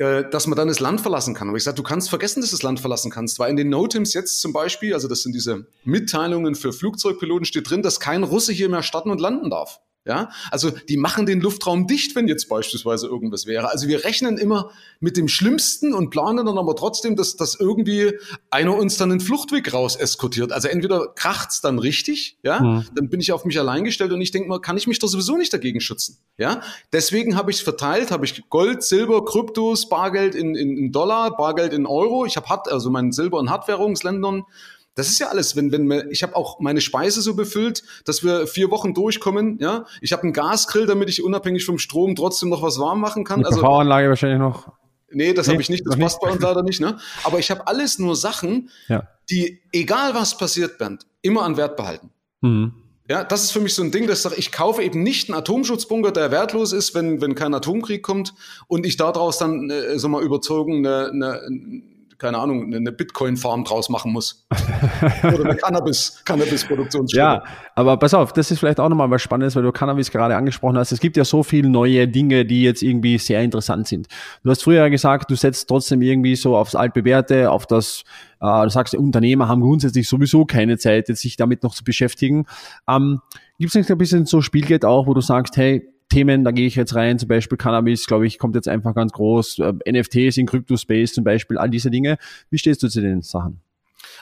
dass 0.00 0.46
man 0.46 0.56
dann 0.56 0.68
das 0.68 0.80
Land 0.80 1.02
verlassen 1.02 1.34
kann. 1.34 1.48
Aber 1.48 1.58
ich 1.58 1.64
sage, 1.64 1.76
du 1.76 1.82
kannst 1.82 2.08
vergessen, 2.08 2.40
dass 2.40 2.50
du 2.50 2.56
das 2.56 2.62
Land 2.62 2.80
verlassen 2.80 3.10
kannst, 3.10 3.38
weil 3.38 3.50
in 3.50 3.56
den 3.56 3.68
Notims 3.68 4.14
jetzt 4.14 4.40
zum 4.40 4.54
Beispiel, 4.54 4.94
also 4.94 5.08
das 5.08 5.22
sind 5.22 5.34
diese 5.34 5.66
Mitteilungen 5.84 6.54
für 6.54 6.72
Flugzeugpiloten, 6.72 7.44
steht 7.44 7.68
drin, 7.68 7.82
dass 7.82 8.00
kein 8.00 8.22
Russe 8.22 8.52
hier 8.52 8.70
mehr 8.70 8.82
starten 8.82 9.10
und 9.10 9.20
landen 9.20 9.50
darf. 9.50 9.80
Ja, 10.06 10.30
also 10.50 10.70
die 10.70 10.96
machen 10.96 11.26
den 11.26 11.42
Luftraum 11.42 11.86
dicht, 11.86 12.16
wenn 12.16 12.26
jetzt 12.26 12.48
beispielsweise 12.48 13.06
irgendwas 13.06 13.44
wäre. 13.44 13.70
Also 13.70 13.86
wir 13.86 14.02
rechnen 14.02 14.38
immer 14.38 14.70
mit 14.98 15.18
dem 15.18 15.28
Schlimmsten 15.28 15.92
und 15.92 16.08
planen 16.08 16.46
dann 16.46 16.56
aber 16.56 16.74
trotzdem, 16.74 17.16
dass, 17.16 17.36
dass 17.36 17.60
irgendwie 17.60 18.14
einer 18.50 18.74
uns 18.74 18.96
dann 18.96 19.10
den 19.10 19.20
Fluchtweg 19.20 19.74
raus 19.74 19.96
eskortiert. 19.96 20.52
Also 20.52 20.68
entweder 20.68 21.08
kracht's 21.14 21.60
dann 21.60 21.78
richtig, 21.78 22.38
ja, 22.42 22.60
mhm. 22.60 22.86
dann 22.94 23.10
bin 23.10 23.20
ich 23.20 23.30
auf 23.32 23.44
mich 23.44 23.58
allein 23.58 23.84
gestellt 23.84 24.12
und 24.12 24.22
ich 24.22 24.30
denke 24.30 24.48
mal, 24.48 24.58
kann 24.58 24.78
ich 24.78 24.86
mich 24.86 25.00
doch 25.00 25.08
sowieso 25.08 25.36
nicht 25.36 25.52
dagegen 25.52 25.82
schützen. 25.82 26.16
Ja, 26.38 26.62
deswegen 26.94 27.36
habe 27.36 27.50
ich 27.50 27.62
verteilt, 27.62 28.10
habe 28.10 28.24
ich 28.24 28.48
Gold, 28.48 28.82
Silber, 28.82 29.26
Kryptos, 29.26 29.90
Bargeld 29.90 30.34
in, 30.34 30.54
in, 30.54 30.78
in 30.78 30.92
Dollar, 30.92 31.36
Bargeld 31.36 31.74
in 31.74 31.84
Euro. 31.84 32.24
Ich 32.24 32.38
habe 32.38 32.72
also 32.72 32.90
meinen 32.90 33.12
Silber- 33.12 33.38
und 33.38 33.50
Hartwährungsländern 33.50 34.44
das 34.94 35.08
ist 35.08 35.18
ja 35.18 35.28
alles, 35.28 35.56
wenn, 35.56 35.72
wenn 35.72 35.86
wir, 35.86 36.10
ich 36.10 36.22
habe 36.22 36.36
auch 36.36 36.60
meine 36.60 36.80
Speise 36.80 37.22
so 37.22 37.34
befüllt, 37.34 37.82
dass 38.04 38.24
wir 38.24 38.46
vier 38.46 38.70
Wochen 38.70 38.94
durchkommen, 38.94 39.58
ja. 39.60 39.86
Ich 40.00 40.12
habe 40.12 40.24
einen 40.24 40.32
Gasgrill, 40.32 40.86
damit 40.86 41.08
ich 41.08 41.22
unabhängig 41.22 41.64
vom 41.64 41.78
Strom 41.78 42.16
trotzdem 42.16 42.48
noch 42.48 42.62
was 42.62 42.78
warm 42.78 43.00
machen 43.00 43.24
kann. 43.24 43.40
Eine 43.40 43.48
also 43.48 43.60
PV-Anlage 43.60 44.08
wahrscheinlich 44.08 44.38
noch. 44.38 44.72
Nee, 45.12 45.32
das 45.32 45.46
nee, 45.46 45.54
habe 45.54 45.62
ich 45.62 45.70
nicht, 45.70 45.84
das 45.86 45.96
passt 45.96 46.20
bei 46.20 46.30
uns 46.30 46.40
leider 46.40 46.62
nicht, 46.62 46.80
ne? 46.80 46.98
Aber 47.24 47.38
ich 47.38 47.50
habe 47.50 47.66
alles 47.66 47.98
nur 47.98 48.14
Sachen, 48.14 48.70
ja. 48.88 49.08
die, 49.28 49.60
egal 49.72 50.14
was 50.14 50.36
passiert, 50.36 50.78
Bernd, 50.78 51.06
immer 51.22 51.42
an 51.42 51.56
Wert 51.56 51.76
behalten. 51.76 52.10
Mhm. 52.40 52.74
Ja, 53.08 53.24
das 53.24 53.42
ist 53.42 53.50
für 53.50 53.58
mich 53.58 53.74
so 53.74 53.82
ein 53.82 53.90
Ding, 53.90 54.06
dass 54.06 54.18
ich 54.18 54.22
sage, 54.22 54.36
ich 54.36 54.52
kaufe 54.52 54.84
eben 54.84 55.02
nicht 55.02 55.28
einen 55.28 55.36
Atomschutzbunker, 55.36 56.12
der 56.12 56.30
wertlos 56.30 56.72
ist, 56.72 56.94
wenn, 56.94 57.20
wenn 57.20 57.34
kein 57.34 57.52
Atomkrieg 57.54 58.04
kommt 58.04 58.34
und 58.68 58.86
ich 58.86 58.96
daraus 58.96 59.36
dann, 59.38 59.68
äh, 59.68 59.98
so 59.98 60.08
mal 60.08 60.22
überzogen, 60.22 60.86
eine, 60.86 61.10
eine, 61.10 61.82
keine 62.20 62.38
Ahnung, 62.38 62.72
eine 62.72 62.92
Bitcoin-Farm 62.92 63.64
draus 63.64 63.88
machen 63.88 64.12
muss. 64.12 64.46
Oder 65.22 65.44
eine 65.46 65.56
Cannabis, 65.56 66.22
Cannabis-Produktionsstelle. 66.24 67.24
Ja, 67.24 67.42
aber 67.74 67.96
pass 67.96 68.12
auf, 68.12 68.32
das 68.34 68.50
ist 68.50 68.58
vielleicht 68.58 68.78
auch 68.78 68.90
nochmal 68.90 69.10
was 69.10 69.22
Spannendes, 69.22 69.56
weil 69.56 69.62
du 69.62 69.72
Cannabis 69.72 70.10
gerade 70.10 70.36
angesprochen 70.36 70.76
hast. 70.76 70.92
Es 70.92 71.00
gibt 71.00 71.16
ja 71.16 71.24
so 71.24 71.42
viele 71.42 71.70
neue 71.70 72.06
Dinge, 72.06 72.44
die 72.44 72.62
jetzt 72.62 72.82
irgendwie 72.82 73.16
sehr 73.16 73.42
interessant 73.42 73.88
sind. 73.88 74.06
Du 74.44 74.50
hast 74.50 74.62
früher 74.62 74.90
gesagt, 74.90 75.30
du 75.30 75.34
setzt 75.34 75.68
trotzdem 75.68 76.02
irgendwie 76.02 76.36
so 76.36 76.56
aufs 76.56 76.74
altbewährte, 76.74 77.50
auf 77.50 77.66
das, 77.66 78.04
äh, 78.40 78.62
du 78.64 78.68
sagst, 78.68 78.94
Unternehmer 78.94 79.48
haben 79.48 79.62
grundsätzlich 79.62 80.06
sowieso 80.06 80.44
keine 80.44 80.76
Zeit, 80.76 81.08
jetzt 81.08 81.22
sich 81.22 81.36
damit 81.36 81.62
noch 81.62 81.74
zu 81.74 81.84
beschäftigen. 81.84 82.44
Ähm, 82.86 83.20
Gibt 83.58 83.70
es 83.70 83.74
nicht 83.74 83.90
ein 83.90 83.98
bisschen 83.98 84.26
so 84.26 84.42
Spielgeld 84.42 84.84
auch, 84.84 85.06
wo 85.06 85.14
du 85.14 85.22
sagst, 85.22 85.56
hey, 85.56 85.88
Themen, 86.10 86.44
da 86.44 86.50
gehe 86.50 86.66
ich 86.66 86.74
jetzt 86.74 86.94
rein, 86.94 87.18
zum 87.18 87.28
Beispiel 87.28 87.56
Cannabis, 87.56 88.06
glaube 88.06 88.26
ich, 88.26 88.38
kommt 88.38 88.54
jetzt 88.54 88.68
einfach 88.68 88.94
ganz 88.94 89.12
groß, 89.12 89.60
äh, 89.60 89.72
NFTs 89.90 90.36
in 90.36 90.46
Crypto-Space 90.46 91.14
zum 91.14 91.24
Beispiel, 91.24 91.56
all 91.56 91.70
diese 91.70 91.90
Dinge. 91.90 92.18
Wie 92.50 92.58
stehst 92.58 92.82
du 92.82 92.88
zu 92.88 93.00
den 93.00 93.22
Sachen? 93.22 93.60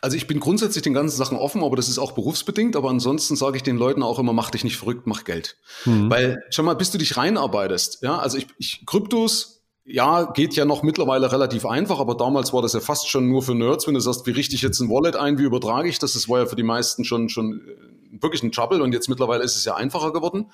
Also 0.01 0.17
ich 0.17 0.27
bin 0.27 0.39
grundsätzlich 0.39 0.83
den 0.83 0.95
ganzen 0.95 1.17
Sachen 1.17 1.37
offen, 1.37 1.65
aber 1.65 1.77
das 1.77 1.89
ist 1.89 1.99
auch 1.99 2.13
berufsbedingt. 2.13 2.77
Aber 2.77 2.91
ansonsten 2.91 3.37
sage 3.37 3.57
ich 3.57 3.63
den 3.63 3.77
Leuten 3.77 4.03
auch 4.03 4.19
immer, 4.19 4.33
mach 4.33 4.51
dich 4.51 4.65
nicht 4.65 4.77
verrückt, 4.77 5.07
mach 5.07 5.25
Geld. 5.25 5.57
Mhm. 5.85 6.11
Weil, 6.11 6.45
schau 6.51 6.63
mal, 6.63 6.75
bis 6.75 6.91
du 6.91 6.99
dich 6.99 7.17
reinarbeitest, 7.17 8.03
ja, 8.03 8.19
also 8.19 8.39
ich, 8.39 8.47
ich 8.59 8.87
Kryptos, 8.87 9.63
ja, 9.85 10.25
geht 10.25 10.55
ja 10.55 10.67
noch 10.67 10.83
mittlerweile 10.83 11.33
relativ 11.33 11.65
einfach, 11.65 11.99
aber 11.99 12.15
damals 12.15 12.53
war 12.53 12.61
das 12.61 12.75
ja 12.75 12.81
fast 12.81 13.09
schon 13.09 13.29
nur 13.29 13.43
für 13.43 13.55
Nerds, 13.55 13.87
wenn 13.87 13.95
du 13.95 14.01
sagst, 14.01 14.27
wie 14.27 14.33
richte 14.33 14.55
ich 14.55 14.61
jetzt 14.61 14.81
ein 14.81 14.91
Wallet 14.91 15.17
ein, 15.17 15.39
wie 15.39 15.45
übertrage 15.45 15.89
ich 15.89 15.99
das? 15.99 16.13
Das 16.13 16.29
war 16.29 16.41
ja 16.41 16.47
für 16.47 16.57
die 16.57 16.63
meisten 16.63 17.05
schon, 17.05 17.31
schon 17.31 17.63
äh, 17.63 18.23
wirklich 18.23 18.43
ein 18.43 18.53
Trouble 18.53 18.83
und 18.83 18.93
jetzt 18.93 19.09
mittlerweile 19.09 19.43
ist 19.43 19.57
es 19.57 19.65
ja 19.65 19.75
einfacher 19.75 20.13
geworden. 20.13 20.51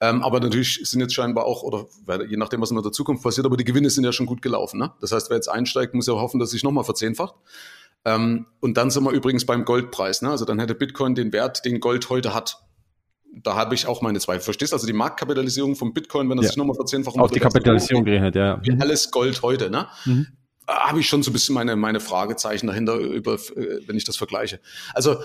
Ähm, 0.00 0.22
aber 0.22 0.40
natürlich 0.40 0.80
sind 0.84 1.00
jetzt 1.00 1.14
scheinbar 1.14 1.44
auch, 1.44 1.62
oder 1.62 1.86
je 2.26 2.36
nachdem, 2.36 2.60
was 2.60 2.70
in 2.70 2.82
der 2.82 2.92
Zukunft 2.92 3.22
passiert, 3.22 3.46
aber 3.46 3.56
die 3.56 3.64
Gewinne 3.64 3.90
sind 3.90 4.04
ja 4.04 4.12
schon 4.12 4.26
gut 4.26 4.40
gelaufen. 4.40 4.78
Ne? 4.78 4.92
Das 5.00 5.12
heißt, 5.12 5.30
wer 5.30 5.36
jetzt 5.36 5.48
einsteigt, 5.48 5.94
muss 5.94 6.06
ja 6.06 6.14
hoffen, 6.14 6.40
dass 6.40 6.50
sich 6.50 6.64
nochmal 6.64 6.84
verzehnfacht. 6.84 7.34
Ähm, 8.04 8.46
und 8.60 8.76
dann 8.76 8.90
sind 8.90 9.04
wir 9.04 9.12
übrigens 9.12 9.44
beim 9.44 9.64
Goldpreis. 9.64 10.22
Ne? 10.22 10.30
Also 10.30 10.46
dann 10.46 10.58
hätte 10.58 10.74
Bitcoin 10.74 11.14
den 11.14 11.32
Wert, 11.32 11.64
den 11.64 11.80
Gold 11.80 12.08
heute 12.08 12.34
hat 12.34 12.62
da 13.32 13.54
habe 13.54 13.74
ich 13.74 13.86
auch 13.86 14.02
meine 14.02 14.18
Zweifel. 14.18 14.42
Verstehst 14.42 14.72
also 14.72 14.86
die 14.86 14.92
Marktkapitalisierung 14.92 15.76
von 15.76 15.92
Bitcoin, 15.92 16.28
wenn 16.28 16.36
das 16.36 16.46
ja. 16.46 16.50
sich 16.50 16.56
nochmal 16.56 16.76
verzehnfacht 16.76 17.18
Auf 17.18 17.30
die 17.30 17.40
Kapitalisierung 17.40 18.04
gerechnet, 18.04 18.34
ja. 18.34 18.60
Wie 18.62 18.72
alles 18.80 19.10
Gold 19.10 19.42
heute, 19.42 19.70
ne? 19.70 19.88
Mhm. 20.04 20.26
Habe 20.66 21.00
ich 21.00 21.08
schon 21.08 21.22
so 21.22 21.30
ein 21.30 21.32
bisschen 21.32 21.54
meine, 21.54 21.74
meine 21.76 22.00
Fragezeichen 22.00 22.66
dahinter, 22.66 22.96
über, 22.96 23.34
äh, 23.34 23.80
wenn 23.86 23.96
ich 23.96 24.04
das 24.04 24.16
vergleiche. 24.16 24.60
Also, 24.94 25.16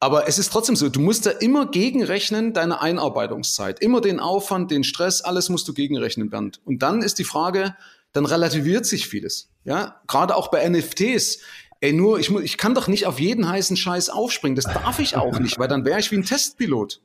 aber 0.00 0.28
es 0.28 0.38
ist 0.38 0.52
trotzdem 0.52 0.76
so, 0.76 0.88
du 0.88 1.00
musst 1.00 1.26
da 1.26 1.30
immer 1.30 1.66
gegenrechnen, 1.66 2.52
deine 2.52 2.80
Einarbeitungszeit. 2.80 3.80
Immer 3.80 4.00
den 4.00 4.20
Aufwand, 4.20 4.70
den 4.70 4.84
Stress, 4.84 5.22
alles 5.22 5.48
musst 5.48 5.66
du 5.66 5.74
gegenrechnen, 5.74 6.30
Bernd. 6.30 6.60
Und 6.64 6.82
dann 6.82 7.02
ist 7.02 7.18
die 7.18 7.24
Frage, 7.24 7.74
dann 8.12 8.24
relativiert 8.24 8.86
sich 8.86 9.08
vieles. 9.08 9.50
Ja, 9.64 10.00
gerade 10.06 10.36
auch 10.36 10.48
bei 10.48 10.68
NFTs. 10.68 11.40
Ey, 11.80 11.92
nur, 11.92 12.18
ich, 12.18 12.30
ich 12.30 12.56
kann 12.56 12.74
doch 12.74 12.88
nicht 12.88 13.06
auf 13.06 13.20
jeden 13.20 13.48
heißen 13.48 13.76
Scheiß 13.76 14.10
aufspringen. 14.10 14.56
Das 14.56 14.64
darf 14.64 14.98
ich 14.98 15.16
auch 15.16 15.38
nicht, 15.38 15.58
weil 15.58 15.68
dann 15.68 15.84
wäre 15.84 16.00
ich 16.00 16.10
wie 16.10 16.16
ein 16.16 16.24
Testpilot. 16.24 17.00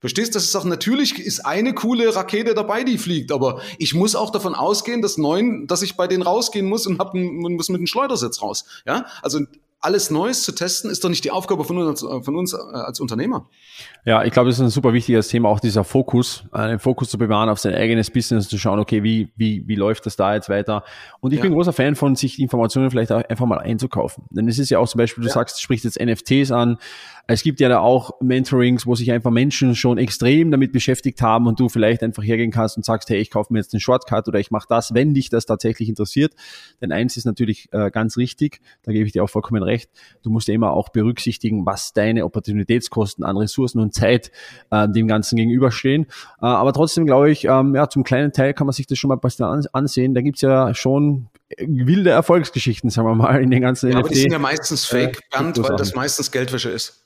Verstehst? 0.00 0.34
du, 0.34 0.38
Das 0.38 0.44
ist 0.44 0.56
auch 0.56 0.64
natürlich 0.64 1.18
ist 1.18 1.44
eine 1.44 1.74
coole 1.74 2.14
Rakete 2.14 2.54
dabei, 2.54 2.84
die 2.84 2.96
fliegt, 2.96 3.32
aber 3.32 3.60
ich 3.78 3.94
muss 3.94 4.14
auch 4.14 4.30
davon 4.30 4.54
ausgehen, 4.54 5.02
dass 5.02 5.18
neun, 5.18 5.66
dass 5.66 5.82
ich 5.82 5.96
bei 5.96 6.06
denen 6.06 6.22
rausgehen 6.22 6.66
muss 6.66 6.86
und 6.86 6.98
hab, 6.98 7.14
muss 7.14 7.68
mit 7.68 7.78
einem 7.78 7.86
Schleudersitz 7.86 8.40
raus. 8.40 8.64
Ja, 8.86 9.04
also 9.20 9.40
alles 9.80 10.10
Neues 10.10 10.42
zu 10.42 10.52
testen, 10.52 10.90
ist 10.90 11.02
doch 11.02 11.08
nicht 11.08 11.24
die 11.24 11.30
Aufgabe 11.30 11.64
von 11.64 11.78
uns, 11.78 12.00
von 12.00 12.36
uns 12.36 12.52
äh, 12.52 12.56
als 12.56 13.00
Unternehmer. 13.00 13.48
Ja, 14.04 14.24
ich 14.24 14.32
glaube, 14.32 14.48
das 14.48 14.58
ist 14.58 14.62
ein 14.62 14.70
super 14.70 14.92
wichtiges 14.92 15.28
Thema, 15.28 15.48
auch 15.48 15.60
dieser 15.60 15.84
Fokus, 15.84 16.44
einen 16.52 16.78
Fokus 16.78 17.08
zu 17.08 17.18
bewahren 17.18 17.48
auf 17.48 17.58
sein 17.58 17.74
eigenes 17.74 18.10
Business, 18.10 18.48
zu 18.48 18.58
schauen, 18.58 18.78
okay, 18.78 19.02
wie, 19.02 19.32
wie, 19.36 19.66
wie 19.66 19.74
läuft 19.74 20.04
das 20.04 20.16
da 20.16 20.34
jetzt 20.34 20.48
weiter? 20.48 20.84
Und 21.20 21.32
ich 21.32 21.38
ja. 21.38 21.44
bin 21.44 21.52
großer 21.52 21.72
Fan 21.72 21.96
von, 21.96 22.14
sich 22.14 22.38
Informationen 22.38 22.90
vielleicht 22.90 23.10
auch 23.10 23.22
einfach 23.28 23.46
mal 23.46 23.58
einzukaufen. 23.58 24.24
Denn 24.30 24.48
es 24.48 24.58
ist 24.58 24.70
ja 24.70 24.78
auch 24.78 24.88
zum 24.88 24.98
Beispiel, 24.98 25.22
du 25.22 25.28
ja. 25.28 25.34
sagst, 25.34 25.62
sprichst 25.62 25.84
jetzt 25.84 26.00
NFTs 26.00 26.50
an, 26.50 26.78
es 27.26 27.42
gibt 27.42 27.60
ja 27.60 27.68
da 27.68 27.80
auch 27.80 28.20
Mentorings, 28.20 28.86
wo 28.86 28.94
sich 28.94 29.12
einfach 29.12 29.30
Menschen 29.30 29.74
schon 29.74 29.98
extrem 29.98 30.50
damit 30.50 30.72
beschäftigt 30.72 31.22
haben 31.22 31.46
und 31.46 31.60
du 31.60 31.68
vielleicht 31.68 32.02
einfach 32.02 32.22
hergehen 32.22 32.50
kannst 32.50 32.76
und 32.76 32.84
sagst, 32.84 33.08
hey, 33.10 33.18
ich 33.18 33.30
kaufe 33.30 33.52
mir 33.52 33.60
jetzt 33.60 33.72
einen 33.72 33.80
Shortcut 33.80 34.28
oder 34.28 34.40
ich 34.40 34.50
mache 34.50 34.66
das, 34.68 34.94
wenn 34.94 35.14
dich 35.14 35.30
das 35.30 35.46
tatsächlich 35.46 35.88
interessiert. 35.88 36.34
Denn 36.80 36.92
eins 36.92 37.16
ist 37.16 37.24
natürlich 37.24 37.68
äh, 37.72 37.90
ganz 37.90 38.16
richtig, 38.16 38.60
da 38.82 38.92
gebe 38.92 39.06
ich 39.06 39.12
dir 39.12 39.24
auch 39.24 39.30
vollkommen 39.30 39.62
recht, 39.62 39.90
du 40.22 40.30
musst 40.30 40.48
ja 40.48 40.54
immer 40.54 40.72
auch 40.72 40.88
berücksichtigen, 40.88 41.66
was 41.66 41.92
deine 41.92 42.24
Opportunitätskosten 42.24 43.24
an 43.24 43.36
Ressourcen 43.36 43.80
und 43.80 43.94
Zeit 43.94 44.30
äh, 44.70 44.88
dem 44.88 45.06
Ganzen 45.06 45.36
gegenüberstehen. 45.36 46.06
Äh, 46.40 46.46
aber 46.46 46.72
trotzdem 46.72 47.06
glaube 47.06 47.30
ich, 47.30 47.44
ähm, 47.44 47.74
ja, 47.74 47.88
zum 47.88 48.04
kleinen 48.04 48.32
Teil 48.32 48.54
kann 48.54 48.66
man 48.66 48.72
sich 48.72 48.86
das 48.86 48.98
schon 48.98 49.08
mal 49.08 49.16
ein 49.16 49.20
bisschen 49.20 49.66
ansehen. 49.72 50.14
Da 50.14 50.20
gibt's 50.20 50.40
ja 50.40 50.74
schon 50.74 51.28
wilde 51.58 52.10
Erfolgsgeschichten, 52.10 52.90
sagen 52.90 53.08
wir 53.08 53.14
mal, 53.14 53.42
in 53.42 53.50
den 53.50 53.62
ganzen 53.62 53.90
ja, 53.90 53.98
NFT. 53.98 54.04
Aber 54.04 54.14
die 54.14 54.20
sind 54.20 54.32
ja 54.32 54.38
meistens 54.38 54.84
fake, 54.84 55.18
äh, 55.18 55.38
Bernd, 55.38 55.62
weil 55.62 55.76
das 55.76 55.94
meistens 55.94 56.30
Geldwäsche 56.30 56.70
ist. 56.70 57.00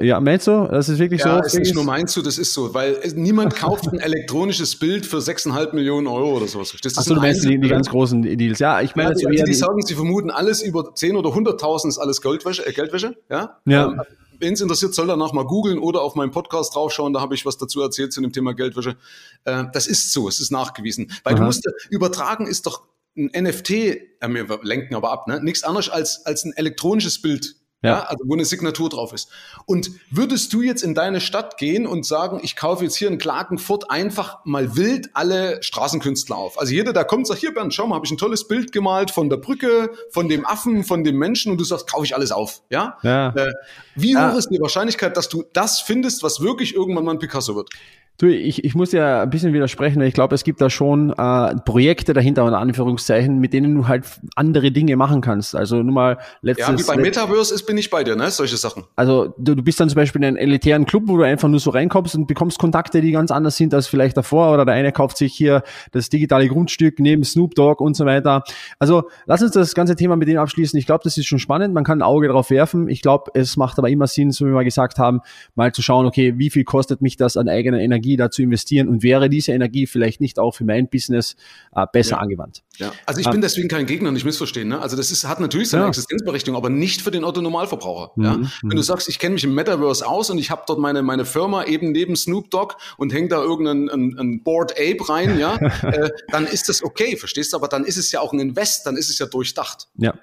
Ja, 0.00 0.20
meinst 0.20 0.46
du? 0.46 0.66
Das 0.70 0.88
ist 0.88 0.98
wirklich 0.98 1.20
ja, 1.20 1.38
so? 1.38 1.44
Ist 1.44 1.58
nicht 1.58 1.74
nur 1.74 1.84
meinst 1.84 2.16
du, 2.16 2.22
das 2.22 2.38
ist 2.38 2.54
so, 2.54 2.72
weil 2.74 2.98
niemand 3.14 3.54
kauft 3.54 3.86
ein 3.92 3.98
elektronisches 4.00 4.78
Bild 4.78 5.06
für 5.06 5.18
6,5 5.18 5.74
Millionen 5.74 6.06
Euro 6.06 6.36
oder 6.36 6.46
sowas. 6.46 6.74
Das 6.82 6.96
Achso, 6.96 7.14
du 7.14 7.20
meinst 7.20 7.44
die, 7.44 7.58
die, 7.58 7.68
ganz 7.68 7.88
großen 7.88 8.22
Deals. 8.22 8.58
Ja, 8.58 8.80
ich 8.80 8.96
meine, 8.96 9.10
ja, 9.10 9.30
die, 9.30 9.36
die, 9.36 9.44
die, 9.44 9.54
sagen, 9.54 9.80
sie 9.82 9.94
vermuten 9.94 10.30
alles 10.30 10.62
über 10.62 10.94
10 10.94 11.16
oder 11.16 11.30
100.000 11.30 11.88
ist 11.88 11.98
alles 11.98 12.20
Geldwäsche, 12.20 12.66
äh, 12.66 12.72
Geldwäsche, 12.72 13.16
ja? 13.30 13.58
Ja. 13.66 13.88
Ähm, 13.88 14.00
Wen 14.42 14.54
es 14.54 14.60
interessiert, 14.60 14.92
soll 14.92 15.06
danach 15.06 15.32
mal 15.32 15.46
googeln 15.46 15.78
oder 15.78 16.02
auf 16.02 16.16
meinem 16.16 16.32
Podcast 16.32 16.74
draufschauen, 16.74 17.12
da 17.12 17.20
habe 17.20 17.36
ich 17.36 17.46
was 17.46 17.58
dazu 17.58 17.80
erzählt 17.80 18.12
zu 18.12 18.20
dem 18.20 18.32
Thema 18.32 18.54
Geldwäsche. 18.54 18.96
Äh, 19.44 19.64
das 19.72 19.86
ist 19.86 20.12
so, 20.12 20.26
es 20.26 20.40
ist 20.40 20.50
nachgewiesen. 20.50 21.12
Weil 21.22 21.34
Aha. 21.34 21.40
du 21.40 21.46
musst, 21.46 21.64
übertragen 21.90 22.48
ist 22.48 22.66
doch 22.66 22.82
ein 23.16 23.30
NFT, 23.40 23.70
äh, 23.70 23.98
wir 24.28 24.58
lenken 24.64 24.96
aber 24.96 25.12
ab, 25.12 25.28
ne? 25.28 25.40
nichts 25.40 25.62
anderes 25.62 25.88
als, 25.88 26.26
als 26.26 26.44
ein 26.44 26.52
elektronisches 26.54 27.22
Bild. 27.22 27.54
Ja. 27.82 27.90
ja. 27.90 28.00
also 28.04 28.24
wo 28.26 28.34
eine 28.34 28.44
Signatur 28.44 28.88
drauf 28.88 29.12
ist. 29.12 29.28
Und 29.66 29.90
würdest 30.10 30.52
du 30.52 30.62
jetzt 30.62 30.82
in 30.82 30.94
deine 30.94 31.20
Stadt 31.20 31.58
gehen 31.58 31.86
und 31.86 32.06
sagen, 32.06 32.40
ich 32.42 32.56
kaufe 32.56 32.84
jetzt 32.84 32.96
hier 32.96 33.08
in 33.08 33.18
Klagenfurt 33.18 33.90
einfach 33.90 34.38
mal 34.44 34.76
wild 34.76 35.10
alle 35.14 35.62
Straßenkünstler 35.62 36.36
auf? 36.36 36.58
Also 36.58 36.72
jeder, 36.72 36.92
der 36.92 37.04
kommt, 37.04 37.26
sagt, 37.26 37.40
hier 37.40 37.52
Bernd, 37.52 37.74
schau 37.74 37.86
mal, 37.86 37.96
habe 37.96 38.06
ich 38.06 38.12
ein 38.12 38.18
tolles 38.18 38.46
Bild 38.46 38.72
gemalt 38.72 39.10
von 39.10 39.28
der 39.28 39.36
Brücke, 39.36 39.90
von 40.10 40.28
dem 40.28 40.46
Affen, 40.46 40.84
von 40.84 41.04
dem 41.04 41.16
Menschen 41.16 41.52
und 41.52 41.58
du 41.58 41.64
sagst, 41.64 41.90
kaufe 41.90 42.04
ich 42.04 42.14
alles 42.14 42.32
auf. 42.32 42.62
Ja. 42.70 42.98
ja. 43.02 43.30
Äh, 43.30 43.52
wie 43.94 44.16
hoch 44.16 44.36
ist 44.36 44.48
die 44.48 44.60
Wahrscheinlichkeit, 44.60 45.16
dass 45.16 45.28
du 45.28 45.44
das 45.52 45.80
findest, 45.80 46.22
was 46.22 46.40
wirklich 46.40 46.74
irgendwann 46.74 47.04
mal 47.04 47.12
ein 47.12 47.18
Picasso 47.18 47.56
wird? 47.56 47.70
Du, 48.18 48.26
ich, 48.28 48.62
ich 48.62 48.74
muss 48.74 48.92
ja 48.92 49.22
ein 49.22 49.30
bisschen 49.30 49.52
widersprechen, 49.52 50.00
weil 50.00 50.06
ich 50.06 50.14
glaube, 50.14 50.34
es 50.34 50.44
gibt 50.44 50.60
da 50.60 50.70
schon 50.70 51.10
äh, 51.10 51.56
Projekte 51.64 52.12
dahinter, 52.12 52.46
in 52.46 52.54
Anführungszeichen, 52.54 53.38
mit 53.38 53.52
denen 53.52 53.74
du 53.74 53.88
halt 53.88 54.04
andere 54.36 54.70
Dinge 54.70 54.94
machen 54.96 55.22
kannst. 55.22 55.56
Also 55.56 55.82
nur 55.82 55.92
mal 55.92 56.18
letztes... 56.40 56.68
Ja, 56.68 56.78
wie 56.78 56.84
bei 56.84 56.96
Metaverse 57.02 57.52
ist, 57.52 57.64
bin 57.66 57.78
ich 57.78 57.90
bei 57.90 58.04
dir, 58.04 58.14
ne? 58.14 58.30
Solche 58.30 58.56
Sachen. 58.56 58.84
Also 58.94 59.34
du, 59.38 59.56
du 59.56 59.62
bist 59.62 59.80
dann 59.80 59.88
zum 59.88 59.96
Beispiel 59.96 60.20
in 60.20 60.28
einem 60.28 60.36
elitären 60.36 60.86
Club, 60.86 61.04
wo 61.06 61.16
du 61.16 61.24
einfach 61.24 61.48
nur 61.48 61.58
so 61.58 61.70
reinkommst 61.70 62.14
und 62.14 62.28
bekommst 62.28 62.58
Kontakte, 62.60 63.00
die 63.00 63.10
ganz 63.10 63.32
anders 63.32 63.56
sind 63.56 63.74
als 63.74 63.88
vielleicht 63.88 64.16
davor. 64.16 64.52
Oder 64.52 64.66
der 64.66 64.74
eine 64.74 64.92
kauft 64.92 65.16
sich 65.16 65.34
hier 65.34 65.62
das 65.90 66.08
digitale 66.08 66.46
Grundstück 66.46 67.00
neben 67.00 67.24
Snoop 67.24 67.56
Dogg 67.56 67.82
und 67.82 67.96
so 67.96 68.04
weiter. 68.06 68.44
Also 68.78 69.04
lass 69.26 69.42
uns 69.42 69.52
das 69.52 69.74
ganze 69.74 69.96
Thema 69.96 70.14
mit 70.14 70.28
dem 70.28 70.38
abschließen. 70.38 70.78
Ich 70.78 70.86
glaube, 70.86 71.02
das 71.02 71.16
ist 71.16 71.26
schon 71.26 71.40
spannend. 71.40 71.74
Man 71.74 71.82
kann 71.82 71.98
ein 71.98 72.02
Auge 72.02 72.28
drauf 72.28 72.50
werfen. 72.50 72.88
Ich 72.88 73.02
glaube, 73.02 73.32
es 73.34 73.56
macht 73.56 73.78
aber 73.78 73.88
immer 73.88 74.06
Sinn, 74.06 74.30
so 74.30 74.46
wie 74.46 74.50
wir 74.50 74.64
gesagt 74.64 74.98
haben, 74.98 75.22
mal 75.56 75.72
zu 75.72 75.82
schauen, 75.82 76.06
okay, 76.06 76.34
wie 76.36 76.50
viel 76.50 76.64
kostet 76.64 77.02
mich 77.02 77.16
das 77.16 77.36
an 77.36 77.48
eigener 77.48 77.80
Energie 77.80 78.01
Energie 78.02 78.16
da 78.16 78.30
zu 78.30 78.42
investieren 78.42 78.88
und 78.88 79.02
wäre 79.02 79.28
diese 79.28 79.52
Energie 79.52 79.86
vielleicht 79.86 80.20
nicht 80.20 80.38
auch 80.38 80.52
für 80.52 80.64
mein 80.64 80.88
Business 80.88 81.36
äh, 81.74 81.86
besser 81.92 82.16
ja. 82.16 82.18
angewandt. 82.18 82.62
Ja, 82.78 82.92
also 83.06 83.20
ich 83.20 83.26
bin 83.26 83.36
ähm, 83.36 83.40
deswegen 83.42 83.68
kein 83.68 83.86
Gegner, 83.86 84.10
nicht 84.10 84.24
missverstehen. 84.24 84.68
Ne? 84.68 84.80
Also 84.80 84.96
das 84.96 85.10
ist, 85.10 85.28
hat 85.28 85.40
natürlich 85.40 85.68
seine 85.68 85.84
ja. 85.84 85.88
Existenzberechtigung, 85.88 86.56
aber 86.56 86.70
nicht 86.70 87.02
für 87.02 87.10
den 87.10 87.24
Otto-Normalverbraucher. 87.24 88.12
Mhm. 88.16 88.24
Ja? 88.24 88.32
Wenn 88.62 88.70
du 88.70 88.76
mhm. 88.76 88.82
sagst, 88.82 89.08
ich 89.08 89.18
kenne 89.18 89.34
mich 89.34 89.44
im 89.44 89.54
Metaverse 89.54 90.06
aus 90.06 90.30
und 90.30 90.38
ich 90.38 90.50
habe 90.50 90.62
dort 90.66 90.78
meine, 90.78 91.02
meine 91.02 91.24
Firma 91.24 91.64
eben 91.64 91.92
neben 91.92 92.16
Snoop 92.16 92.50
Dogg 92.50 92.74
und 92.96 93.12
hänge 93.12 93.28
da 93.28 93.42
irgendein 93.42 93.88
ein, 93.88 94.18
ein 94.18 94.42
Board 94.42 94.72
Ape 94.72 95.08
rein, 95.08 95.38
ja, 95.38 95.56
äh, 95.82 96.10
dann 96.28 96.46
ist 96.46 96.68
das 96.68 96.82
okay, 96.82 97.16
verstehst 97.16 97.52
du? 97.52 97.56
Aber 97.56 97.68
dann 97.68 97.84
ist 97.84 97.96
es 97.96 98.10
ja 98.10 98.20
auch 98.20 98.32
ein 98.32 98.40
Invest, 98.40 98.86
dann 98.86 98.96
ist 98.96 99.10
es 99.10 99.18
ja 99.18 99.26
durchdacht. 99.26 99.88
Ja, 99.96 100.14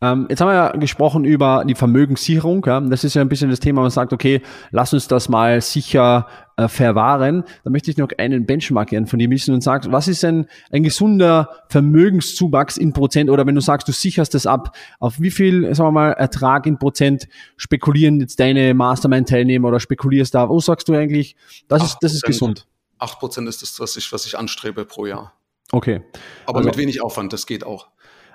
ähm, 0.00 0.26
jetzt 0.28 0.40
haben 0.40 0.48
wir 0.48 0.54
ja 0.54 0.70
gesprochen 0.72 1.24
über 1.24 1.64
die 1.66 1.74
Vermögenssicherung. 1.74 2.64
Ja? 2.66 2.80
Das 2.80 3.04
ist 3.04 3.14
ja 3.14 3.22
ein 3.22 3.28
bisschen 3.28 3.50
das 3.50 3.60
Thema, 3.60 3.82
man 3.82 3.90
sagt, 3.90 4.12
okay, 4.12 4.42
lass 4.70 4.92
uns 4.92 5.08
das 5.08 5.28
mal 5.28 5.60
sicher 5.60 6.26
äh, 6.56 6.68
verwahren. 6.68 7.44
Da 7.64 7.70
möchte 7.70 7.90
ich 7.90 7.96
noch 7.96 8.08
einen 8.18 8.46
Benchmark 8.46 8.90
gerne 8.90 9.06
von 9.06 9.18
dir 9.18 9.30
wissen 9.30 9.54
und 9.54 9.62
sagst, 9.62 9.92
was 9.92 10.08
ist 10.08 10.24
ein, 10.24 10.46
ein 10.70 10.82
gesunder 10.82 11.50
Vermögenszuwachs 11.68 12.76
in 12.76 12.92
Prozent 12.92 13.30
oder 13.30 13.46
wenn 13.46 13.54
du 13.54 13.60
sagst, 13.60 13.88
du 13.88 13.92
sicherst 13.92 14.34
das 14.34 14.46
ab, 14.46 14.76
auf 14.98 15.20
wie 15.20 15.30
viel, 15.30 15.74
sagen 15.74 15.88
wir 15.88 15.92
mal, 15.92 16.12
Ertrag 16.12 16.66
in 16.66 16.78
Prozent 16.78 17.28
spekulieren 17.56 18.20
jetzt 18.20 18.40
deine 18.40 18.74
Mastermind-Teilnehmer 18.74 19.68
oder 19.68 19.80
spekulierst 19.80 20.34
da? 20.34 20.48
Wo 20.48 20.60
sagst 20.60 20.88
du 20.88 20.94
eigentlich, 20.94 21.36
das 21.68 21.84
ist, 21.84 21.98
das 22.00 22.14
ist 22.14 22.22
gesund? 22.22 22.66
8% 22.98 23.48
ist 23.48 23.62
das, 23.62 23.80
was 23.80 23.96
ich, 23.96 24.12
was 24.12 24.26
ich 24.26 24.36
anstrebe 24.36 24.84
pro 24.84 25.06
Jahr. 25.06 25.32
Okay. 25.72 26.02
Aber 26.46 26.58
also, 26.58 26.68
mit 26.68 26.76
wenig 26.76 27.02
Aufwand, 27.02 27.32
das 27.32 27.46
geht 27.46 27.64
auch. 27.64 27.88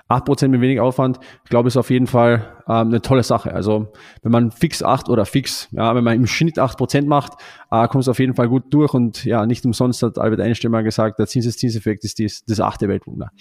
8% 0.09 0.49
mit 0.49 0.61
wenig 0.61 0.79
Aufwand, 0.79 1.19
ich 1.43 1.49
glaube, 1.49 1.67
ist 1.67 1.77
auf 1.77 1.89
jeden 1.89 2.05
Fall 2.05 2.55
ähm, 2.67 2.87
eine 2.87 3.01
tolle 3.01 3.23
Sache. 3.23 3.53
Also 3.53 3.91
wenn 4.21 4.31
man 4.31 4.51
fix 4.51 4.83
8 4.83 5.09
oder 5.09 5.25
fix, 5.25 5.67
ja, 5.71 5.95
wenn 5.95 6.03
man 6.03 6.15
im 6.15 6.27
Schnitt 6.27 6.59
8% 6.59 7.05
macht, 7.05 7.33
äh, 7.71 7.87
kommt 7.87 8.03
es 8.03 8.07
auf 8.07 8.19
jeden 8.19 8.35
Fall 8.35 8.47
gut 8.47 8.65
durch 8.71 8.93
und 8.93 9.25
ja, 9.25 9.45
nicht 9.45 9.65
umsonst 9.65 10.03
hat 10.03 10.17
Albert 10.17 10.41
Einstein 10.41 10.71
mal 10.71 10.83
gesagt, 10.83 11.17
der 11.19 11.27
Zinseszinseffekt 11.27 12.03
ist 12.03 12.19
dies, 12.19 12.43
das 12.45 12.59
achte 12.59 12.87
Weltwunder. 12.87 13.31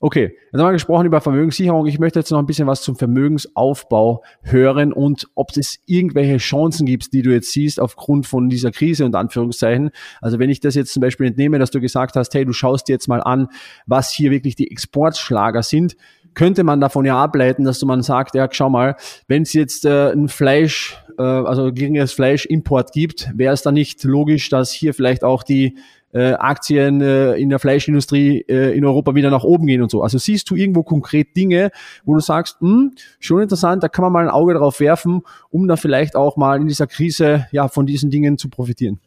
Okay, 0.00 0.36
jetzt 0.52 0.60
haben 0.60 0.68
wir 0.68 0.72
gesprochen 0.72 1.06
über 1.06 1.20
Vermögenssicherung. 1.20 1.86
Ich 1.86 1.98
möchte 1.98 2.20
jetzt 2.20 2.30
noch 2.30 2.38
ein 2.38 2.46
bisschen 2.46 2.66
was 2.66 2.82
zum 2.82 2.96
Vermögensaufbau 2.96 4.22
hören 4.42 4.92
und 4.92 5.28
ob 5.34 5.56
es 5.56 5.80
irgendwelche 5.86 6.38
Chancen 6.38 6.86
gibt, 6.86 7.12
die 7.12 7.22
du 7.22 7.30
jetzt 7.30 7.52
siehst 7.52 7.80
aufgrund 7.80 8.26
von 8.26 8.48
dieser 8.48 8.70
Krise 8.70 9.04
und 9.04 9.16
Anführungszeichen. 9.16 9.90
Also 10.20 10.38
wenn 10.38 10.50
ich 10.50 10.60
das 10.60 10.74
jetzt 10.74 10.92
zum 10.92 11.00
Beispiel 11.00 11.26
entnehme, 11.26 11.58
dass 11.58 11.70
du 11.70 11.80
gesagt 11.80 12.16
hast, 12.16 12.34
hey, 12.34 12.44
du 12.44 12.52
schaust 12.52 12.88
dir 12.88 12.92
jetzt 12.92 13.08
mal 13.08 13.20
an, 13.20 13.48
was 13.86 14.12
hier 14.12 14.30
wirklich 14.30 14.54
die 14.54 14.70
Exportschlager 14.70 15.62
sind, 15.62 15.96
könnte 16.34 16.64
man 16.64 16.80
davon 16.80 17.04
ja 17.04 17.22
ableiten, 17.22 17.64
dass 17.64 17.82
man 17.82 18.02
sagt, 18.02 18.34
ja, 18.34 18.48
schau 18.50 18.70
mal, 18.70 18.96
wenn 19.28 19.42
es 19.42 19.52
jetzt 19.52 19.84
äh, 19.84 20.12
ein 20.12 20.28
Fleisch, 20.28 20.96
äh, 21.18 21.22
also 21.22 21.72
geringeres 21.72 22.12
Fleischimport 22.12 22.92
gibt, 22.92 23.30
wäre 23.34 23.54
es 23.54 23.62
dann 23.62 23.74
nicht 23.74 24.02
logisch, 24.04 24.48
dass 24.48 24.72
hier 24.72 24.94
vielleicht 24.94 25.24
auch 25.24 25.42
die 25.42 25.76
äh, 26.12 26.34
Aktien 26.34 27.00
äh, 27.00 27.34
in 27.34 27.48
der 27.48 27.58
Fleischindustrie 27.58 28.44
äh, 28.48 28.76
in 28.76 28.84
Europa 28.84 29.14
wieder 29.14 29.30
nach 29.30 29.44
oben 29.44 29.66
gehen 29.66 29.82
und 29.82 29.90
so. 29.90 30.02
Also 30.02 30.18
siehst 30.18 30.50
du 30.50 30.56
irgendwo 30.56 30.82
konkret 30.82 31.36
Dinge, 31.36 31.70
wo 32.04 32.14
du 32.14 32.20
sagst, 32.20 32.60
hm, 32.60 32.92
schon 33.18 33.42
interessant, 33.42 33.82
da 33.82 33.88
kann 33.88 34.02
man 34.02 34.12
mal 34.12 34.24
ein 34.24 34.30
Auge 34.30 34.54
drauf 34.54 34.80
werfen, 34.80 35.22
um 35.50 35.68
da 35.68 35.76
vielleicht 35.76 36.14
auch 36.14 36.36
mal 36.36 36.60
in 36.60 36.68
dieser 36.68 36.86
Krise 36.86 37.46
ja 37.50 37.68
von 37.68 37.86
diesen 37.86 38.10
Dingen 38.10 38.36
zu 38.38 38.48
profitieren. 38.48 39.00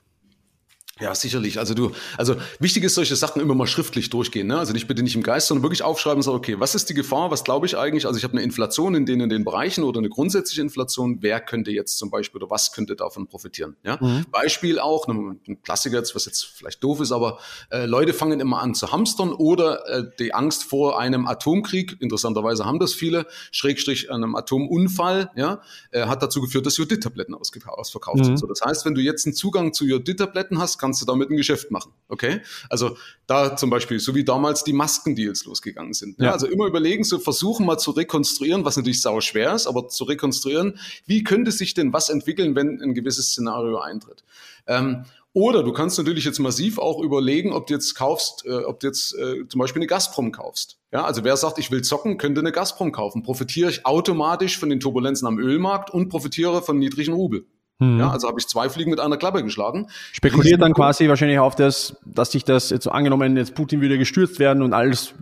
Ja, 1.01 1.13
sicherlich. 1.13 1.59
Also 1.59 1.73
du, 1.73 1.91
also 2.17 2.37
wichtig 2.59 2.85
ist, 2.85 2.95
solche 2.95 3.17
Sachen 3.17 3.41
immer 3.41 3.53
mal 3.53 3.67
schriftlich 3.67 4.09
durchgehen. 4.09 4.47
Ne? 4.47 4.57
Also 4.57 4.71
nicht 4.71 4.87
bitte 4.87 5.03
nicht 5.03 5.17
im 5.17 5.23
Geist, 5.23 5.47
sondern 5.47 5.63
wirklich 5.63 5.83
aufschreiben 5.83 6.19
und 6.19 6.23
sagen, 6.23 6.37
okay, 6.37 6.57
was 6.57 6.73
ist 6.73 6.89
die 6.89 6.93
Gefahr? 6.93 7.31
Was 7.31 7.43
glaube 7.43 7.65
ich 7.65 7.77
eigentlich? 7.77 8.05
Also 8.05 8.17
ich 8.17 8.23
habe 8.23 8.31
eine 8.31 8.43
Inflation 8.43 8.95
in 8.95 9.05
den 9.05 9.19
in 9.19 9.27
den 9.27 9.43
Bereichen 9.43 9.83
oder 9.83 9.99
eine 9.99 10.07
grundsätzliche 10.07 10.61
Inflation. 10.61 11.17
Wer 11.19 11.41
könnte 11.41 11.71
jetzt 11.71 11.97
zum 11.97 12.11
Beispiel 12.11 12.41
oder 12.41 12.49
was 12.49 12.71
könnte 12.71 12.95
davon 12.95 13.27
profitieren? 13.27 13.75
Ja? 13.83 13.97
Mhm. 13.99 14.25
Beispiel 14.31 14.79
auch, 14.79 15.09
ne, 15.09 15.35
ein 15.45 15.61
Klassiker 15.63 15.97
jetzt, 15.97 16.15
was 16.15 16.27
jetzt 16.27 16.45
vielleicht 16.45 16.81
doof 16.81 17.01
ist, 17.01 17.11
aber 17.11 17.39
äh, 17.71 17.85
Leute 17.85 18.13
fangen 18.13 18.39
immer 18.39 18.61
an 18.61 18.73
zu 18.73 18.93
hamstern 18.93 19.33
oder 19.33 19.85
äh, 19.89 20.03
die 20.17 20.33
Angst 20.33 20.63
vor 20.63 20.97
einem 20.97 21.27
Atomkrieg. 21.27 21.97
Interessanterweise 21.99 22.63
haben 22.63 22.79
das 22.79 22.93
viele. 22.93 23.27
Schrägstrich 23.51 24.09
einem 24.09 24.33
Atomunfall. 24.35 25.29
Ja, 25.35 25.61
äh, 25.91 26.05
hat 26.05 26.23
dazu 26.23 26.39
geführt, 26.39 26.65
dass 26.65 26.77
Jodid-Tabletten 26.77 27.35
ausverkauft 27.35 28.19
mhm. 28.19 28.23
sind. 28.23 28.37
So, 28.37 28.47
das 28.47 28.61
heißt, 28.61 28.85
wenn 28.85 28.95
du 28.95 29.01
jetzt 29.01 29.25
einen 29.25 29.35
Zugang 29.35 29.73
zu 29.73 29.85
Jodid-Tabletten 29.85 30.57
hast 30.57 30.79
kannst 30.85 31.01
du 31.01 31.05
damit 31.07 31.31
ein 31.31 31.37
Geschäft 31.37 31.71
machen. 31.71 31.93
Okay? 32.09 32.41
Also 32.69 32.95
da 33.25 33.57
zum 33.57 33.71
Beispiel, 33.71 33.99
so 33.99 34.13
wie 34.13 34.23
damals 34.23 34.63
die 34.63 34.73
Maskendeals 34.73 35.45
losgegangen 35.45 35.93
sind. 35.93 36.19
Ne? 36.19 36.25
Ja. 36.25 36.31
Also 36.31 36.45
immer 36.45 36.67
überlegen, 36.67 37.03
so 37.03 37.17
versuchen 37.17 37.65
mal 37.65 37.79
zu 37.79 37.89
rekonstruieren, 37.89 38.65
was 38.65 38.77
natürlich 38.77 39.01
sau 39.01 39.19
schwer 39.19 39.55
ist, 39.55 39.65
aber 39.65 39.87
zu 39.87 40.03
rekonstruieren, 40.03 40.77
wie 41.07 41.23
könnte 41.23 41.51
sich 41.51 41.73
denn 41.73 41.91
was 41.91 42.09
entwickeln, 42.09 42.55
wenn 42.55 42.79
ein 42.81 42.93
gewisses 42.93 43.29
Szenario 43.29 43.79
eintritt. 43.79 44.23
Ähm, 44.67 45.05
oder 45.33 45.63
du 45.63 45.73
kannst 45.73 45.97
natürlich 45.97 46.23
jetzt 46.23 46.39
massiv 46.39 46.77
auch 46.77 47.01
überlegen, 47.01 47.51
ob 47.51 47.65
du 47.65 47.73
jetzt 47.73 47.95
kaufst, 47.95 48.45
äh, 48.45 48.63
ob 48.63 48.79
du 48.79 48.87
jetzt 48.87 49.15
äh, 49.15 49.47
zum 49.49 49.59
Beispiel 49.59 49.81
eine 49.81 49.87
Gazprom 49.87 50.31
kaufst. 50.31 50.77
Ja, 50.93 51.03
also 51.03 51.23
wer 51.23 51.35
sagt, 51.35 51.57
ich 51.57 51.71
will 51.71 51.81
zocken, 51.81 52.19
könnte 52.19 52.41
eine 52.41 52.51
Gazprom 52.51 52.91
kaufen. 52.91 53.23
Profitiere 53.23 53.71
ich 53.71 53.87
automatisch 53.87 54.59
von 54.59 54.69
den 54.69 54.79
Turbulenzen 54.79 55.27
am 55.27 55.39
Ölmarkt 55.39 55.89
und 55.89 56.09
profitiere 56.09 56.61
von 56.61 56.77
niedrigen 56.77 57.13
Rubel. 57.13 57.47
Mhm. 57.79 57.99
Ja, 57.99 58.11
also 58.11 58.27
habe 58.27 58.39
ich 58.39 58.47
zwei 58.47 58.69
Fliegen 58.69 58.91
mit 58.91 58.99
einer 58.99 59.17
Klappe 59.17 59.43
geschlagen. 59.43 59.87
Spekuliert 60.13 60.61
dann 60.61 60.73
quasi 60.73 61.09
wahrscheinlich 61.09 61.39
auf 61.39 61.55
das, 61.55 61.97
dass 62.05 62.31
sich 62.31 62.45
das 62.45 62.69
jetzt 62.69 62.85
so 62.85 62.91
angenommen, 62.91 63.35
jetzt 63.37 63.55
Putin 63.55 63.81
würde 63.81 63.97
gestürzt 63.97 64.39
werden 64.39 64.63
und 64.63 64.73
alles 64.73 65.13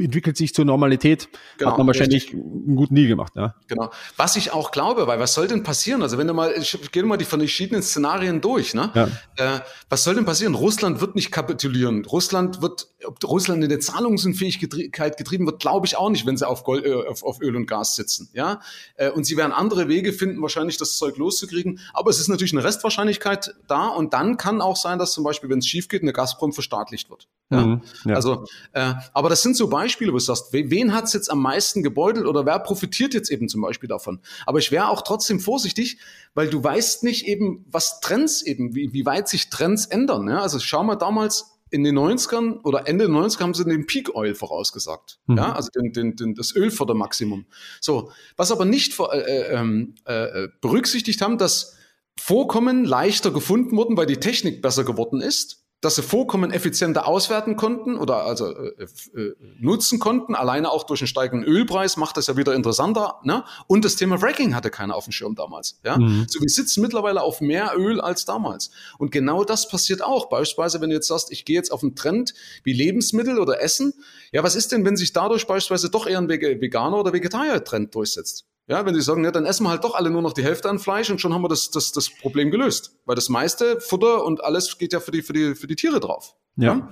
entwickelt 0.00 0.36
sich 0.36 0.54
zur 0.54 0.64
Normalität, 0.64 1.28
genau, 1.58 1.70
hat 1.70 1.78
man 1.78 1.86
wahrscheinlich 1.86 2.24
richtig. 2.24 2.40
einen 2.40 2.76
guten 2.76 2.94
Deal 2.94 3.08
gemacht. 3.08 3.32
Ja. 3.36 3.54
Genau. 3.68 3.90
Was 4.16 4.36
ich 4.36 4.52
auch 4.52 4.70
glaube, 4.70 5.06
weil 5.06 5.18
was 5.18 5.34
soll 5.34 5.48
denn 5.48 5.62
passieren? 5.62 6.02
Also 6.02 6.18
wenn 6.18 6.26
du 6.26 6.34
mal, 6.34 6.54
ich 6.58 6.78
gehe 6.92 7.02
mal 7.02 7.16
die 7.16 7.24
verschiedenen 7.24 7.82
Szenarien 7.82 8.40
durch. 8.40 8.74
Ne? 8.74 8.90
Ja. 8.94 9.56
Äh, 9.56 9.60
was 9.88 10.04
soll 10.04 10.14
denn 10.14 10.24
passieren? 10.24 10.54
Russland 10.54 11.00
wird 11.00 11.14
nicht 11.14 11.30
kapitulieren. 11.30 12.04
Russland 12.04 12.62
wird, 12.62 12.88
ob 13.04 13.22
Russland 13.24 13.62
in 13.62 13.68
der 13.68 13.80
Zahlungsunfähigkeit 13.80 15.16
getrieben 15.16 15.46
wird, 15.46 15.60
glaube 15.60 15.86
ich 15.86 15.96
auch 15.96 16.10
nicht, 16.10 16.26
wenn 16.26 16.36
sie 16.36 16.46
auf, 16.46 16.64
Gold, 16.64 16.84
äh, 16.84 16.94
auf, 16.94 17.22
auf 17.22 17.40
Öl 17.40 17.56
und 17.56 17.66
Gas 17.66 17.94
sitzen. 17.94 18.28
Ja, 18.32 18.60
äh, 18.96 19.10
und 19.10 19.24
sie 19.24 19.36
werden 19.36 19.52
andere 19.52 19.88
Wege 19.88 20.12
finden, 20.12 20.40
wahrscheinlich 20.42 20.78
das 20.78 20.96
Zeug 20.96 21.16
loszukriegen. 21.16 21.80
Aber 21.92 22.10
es 22.10 22.18
ist 22.18 22.28
natürlich 22.28 22.52
eine 22.52 22.64
Restwahrscheinlichkeit 22.64 23.54
da 23.68 23.88
und 23.88 24.12
dann 24.12 24.36
kann 24.36 24.60
auch 24.60 24.76
sein, 24.76 24.98
dass 24.98 25.12
zum 25.12 25.24
Beispiel, 25.24 25.50
wenn 25.50 25.58
es 25.58 25.66
schief 25.66 25.88
geht, 25.88 26.02
eine 26.02 26.12
Gazprom 26.12 26.52
verstaatlicht 26.52 27.10
wird. 27.10 27.28
Ja? 27.50 27.64
Mhm, 27.64 27.82
ja. 28.04 28.14
Also, 28.16 28.44
äh, 28.72 28.94
aber 29.12 29.28
das 29.28 29.42
sind 29.42 29.56
so 29.56 29.68
Beispiele 29.68 30.12
wo 30.12 30.16
du 30.16 30.22
sagst, 30.22 30.52
wen 30.52 30.92
hat 30.92 31.04
es 31.04 31.12
jetzt 31.12 31.30
am 31.30 31.40
meisten 31.40 31.82
gebeutelt 31.82 32.26
oder 32.26 32.44
wer 32.44 32.58
profitiert 32.58 33.14
jetzt 33.14 33.30
eben 33.30 33.48
zum 33.48 33.60
Beispiel 33.60 33.88
davon? 33.88 34.20
Aber 34.46 34.58
ich 34.58 34.72
wäre 34.72 34.88
auch 34.88 35.02
trotzdem 35.02 35.38
vorsichtig, 35.38 35.98
weil 36.34 36.48
du 36.48 36.62
weißt 36.62 37.04
nicht 37.04 37.26
eben, 37.26 37.64
was 37.70 38.00
Trends 38.00 38.42
eben, 38.42 38.74
wie, 38.74 38.92
wie 38.92 39.06
weit 39.06 39.28
sich 39.28 39.48
Trends 39.48 39.86
ändern. 39.86 40.28
Ja? 40.28 40.40
Also 40.40 40.58
schau 40.58 40.82
mal 40.82 40.96
damals 40.96 41.52
in 41.70 41.84
den 41.84 41.98
90ern 41.98 42.62
oder 42.62 42.88
Ende 42.88 43.06
der 43.06 43.14
90er 43.14 43.40
haben 43.40 43.54
sie 43.54 43.64
den 43.64 43.86
Peak 43.86 44.14
Oil 44.14 44.34
vorausgesagt. 44.34 45.18
Mhm. 45.26 45.36
Ja, 45.36 45.52
also 45.52 45.68
den, 45.70 45.92
den, 45.92 46.16
den, 46.16 46.34
das 46.34 46.54
Ölfördermaximum. 46.54 47.46
So, 47.80 48.10
was 48.36 48.52
aber 48.52 48.64
nicht 48.64 48.98
äh, 48.98 49.18
äh, 49.18 49.54
ähm, 49.54 49.94
äh, 50.04 50.48
berücksichtigt 50.60 51.20
haben, 51.22 51.38
dass 51.38 51.74
Vorkommen 52.18 52.84
leichter 52.84 53.30
gefunden 53.30 53.76
wurden, 53.76 53.96
weil 53.96 54.06
die 54.06 54.16
Technik 54.16 54.62
besser 54.62 54.84
geworden 54.84 55.20
ist 55.20 55.65
dass 55.82 55.96
sie 55.96 56.02
Vorkommen 56.02 56.50
effizienter 56.50 57.06
auswerten 57.06 57.56
konnten 57.56 57.96
oder 57.96 58.24
also 58.24 58.50
äh, 58.56 58.86
äh, 59.14 59.34
nutzen 59.60 59.98
konnten. 59.98 60.34
Alleine 60.34 60.70
auch 60.70 60.84
durch 60.84 61.02
einen 61.02 61.08
steigenden 61.08 61.46
Ölpreis 61.46 61.96
macht 61.96 62.16
das 62.16 62.28
ja 62.28 62.36
wieder 62.36 62.54
interessanter. 62.54 63.20
Ne? 63.24 63.44
Und 63.66 63.84
das 63.84 63.96
Thema 63.96 64.18
Fracking 64.18 64.54
hatte 64.54 64.70
keiner 64.70 64.94
auf 64.96 65.04
dem 65.04 65.12
Schirm 65.12 65.34
damals. 65.34 65.78
Ja? 65.84 65.98
Mhm. 65.98 66.26
So 66.28 66.40
wir 66.40 66.48
sitzen 66.48 66.80
mittlerweile 66.80 67.20
auf 67.22 67.40
mehr 67.40 67.74
Öl 67.76 68.00
als 68.00 68.24
damals. 68.24 68.70
Und 68.98 69.12
genau 69.12 69.44
das 69.44 69.68
passiert 69.68 70.02
auch. 70.02 70.28
Beispielsweise, 70.30 70.80
wenn 70.80 70.90
du 70.90 70.96
jetzt 70.96 71.08
sagst, 71.08 71.30
ich 71.30 71.44
gehe 71.44 71.56
jetzt 71.56 71.70
auf 71.70 71.82
einen 71.82 71.94
Trend 71.94 72.32
wie 72.64 72.72
Lebensmittel 72.72 73.38
oder 73.38 73.60
Essen. 73.60 73.92
Ja, 74.32 74.42
was 74.42 74.56
ist 74.56 74.72
denn, 74.72 74.84
wenn 74.84 74.96
sich 74.96 75.12
dadurch 75.12 75.46
beispielsweise 75.46 75.90
doch 75.90 76.06
eher 76.06 76.18
ein 76.18 76.28
Veganer 76.28 76.98
oder 76.98 77.12
Vegetarier-Trend 77.12 77.94
durchsetzt? 77.94 78.46
Ja, 78.68 78.84
wenn 78.84 78.94
sie 78.94 79.00
sagen, 79.00 79.24
ja, 79.24 79.30
dann 79.30 79.46
essen 79.46 79.64
wir 79.64 79.70
halt 79.70 79.84
doch 79.84 79.94
alle 79.94 80.10
nur 80.10 80.22
noch 80.22 80.32
die 80.32 80.42
Hälfte 80.42 80.68
an 80.68 80.80
Fleisch 80.80 81.08
und 81.10 81.20
schon 81.20 81.32
haben 81.32 81.42
wir 81.42 81.48
das, 81.48 81.70
das, 81.70 81.92
das 81.92 82.10
Problem 82.10 82.50
gelöst. 82.50 82.96
Weil 83.04 83.14
das 83.14 83.28
meiste 83.28 83.80
Futter 83.80 84.24
und 84.24 84.42
alles 84.42 84.78
geht 84.78 84.92
ja 84.92 84.98
für 84.98 85.12
die, 85.12 85.22
für 85.22 85.32
die, 85.32 85.54
für 85.54 85.68
die 85.68 85.76
Tiere 85.76 86.00
drauf. 86.00 86.34
Ja. 86.56 86.74
ja? 86.74 86.88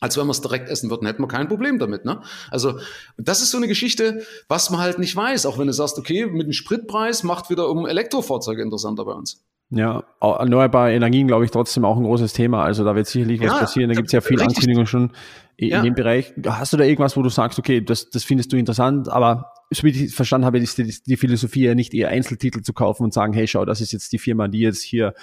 Als 0.00 0.16
wenn 0.16 0.26
wir 0.26 0.30
es 0.30 0.40
direkt 0.40 0.68
essen 0.68 0.90
würden, 0.90 1.06
hätten 1.06 1.22
wir 1.22 1.28
kein 1.28 1.48
Problem 1.48 1.78
damit. 1.78 2.04
Ne? 2.04 2.22
Also 2.50 2.78
das 3.18 3.42
ist 3.42 3.50
so 3.50 3.58
eine 3.58 3.68
Geschichte, 3.68 4.24
was 4.48 4.70
man 4.70 4.80
halt 4.80 4.98
nicht 4.98 5.14
weiß. 5.14 5.46
Auch 5.46 5.58
wenn 5.58 5.66
du 5.66 5.72
sagst, 5.72 5.98
okay, 5.98 6.26
mit 6.26 6.46
dem 6.46 6.52
Spritpreis 6.52 7.22
macht 7.22 7.50
wieder 7.50 7.68
um 7.68 7.86
Elektrofahrzeuge 7.86 8.62
interessanter 8.62 9.04
bei 9.04 9.12
uns. 9.12 9.44
Ja, 9.70 10.02
erneuerbare 10.20 10.92
Energien, 10.92 11.28
glaube 11.28 11.44
ich, 11.44 11.50
trotzdem 11.50 11.84
auch 11.84 11.96
ein 11.96 12.02
großes 12.02 12.32
Thema. 12.32 12.64
Also 12.64 12.84
da 12.84 12.94
wird 12.94 13.06
sicherlich 13.06 13.40
was 13.40 13.52
ja, 13.52 13.58
passieren. 13.58 13.88
Da 13.88 13.94
gibt 13.94 14.08
es 14.08 14.12
ja 14.12 14.20
viele 14.20 14.42
Ankündigungen 14.42 14.86
schon 14.86 15.12
in 15.56 15.68
ja. 15.68 15.82
dem 15.82 15.94
Bereich. 15.94 16.32
Hast 16.44 16.72
du 16.72 16.76
da 16.76 16.84
irgendwas, 16.84 17.16
wo 17.16 17.22
du 17.22 17.28
sagst, 17.28 17.58
okay, 17.58 17.80
das, 17.80 18.10
das 18.10 18.24
findest 18.24 18.52
du 18.52 18.56
interessant, 18.56 19.08
aber 19.08 19.52
so 19.72 19.84
wie 19.84 19.90
ich 19.90 20.14
verstanden 20.14 20.44
habe, 20.44 20.58
ist 20.58 20.78
die, 20.78 20.94
die 21.06 21.16
Philosophie 21.16 21.64
ja 21.64 21.74
nicht 21.74 21.94
eher 21.94 22.08
Einzeltitel 22.08 22.62
zu 22.62 22.72
kaufen 22.72 23.04
und 23.04 23.14
sagen, 23.14 23.32
hey, 23.32 23.46
schau, 23.46 23.64
das 23.64 23.80
ist 23.80 23.92
jetzt 23.92 24.12
die 24.12 24.18
Firma, 24.18 24.48
die 24.48 24.60
jetzt 24.60 24.82
hier 24.82 25.14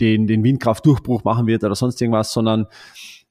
den, 0.00 0.26
den 0.26 0.44
Windkraftdurchbruch 0.44 1.24
machen 1.24 1.46
wird 1.46 1.64
oder 1.64 1.74
sonst 1.74 2.00
irgendwas, 2.00 2.32
sondern 2.32 2.66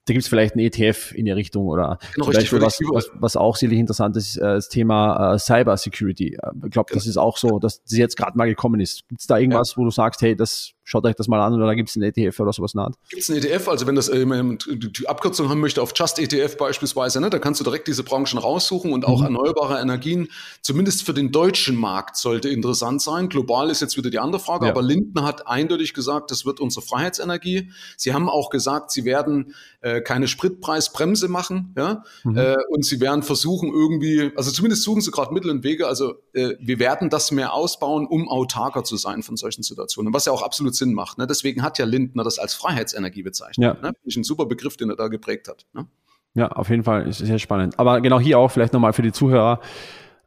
da 0.05 0.13
gibt 0.13 0.23
es 0.23 0.27
vielleicht 0.27 0.55
ein 0.55 0.59
ETF 0.59 1.13
in 1.13 1.25
die 1.25 1.31
Richtung 1.31 1.67
oder 1.67 1.97
genau, 2.13 2.25
zum 2.25 2.33
Beispiel 2.33 2.61
was, 2.61 2.77
was, 2.91 3.09
was 3.13 3.35
auch 3.37 3.55
sicherlich 3.55 3.79
interessant 3.79 4.17
ist, 4.17 4.35
äh, 4.35 4.41
das 4.41 4.67
Thema 4.67 5.35
äh, 5.35 5.39
Cyber 5.39 5.77
Security. 5.77 6.33
Äh, 6.33 6.49
ich 6.65 6.71
glaube, 6.71 6.93
das 6.93 7.07
ist 7.07 7.15
auch 7.15 7.37
so, 7.37 7.59
dass 7.59 7.83
das 7.83 7.97
jetzt 7.97 8.17
gerade 8.17 8.37
mal 8.37 8.47
gekommen 8.47 8.81
ist. 8.81 9.07
Gibt 9.07 9.21
es 9.21 9.27
da 9.27 9.37
irgendwas, 9.37 9.71
ja. 9.71 9.77
wo 9.77 9.85
du 9.85 9.91
sagst, 9.91 10.21
hey, 10.21 10.35
das 10.35 10.73
schaut 10.83 11.05
euch 11.05 11.15
das 11.15 11.27
mal 11.27 11.41
an 11.41 11.53
oder 11.53 11.65
da 11.65 11.73
gibt 11.73 11.89
es 11.89 11.95
einen 11.95 12.03
ETF 12.03 12.39
oder 12.41 12.53
sowas 12.53 12.73
naht? 12.73 12.93
Gibt 13.09 13.21
es 13.21 13.29
einen 13.29 13.39
ETF, 13.39 13.69
also 13.69 13.87
wenn 13.87 13.95
das 13.95 14.09
äh, 14.09 14.25
die 14.25 15.07
Abkürzung 15.07 15.49
haben 15.49 15.61
möchte 15.61 15.81
auf 15.81 15.93
Just 15.95 16.19
ETF 16.19 16.57
beispielsweise, 16.57 17.21
ne, 17.21 17.29
da 17.29 17.39
kannst 17.39 17.59
du 17.59 17.63
direkt 17.63 17.87
diese 17.87 18.03
Branchen 18.03 18.37
raussuchen 18.37 18.91
und 18.91 19.05
auch 19.05 19.19
mhm. 19.19 19.25
erneuerbare 19.25 19.79
Energien, 19.79 20.27
zumindest 20.61 21.03
für 21.03 21.13
den 21.13 21.31
deutschen 21.31 21.75
Markt, 21.75 22.17
sollte 22.17 22.49
interessant 22.49 23.01
sein. 23.01 23.29
Global 23.29 23.69
ist 23.69 23.81
jetzt 23.81 23.97
wieder 23.97 24.09
die 24.09 24.19
andere 24.19 24.41
Frage, 24.41 24.65
ja. 24.65 24.71
aber 24.71 24.81
Lindner 24.81 25.23
hat 25.23 25.47
eindeutig 25.47 25.93
gesagt, 25.93 26.31
das 26.31 26.45
wird 26.45 26.59
unsere 26.59 26.85
Freiheitsenergie. 26.85 27.71
Sie 27.97 28.13
haben 28.13 28.29
auch 28.29 28.49
gesagt, 28.49 28.91
sie 28.91 29.05
werden 29.05 29.55
äh, 29.81 30.01
keine 30.01 30.27
Spritpreisbremse 30.27 31.27
machen, 31.27 31.73
ja, 31.77 32.03
mhm. 32.23 32.37
äh, 32.37 32.55
und 32.69 32.85
sie 32.85 32.99
werden 32.99 33.23
versuchen 33.23 33.69
irgendwie, 33.69 34.31
also 34.35 34.51
zumindest 34.51 34.83
suchen 34.83 35.01
sie 35.01 35.11
gerade 35.11 35.33
Mittel 35.33 35.49
und 35.49 35.63
Wege, 35.63 35.87
also 35.87 36.15
äh, 36.33 36.55
wir 36.59 36.79
werden 36.79 37.09
das 37.09 37.31
mehr 37.31 37.53
ausbauen, 37.53 38.05
um 38.05 38.27
autarker 38.27 38.83
zu 38.83 38.97
sein 38.97 39.23
von 39.23 39.37
solchen 39.37 39.63
Situationen, 39.63 40.13
was 40.13 40.25
ja 40.25 40.31
auch 40.31 40.41
absolut 40.41 40.72
Sinn 40.73 40.93
macht. 40.93 41.17
Ne? 41.17 41.27
Deswegen 41.27 41.63
hat 41.63 41.77
ja 41.77 41.85
Lindner 41.85 42.23
das 42.23 42.39
als 42.39 42.53
Freiheitsenergie 42.53 43.23
bezeichnet. 43.23 43.77
Ja. 43.81 43.89
Ne? 43.89 43.95
Ist 44.03 44.17
ein 44.17 44.23
super 44.23 44.45
Begriff, 44.45 44.77
den 44.77 44.89
er 44.89 44.95
da 44.95 45.07
geprägt 45.07 45.47
hat. 45.47 45.65
Ne? 45.73 45.87
Ja, 46.35 46.47
auf 46.49 46.69
jeden 46.69 46.83
Fall 46.83 47.07
ist 47.07 47.19
sehr 47.19 47.39
spannend. 47.39 47.77
Aber 47.79 48.01
genau 48.01 48.19
hier 48.19 48.39
auch 48.39 48.49
vielleicht 48.49 48.73
nochmal 48.73 48.93
für 48.93 49.03
die 49.03 49.11
Zuhörer 49.11 49.59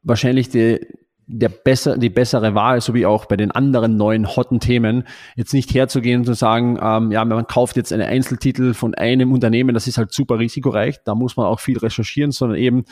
wahrscheinlich 0.03 0.49
die, 0.49 0.87
der 1.29 1.49
besser, 1.49 1.99
die 1.99 2.09
bessere 2.09 2.55
Wahl, 2.55 2.81
so 2.81 2.95
wie 2.95 3.05
auch 3.05 3.27
bei 3.27 3.37
den 3.37 3.51
anderen 3.51 3.97
neuen 3.97 4.37
hotten 4.37 4.61
Themen, 4.61 5.05
jetzt 5.35 5.55
nicht 5.55 5.75
herzugehen 5.75 6.21
und 6.21 6.25
zu 6.25 6.35
sagen, 6.35 6.79
ähm, 6.81 7.11
ja, 7.11 7.25
man 7.25 7.47
kauft 7.49 7.77
jetzt 7.77 7.93
einen 7.93 8.07
Einzeltitel 8.07 8.75
von 8.75 8.95
einem 8.95 9.33
Unternehmen, 9.33 9.75
das 9.75 9.89
ist 9.89 9.99
halt 9.99 10.13
super 10.13 10.39
risikoreich, 10.39 11.03
da 11.05 11.17
muss 11.17 11.37
man 11.37 11.47
auch 11.47 11.59
viel 11.59 11.79
recherchieren, 11.79 12.31
sondern 12.31 12.59
eben 12.59 12.85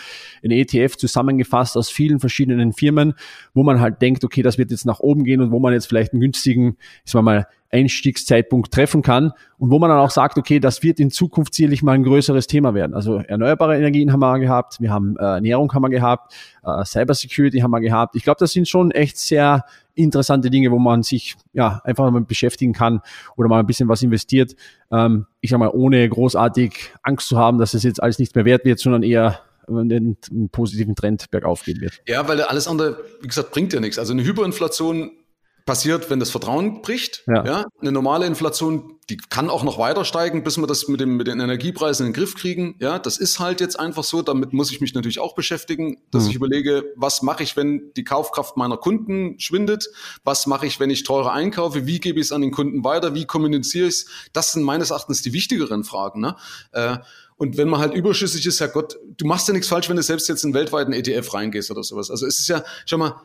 ein 0.43 0.51
ETF 0.51 0.97
zusammengefasst 0.97 1.77
aus 1.77 1.91
vielen 1.91 2.19
verschiedenen 2.19 2.73
Firmen, 2.73 3.15
wo 3.55 3.63
man 3.63 3.81
halt 3.81 4.03
denkt, 4.03 4.25
okay, 4.25 4.43
das 4.43 4.59
wird 4.59 4.73
jetzt 4.73 4.85
nach 4.85 4.99
oben 4.99 5.23
gehen 5.23 5.41
und 5.41 5.53
wo 5.53 5.61
man 5.61 5.73
jetzt 5.73 5.87
vielleicht 5.87 6.13
einen 6.13 6.21
günstigen, 6.21 6.77
ich 7.05 7.13
sag 7.13 7.23
mal, 7.23 7.47
Einstiegszeitpunkt 7.75 8.73
treffen 8.73 9.03
kann 9.03 9.33
und 9.59 9.71
wo 9.71 9.81
man 9.81 9.91
dann 9.91 9.99
auch 9.99 10.11
sagt, 10.11 10.39
okay, 10.39 10.61
das 10.61 10.83
wird 10.85 11.01
in 11.01 11.11
Zukunft 11.11 11.55
sicherlich 11.55 11.83
mal 11.83 11.93
ein 11.93 12.05
größeres 12.05 12.47
Thema 12.47 12.73
werden. 12.73 12.95
Also 12.95 13.17
erneuerbare 13.17 13.77
Energien 13.77 14.13
haben 14.13 14.21
wir 14.21 14.39
gehabt, 14.39 14.81
wir 14.81 14.93
haben 14.93 15.17
äh, 15.19 15.25
Ernährung 15.25 15.73
haben 15.75 15.83
wir 15.83 15.91
gehabt, 15.91 16.33
äh, 16.65 16.85
Cybersecurity 16.85 17.59
haben 17.59 17.73
wir 17.73 17.81
gehabt. 17.81 18.15
Ich 18.15 18.23
glaube, 18.23 18.39
das 18.39 18.53
sind 18.53 18.69
schon 18.69 18.93
echt 18.93 19.19
sehr 19.19 19.65
interessante 19.97 20.51
Dinge, 20.51 20.71
wo 20.71 20.79
man 20.79 21.03
sich 21.03 21.35
ja 21.53 21.81
einfach 21.85 22.09
mal 22.11 22.21
beschäftigen 22.21 22.73
kann 22.73 23.01
oder 23.37 23.49
mal 23.49 23.59
ein 23.59 23.67
bisschen 23.67 23.89
was 23.89 24.03
investiert. 24.03 24.55
Ähm, 24.93 25.27
ich 25.41 25.51
sag 25.51 25.59
mal, 25.59 25.71
ohne 25.71 26.09
großartig 26.09 26.93
Angst 27.03 27.29
zu 27.29 27.37
haben, 27.37 27.59
dass 27.59 27.75
es 27.75 27.83
jetzt 27.83 28.01
alles 28.01 28.21
nichts 28.21 28.37
mehr 28.37 28.45
wert 28.45 28.65
wird, 28.65 28.79
sondern 28.79 29.03
eher 29.03 29.41
einen, 29.67 30.17
einen 30.31 30.49
positiven 30.51 30.95
Trend 30.95 31.31
bergauf 31.31 31.65
gehen 31.65 31.81
wird. 31.81 32.01
Ja, 32.07 32.27
weil 32.29 32.41
alles 32.43 32.69
andere, 32.69 32.99
wie 33.21 33.27
gesagt, 33.27 33.51
bringt 33.51 33.73
ja 33.73 33.81
nichts. 33.81 33.99
Also 33.99 34.13
eine 34.13 34.23
Hyperinflation 34.23 35.11
passiert, 35.67 36.11
wenn 36.11 36.21
das 36.21 36.31
Vertrauen 36.31 36.83
bricht. 36.83 37.25
Ja. 37.27 37.45
ja. 37.45 37.65
Eine 37.81 37.93
normale 37.93 38.27
Inflation, 38.27 38.99
die 39.09 39.17
kann 39.17 39.49
auch 39.49 39.63
noch 39.63 39.79
weiter 39.79 40.05
steigen, 40.05 40.45
bis 40.45 40.59
wir 40.59 40.67
das 40.67 40.89
mit, 40.89 41.01
dem, 41.01 41.17
mit 41.17 41.27
den 41.27 41.41
Energiepreisen 41.41 42.07
in 42.07 42.13
den 42.13 42.19
Griff 42.19 42.35
kriegen. 42.35 42.77
Ja, 42.81 42.99
das 42.99 43.17
ist 43.17 43.39
halt 43.41 43.61
jetzt 43.61 43.79
einfach 43.81 44.05
so. 44.05 44.21
Damit 44.21 44.53
muss 44.53 44.71
ich 44.71 44.83
mich 44.83 44.95
natürlich 44.95 45.21
auch 45.21 45.35
beschäftigen, 45.35 45.99
dass 46.11 46.25
mhm. 46.25 46.31
ich 46.31 46.37
überlege, 46.37 46.85
was 46.97 47.23
mache 47.23 47.43
ich, 47.43 47.57
wenn 47.57 47.93
die 47.97 48.05
Kaufkraft 48.05 48.59
meiner 48.59 48.77
Kunden 48.77 49.41
schwindet? 49.41 49.89
Was 50.23 50.47
mache 50.47 50.67
ich, 50.67 50.81
wenn 50.81 50.91
ich 50.91 51.03
teurer 51.03 51.33
einkaufe? 51.33 51.87
Wie 51.87 51.99
gebe 51.99 52.21
ich 52.21 52.27
es 52.27 52.33
an 52.33 52.43
den 52.43 52.51
Kunden 52.51 52.85
weiter? 52.85 53.15
Wie 53.15 53.25
kommuniziere 53.25 53.89
ich 53.89 53.95
es? 53.95 54.07
Das 54.35 54.53
sind 54.53 54.65
meines 54.65 54.91
Erachtens 54.91 55.23
die 55.23 55.33
wichtigeren 55.33 55.85
Fragen. 55.85 56.21
Ne? 56.21 56.37
Äh, 56.73 56.99
und 57.37 57.57
wenn 57.57 57.69
man 57.69 57.81
halt 57.81 57.95
überschüssig 57.95 58.47
ist, 58.47 58.63
Gott, 58.73 58.97
du 59.17 59.27
machst 59.27 59.49
ja 59.49 59.55
nichts 59.55 59.69
falsch, 59.69 59.89
wenn 59.89 59.97
du 59.97 60.03
selbst 60.03 60.29
jetzt 60.29 60.45
in 60.45 60.55
weltweiten 60.55 60.93
ETF 60.93 61.35
reingehst 61.35 61.71
oder 61.71 61.83
sowas. 61.83 62.11
Also 62.11 62.27
es 62.27 62.39
ist 62.39 62.49
ja, 62.49 62.63
schau 62.87 62.99
mal, 62.99 63.21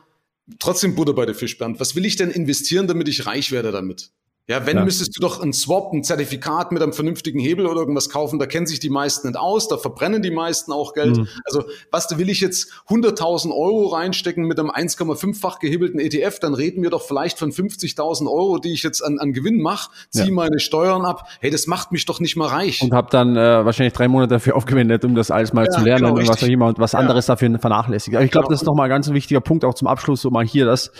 trotzdem 0.58 0.94
Butter 0.94 1.14
bei 1.14 1.26
der 1.26 1.34
Fisch, 1.34 1.58
Bernd. 1.58 1.80
Was 1.80 1.94
will 1.94 2.04
ich 2.04 2.16
denn 2.16 2.30
investieren, 2.30 2.86
damit 2.86 3.08
ich 3.08 3.26
reich 3.26 3.52
werde 3.52 3.72
damit? 3.72 4.10
Ja, 4.50 4.66
wenn 4.66 4.78
ja. 4.78 4.84
müsstest 4.84 5.16
du 5.16 5.20
doch 5.20 5.40
ein 5.40 5.52
Swap, 5.52 5.92
ein 5.92 6.02
Zertifikat 6.02 6.72
mit 6.72 6.82
einem 6.82 6.92
vernünftigen 6.92 7.38
Hebel 7.38 7.66
oder 7.66 7.78
irgendwas 7.78 8.08
kaufen, 8.08 8.40
da 8.40 8.46
kennen 8.46 8.66
sich 8.66 8.80
die 8.80 8.90
meisten 8.90 9.28
nicht 9.28 9.38
aus, 9.38 9.68
da 9.68 9.76
verbrennen 9.76 10.22
die 10.22 10.32
meisten 10.32 10.72
auch 10.72 10.92
Geld. 10.92 11.18
Mhm. 11.18 11.28
Also, 11.44 11.62
was, 11.92 12.08
da 12.08 12.18
will 12.18 12.28
ich 12.28 12.40
jetzt 12.40 12.72
100.000 12.88 13.52
Euro 13.52 13.86
reinstecken 13.94 14.44
mit 14.46 14.58
einem 14.58 14.70
1,5-fach 14.70 15.60
gehebelten 15.60 16.00
ETF, 16.00 16.40
dann 16.40 16.54
reden 16.54 16.82
wir 16.82 16.90
doch 16.90 17.02
vielleicht 17.02 17.38
von 17.38 17.52
50.000 17.52 18.26
Euro, 18.26 18.58
die 18.58 18.72
ich 18.72 18.82
jetzt 18.82 19.02
an, 19.02 19.20
an 19.20 19.32
Gewinn 19.32 19.62
mache, 19.62 19.92
ziehe 20.08 20.26
ja. 20.26 20.32
meine 20.32 20.58
Steuern 20.58 21.04
ab. 21.04 21.28
Hey, 21.38 21.52
das 21.52 21.68
macht 21.68 21.92
mich 21.92 22.04
doch 22.06 22.18
nicht 22.18 22.34
mal 22.34 22.48
reich. 22.48 22.82
Und 22.82 22.92
habe 22.92 23.06
dann 23.08 23.36
äh, 23.36 23.64
wahrscheinlich 23.64 23.92
drei 23.92 24.08
Monate 24.08 24.34
dafür 24.34 24.56
aufgewendet, 24.56 25.04
um 25.04 25.14
das 25.14 25.30
alles 25.30 25.52
mal 25.52 25.66
ja, 25.66 25.70
zu 25.70 25.84
lernen 25.84 26.06
genau, 26.06 26.16
und 26.16 26.26
was 26.26 26.42
auch 26.42 26.48
immer 26.48 26.66
und 26.66 26.80
was 26.80 26.96
anderes 26.96 27.26
dafür 27.26 27.56
vernachlässigt. 27.56 28.16
Aber 28.16 28.24
ich 28.24 28.32
glaube, 28.32 28.48
genau. 28.48 28.54
das 28.54 28.62
ist 28.62 28.66
nochmal 28.66 28.86
ein 28.86 28.90
ganz 28.90 29.08
wichtiger 29.12 29.40
Punkt 29.40 29.64
auch 29.64 29.74
zum 29.74 29.86
Abschluss, 29.86 30.22
so 30.22 30.30
mal 30.30 30.44
hier, 30.44 30.64
dass 30.64 30.90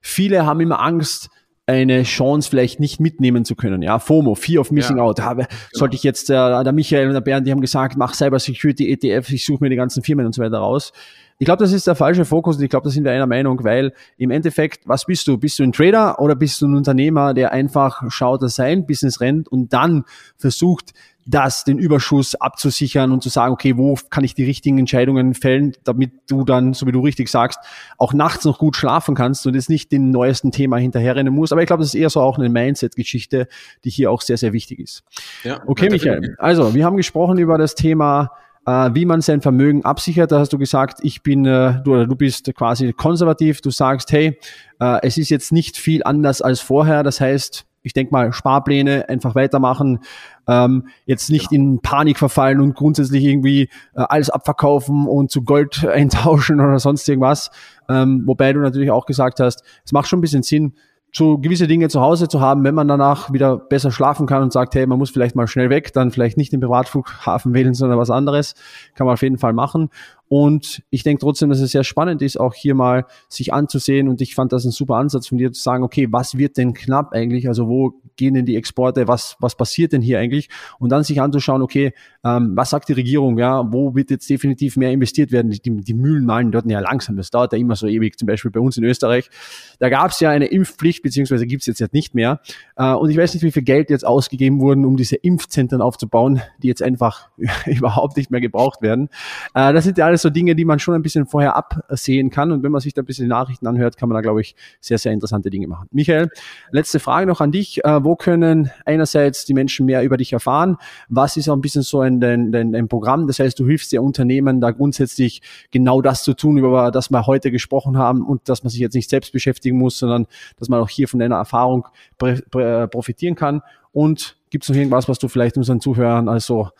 viele 0.00 0.46
haben 0.46 0.60
immer 0.60 0.80
Angst, 0.80 1.30
eine 1.66 2.04
Chance 2.04 2.48
vielleicht 2.48 2.78
nicht 2.78 3.00
mitnehmen 3.00 3.44
zu 3.44 3.56
können. 3.56 3.82
Ja, 3.82 3.98
FOMO, 3.98 4.36
Fear 4.36 4.60
of 4.60 4.70
Missing 4.70 4.98
ja. 4.98 5.02
Out. 5.02 5.20
Habe, 5.20 5.42
genau. 5.42 5.54
Sollte 5.72 5.96
ich 5.96 6.04
jetzt, 6.04 6.30
äh, 6.30 6.34
der 6.34 6.72
Michael 6.72 7.08
und 7.08 7.14
der 7.14 7.20
Bernd, 7.20 7.46
die 7.46 7.50
haben 7.50 7.60
gesagt, 7.60 7.96
mach 7.96 8.14
Cyber 8.14 8.38
Security 8.38 8.90
ETF, 8.92 9.30
ich 9.30 9.44
suche 9.44 9.64
mir 9.64 9.70
die 9.70 9.76
ganzen 9.76 10.02
Firmen 10.02 10.26
und 10.26 10.34
so 10.34 10.42
weiter 10.42 10.58
raus. 10.58 10.92
Ich 11.38 11.44
glaube, 11.44 11.62
das 11.62 11.72
ist 11.72 11.86
der 11.86 11.96
falsche 11.96 12.24
Fokus 12.24 12.56
und 12.56 12.62
ich 12.62 12.70
glaube, 12.70 12.84
da 12.84 12.90
sind 12.90 13.04
wir 13.04 13.12
einer 13.12 13.26
Meinung, 13.26 13.62
weil 13.62 13.92
im 14.16 14.30
Endeffekt, 14.30 14.88
was 14.88 15.04
bist 15.04 15.26
du? 15.28 15.36
Bist 15.36 15.58
du 15.58 15.64
ein 15.64 15.72
Trader 15.72 16.18
oder 16.18 16.34
bist 16.34 16.62
du 16.62 16.66
ein 16.66 16.74
Unternehmer, 16.74 17.34
der 17.34 17.52
einfach 17.52 18.02
schaut, 18.10 18.42
dass 18.42 18.54
sein 18.54 18.86
Business 18.86 19.20
rennt 19.20 19.48
und 19.48 19.72
dann 19.72 20.04
versucht, 20.38 20.94
das, 21.26 21.64
den 21.64 21.78
Überschuss 21.78 22.34
abzusichern 22.36 23.10
und 23.10 23.22
zu 23.22 23.28
sagen, 23.28 23.52
okay, 23.52 23.76
wo 23.76 23.98
kann 24.10 24.24
ich 24.24 24.34
die 24.34 24.44
richtigen 24.44 24.78
Entscheidungen 24.78 25.34
fällen, 25.34 25.72
damit 25.84 26.12
du 26.28 26.44
dann, 26.44 26.72
so 26.72 26.86
wie 26.86 26.92
du 26.92 27.00
richtig 27.00 27.28
sagst, 27.28 27.58
auch 27.98 28.12
nachts 28.12 28.44
noch 28.44 28.58
gut 28.58 28.76
schlafen 28.76 29.14
kannst 29.14 29.46
und 29.46 29.54
jetzt 29.54 29.68
nicht 29.68 29.90
den 29.90 30.10
neuesten 30.10 30.52
Thema 30.52 30.76
hinterherrennen 30.76 31.34
musst. 31.34 31.52
Aber 31.52 31.62
ich 31.62 31.66
glaube, 31.66 31.82
das 31.82 31.88
ist 31.88 32.00
eher 32.00 32.10
so 32.10 32.20
auch 32.20 32.38
eine 32.38 32.48
Mindset-Geschichte, 32.48 33.48
die 33.84 33.90
hier 33.90 34.10
auch 34.10 34.22
sehr, 34.22 34.36
sehr 34.36 34.52
wichtig 34.52 34.78
ist. 34.78 35.02
Ja, 35.42 35.60
okay, 35.66 35.90
Michael. 35.90 36.36
Also, 36.38 36.74
wir 36.74 36.84
haben 36.84 36.96
gesprochen 36.96 37.38
über 37.38 37.58
das 37.58 37.74
Thema 37.74 38.30
äh, 38.66 38.90
wie 38.92 39.04
man 39.04 39.20
sein 39.20 39.40
Vermögen 39.40 39.84
absichert. 39.84 40.32
Da 40.32 40.40
hast 40.40 40.52
du 40.52 40.58
gesagt, 40.58 40.98
ich 41.02 41.22
bin, 41.22 41.46
äh, 41.46 41.80
du, 41.84 41.94
oder 41.94 42.06
du 42.06 42.16
bist 42.16 42.52
quasi 42.54 42.92
konservativ. 42.92 43.60
Du 43.60 43.70
sagst, 43.70 44.12
hey, 44.12 44.38
äh, 44.80 44.98
es 45.02 45.16
ist 45.18 45.30
jetzt 45.30 45.52
nicht 45.52 45.76
viel 45.76 46.02
anders 46.02 46.42
als 46.42 46.60
vorher. 46.60 47.02
Das 47.02 47.20
heißt, 47.20 47.64
ich 47.86 47.92
denke 47.92 48.12
mal, 48.12 48.32
Sparpläne 48.32 49.08
einfach 49.08 49.36
weitermachen, 49.36 50.00
ähm, 50.48 50.88
jetzt 51.06 51.30
nicht 51.30 51.52
ja. 51.52 51.56
in 51.56 51.80
Panik 51.80 52.18
verfallen 52.18 52.60
und 52.60 52.74
grundsätzlich 52.74 53.22
irgendwie 53.22 53.70
äh, 53.94 54.02
alles 54.08 54.28
abverkaufen 54.28 55.06
und 55.06 55.30
zu 55.30 55.44
Gold 55.44 55.86
eintauschen 55.88 56.60
oder 56.60 56.80
sonst 56.80 57.08
irgendwas. 57.08 57.52
Ähm, 57.88 58.24
wobei 58.26 58.52
du 58.52 58.60
natürlich 58.60 58.90
auch 58.90 59.06
gesagt 59.06 59.38
hast, 59.38 59.62
es 59.84 59.92
macht 59.92 60.08
schon 60.08 60.18
ein 60.18 60.22
bisschen 60.22 60.42
Sinn, 60.42 60.74
so 61.12 61.38
gewisse 61.38 61.68
Dinge 61.68 61.88
zu 61.88 62.00
Hause 62.00 62.26
zu 62.28 62.40
haben, 62.40 62.64
wenn 62.64 62.74
man 62.74 62.88
danach 62.88 63.32
wieder 63.32 63.56
besser 63.56 63.92
schlafen 63.92 64.26
kann 64.26 64.42
und 64.42 64.52
sagt, 64.52 64.74
hey, 64.74 64.86
man 64.86 64.98
muss 64.98 65.10
vielleicht 65.10 65.36
mal 65.36 65.46
schnell 65.46 65.70
weg, 65.70 65.92
dann 65.92 66.10
vielleicht 66.10 66.36
nicht 66.36 66.52
den 66.52 66.60
Privatflughafen 66.60 67.54
wählen, 67.54 67.72
sondern 67.72 67.98
was 67.98 68.10
anderes, 68.10 68.54
kann 68.94 69.06
man 69.06 69.14
auf 69.14 69.22
jeden 69.22 69.38
Fall 69.38 69.52
machen. 69.52 69.90
Und 70.28 70.82
ich 70.90 71.04
denke 71.04 71.20
trotzdem, 71.20 71.50
dass 71.50 71.60
es 71.60 71.70
sehr 71.70 71.84
spannend 71.84 72.20
ist, 72.22 72.38
auch 72.38 72.54
hier 72.54 72.74
mal 72.74 73.06
sich 73.28 73.52
anzusehen. 73.52 74.08
Und 74.08 74.20
ich 74.20 74.34
fand 74.34 74.52
das 74.52 74.64
ein 74.64 74.72
super 74.72 74.96
Ansatz 74.96 75.28
von 75.28 75.38
dir 75.38 75.52
zu 75.52 75.62
sagen, 75.62 75.84
okay, 75.84 76.08
was 76.10 76.36
wird 76.36 76.56
denn 76.56 76.74
knapp 76.74 77.12
eigentlich? 77.12 77.46
Also 77.48 77.68
wo 77.68 77.94
gehen 78.16 78.34
denn 78.34 78.46
die 78.46 78.56
Exporte? 78.56 79.06
Was, 79.06 79.36
was 79.38 79.56
passiert 79.56 79.92
denn 79.92 80.02
hier 80.02 80.18
eigentlich? 80.18 80.48
Und 80.78 80.90
dann 80.90 81.04
sich 81.04 81.20
anzuschauen, 81.20 81.62
okay, 81.62 81.92
ähm, 82.24 82.52
was 82.54 82.70
sagt 82.70 82.88
die 82.88 82.94
Regierung? 82.94 83.38
Ja, 83.38 83.72
wo 83.72 83.94
wird 83.94 84.10
jetzt 84.10 84.28
definitiv 84.28 84.76
mehr 84.76 84.90
investiert 84.90 85.30
werden? 85.30 85.50
Die, 85.50 85.60
die 85.60 85.94
Mühlen 85.94 86.24
malen 86.24 86.50
dort 86.50 86.68
ja 86.68 86.80
langsam. 86.80 87.16
Das 87.16 87.30
dauert 87.30 87.52
ja 87.52 87.58
immer 87.58 87.76
so 87.76 87.86
ewig. 87.86 88.18
Zum 88.18 88.26
Beispiel 88.26 88.50
bei 88.50 88.60
uns 88.60 88.76
in 88.76 88.84
Österreich. 88.84 89.30
Da 89.78 89.88
gab 89.88 90.10
es 90.10 90.18
ja 90.18 90.30
eine 90.30 90.46
Impfpflicht, 90.46 91.02
beziehungsweise 91.02 91.46
gibt 91.46 91.62
es 91.62 91.66
jetzt, 91.66 91.78
jetzt 91.78 91.94
nicht 91.94 92.14
mehr. 92.14 92.40
Äh, 92.76 92.92
und 92.92 93.10
ich 93.10 93.16
weiß 93.16 93.34
nicht, 93.34 93.44
wie 93.44 93.52
viel 93.52 93.62
Geld 93.62 93.90
jetzt 93.90 94.04
ausgegeben 94.04 94.60
wurden, 94.60 94.84
um 94.84 94.96
diese 94.96 95.16
Impfzentren 95.16 95.80
aufzubauen, 95.80 96.40
die 96.62 96.68
jetzt 96.68 96.82
einfach 96.82 97.28
überhaupt 97.66 98.16
nicht 98.16 98.30
mehr 98.30 98.40
gebraucht 98.40 98.82
werden. 98.82 99.08
Äh, 99.54 99.72
das 99.72 99.84
sind 99.84 99.98
ja 99.98 100.06
alles 100.06 100.15
alles 100.16 100.22
so 100.22 100.30
Dinge, 100.30 100.56
die 100.56 100.64
man 100.64 100.78
schon 100.78 100.94
ein 100.94 101.02
bisschen 101.02 101.26
vorher 101.26 101.56
absehen 101.56 102.30
kann. 102.30 102.50
Und 102.50 102.62
wenn 102.62 102.72
man 102.72 102.80
sich 102.80 102.94
da 102.94 103.02
ein 103.02 103.04
bisschen 103.04 103.26
die 103.26 103.30
Nachrichten 103.30 103.66
anhört, 103.66 103.98
kann 103.98 104.08
man 104.08 104.16
da, 104.16 104.22
glaube 104.22 104.40
ich, 104.40 104.56
sehr, 104.80 104.96
sehr 104.96 105.12
interessante 105.12 105.50
Dinge 105.50 105.66
machen. 105.66 105.88
Michael, 105.90 106.30
letzte 106.70 107.00
Frage 107.00 107.26
noch 107.26 107.42
an 107.42 107.52
dich. 107.52 107.84
Äh, 107.84 108.02
wo 108.02 108.16
können 108.16 108.70
einerseits 108.86 109.44
die 109.44 109.52
Menschen 109.52 109.84
mehr 109.84 110.02
über 110.02 110.16
dich 110.16 110.32
erfahren? 110.32 110.78
Was 111.10 111.36
ist 111.36 111.50
auch 111.50 111.54
ein 111.54 111.60
bisschen 111.60 111.82
so 111.82 112.00
ein, 112.00 112.22
ein, 112.24 112.54
ein, 112.54 112.74
ein 112.74 112.88
Programm? 112.88 113.26
Das 113.26 113.38
heißt, 113.38 113.58
du 113.58 113.66
hilfst 113.66 113.92
der 113.92 114.02
Unternehmen 114.02 114.60
da 114.62 114.70
grundsätzlich 114.70 115.42
genau 115.70 116.00
das 116.00 116.24
zu 116.24 116.32
tun, 116.32 116.56
über 116.56 116.90
das 116.90 117.10
wir 117.10 117.26
heute 117.26 117.50
gesprochen 117.50 117.98
haben 117.98 118.24
und 118.24 118.48
dass 118.48 118.62
man 118.62 118.70
sich 118.70 118.80
jetzt 118.80 118.94
nicht 118.94 119.10
selbst 119.10 119.32
beschäftigen 119.32 119.76
muss, 119.76 119.98
sondern 119.98 120.26
dass 120.58 120.70
man 120.70 120.80
auch 120.80 120.88
hier 120.88 121.08
von 121.08 121.20
deiner 121.20 121.36
Erfahrung 121.36 121.86
profitieren 122.18 123.34
kann. 123.34 123.60
Und 123.92 124.36
gibt 124.50 124.64
es 124.64 124.70
noch 124.70 124.76
irgendwas, 124.76 125.08
was 125.08 125.18
du 125.18 125.28
vielleicht 125.28 125.56
unseren 125.56 125.80
Zuhörern 125.80 126.28
also 126.28 126.70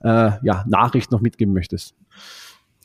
äh, 0.00 0.30
ja, 0.42 0.64
Nachricht 0.66 1.10
noch 1.10 1.20
mitgeben 1.20 1.52
möchtest? 1.52 1.94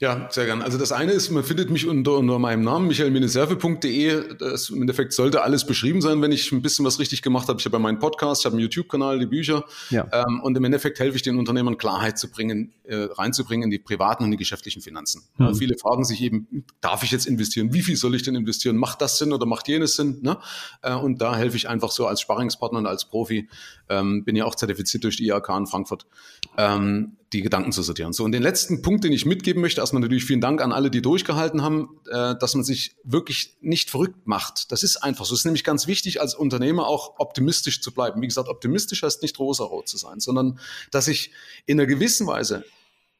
Ja, 0.03 0.27
sehr 0.29 0.45
gern. 0.45 0.61
Also 0.61 0.77
das 0.77 0.91
eine 0.91 1.13
ist, 1.13 1.29
man 1.29 1.45
findet 1.45 1.69
mich 1.69 1.87
unter, 1.87 2.17
unter 2.17 2.37
meinem 2.37 2.61
Namen, 2.61 2.89
michaelmineserve.de. 2.89 4.35
Das 4.37 4.69
Im 4.69 4.81
Endeffekt 4.81 5.13
sollte 5.13 5.43
alles 5.43 5.65
beschrieben 5.65 6.01
sein, 6.01 6.21
wenn 6.21 6.33
ich 6.33 6.51
ein 6.51 6.61
bisschen 6.61 6.83
was 6.83 6.99
richtig 6.99 7.21
gemacht 7.21 7.47
habe. 7.47 7.57
Ich 7.61 7.65
habe 7.65 7.77
ja 7.77 7.79
meinen 7.79 7.99
Podcast, 7.99 8.41
ich 8.41 8.45
habe 8.45 8.57
einen 8.57 8.63
YouTube-Kanal, 8.63 9.19
die 9.19 9.27
Bücher. 9.27 9.63
Ja. 9.91 10.05
Ähm, 10.11 10.41
und 10.43 10.57
im 10.57 10.63
Endeffekt 10.65 10.99
helfe 10.99 11.15
ich 11.15 11.21
den 11.21 11.39
Unternehmern, 11.39 11.77
Klarheit 11.77 12.19
zu 12.19 12.29
bringen, 12.29 12.73
äh, 12.83 13.07
reinzubringen 13.11 13.63
in 13.63 13.71
die 13.71 13.79
privaten 13.79 14.25
und 14.25 14.31
die 14.31 14.37
geschäftlichen 14.37 14.81
Finanzen. 14.81 15.23
Mhm. 15.37 15.45
Ja, 15.45 15.53
viele 15.53 15.77
fragen 15.77 16.03
sich 16.03 16.21
eben, 16.21 16.65
darf 16.81 17.03
ich 17.03 17.11
jetzt 17.11 17.25
investieren? 17.25 17.71
Wie 17.71 17.81
viel 17.81 17.95
soll 17.95 18.13
ich 18.13 18.23
denn 18.23 18.35
investieren? 18.35 18.75
Macht 18.75 19.01
das 19.01 19.17
Sinn 19.17 19.31
oder 19.31 19.45
macht 19.45 19.69
jenes 19.69 19.95
Sinn? 19.95 20.19
Ne? 20.21 20.37
Äh, 20.81 20.95
und 20.95 21.21
da 21.21 21.37
helfe 21.37 21.55
ich 21.55 21.69
einfach 21.69 21.91
so 21.91 22.07
als 22.07 22.19
Sparringspartner 22.19 22.79
und 22.79 22.87
als 22.87 23.05
Profi. 23.05 23.47
Ähm, 23.87 24.25
bin 24.25 24.35
ja 24.35 24.43
auch 24.43 24.55
zertifiziert 24.55 25.05
durch 25.05 25.15
die 25.15 25.27
IAK 25.27 25.47
in 25.59 25.65
Frankfurt. 25.65 26.05
Ähm, 26.57 27.17
die 27.33 27.41
Gedanken 27.41 27.71
zu 27.71 27.81
sortieren. 27.81 28.13
So, 28.13 28.23
und 28.23 28.31
den 28.31 28.43
letzten 28.43 28.81
Punkt, 28.81 29.03
den 29.03 29.11
ich 29.11 29.25
mitgeben 29.25 29.61
möchte, 29.61 29.81
erstmal 29.81 30.01
natürlich 30.01 30.23
vielen 30.23 30.41
Dank 30.41 30.61
an 30.61 30.71
alle, 30.71 30.91
die 30.91 31.01
durchgehalten 31.01 31.61
haben, 31.61 31.99
äh, 32.09 32.35
dass 32.37 32.53
man 32.55 32.63
sich 32.63 32.95
wirklich 33.03 33.57
nicht 33.59 33.89
verrückt 33.89 34.27
macht. 34.27 34.71
Das 34.71 34.83
ist 34.83 34.97
einfach 34.97 35.25
so. 35.25 35.33
Es 35.33 35.41
ist 35.41 35.45
nämlich 35.45 35.63
ganz 35.63 35.87
wichtig, 35.87 36.21
als 36.21 36.35
Unternehmer 36.35 36.87
auch 36.87 37.19
optimistisch 37.19 37.81
zu 37.81 37.91
bleiben. 37.91 38.21
Wie 38.21 38.27
gesagt, 38.27 38.49
optimistisch 38.49 39.03
heißt 39.03 39.21
nicht 39.21 39.37
rosarot 39.39 39.89
zu 39.89 39.97
sein, 39.97 40.19
sondern 40.19 40.59
dass 40.91 41.07
ich 41.07 41.31
in 41.65 41.79
einer 41.79 41.87
gewissen 41.87 42.27
Weise 42.27 42.63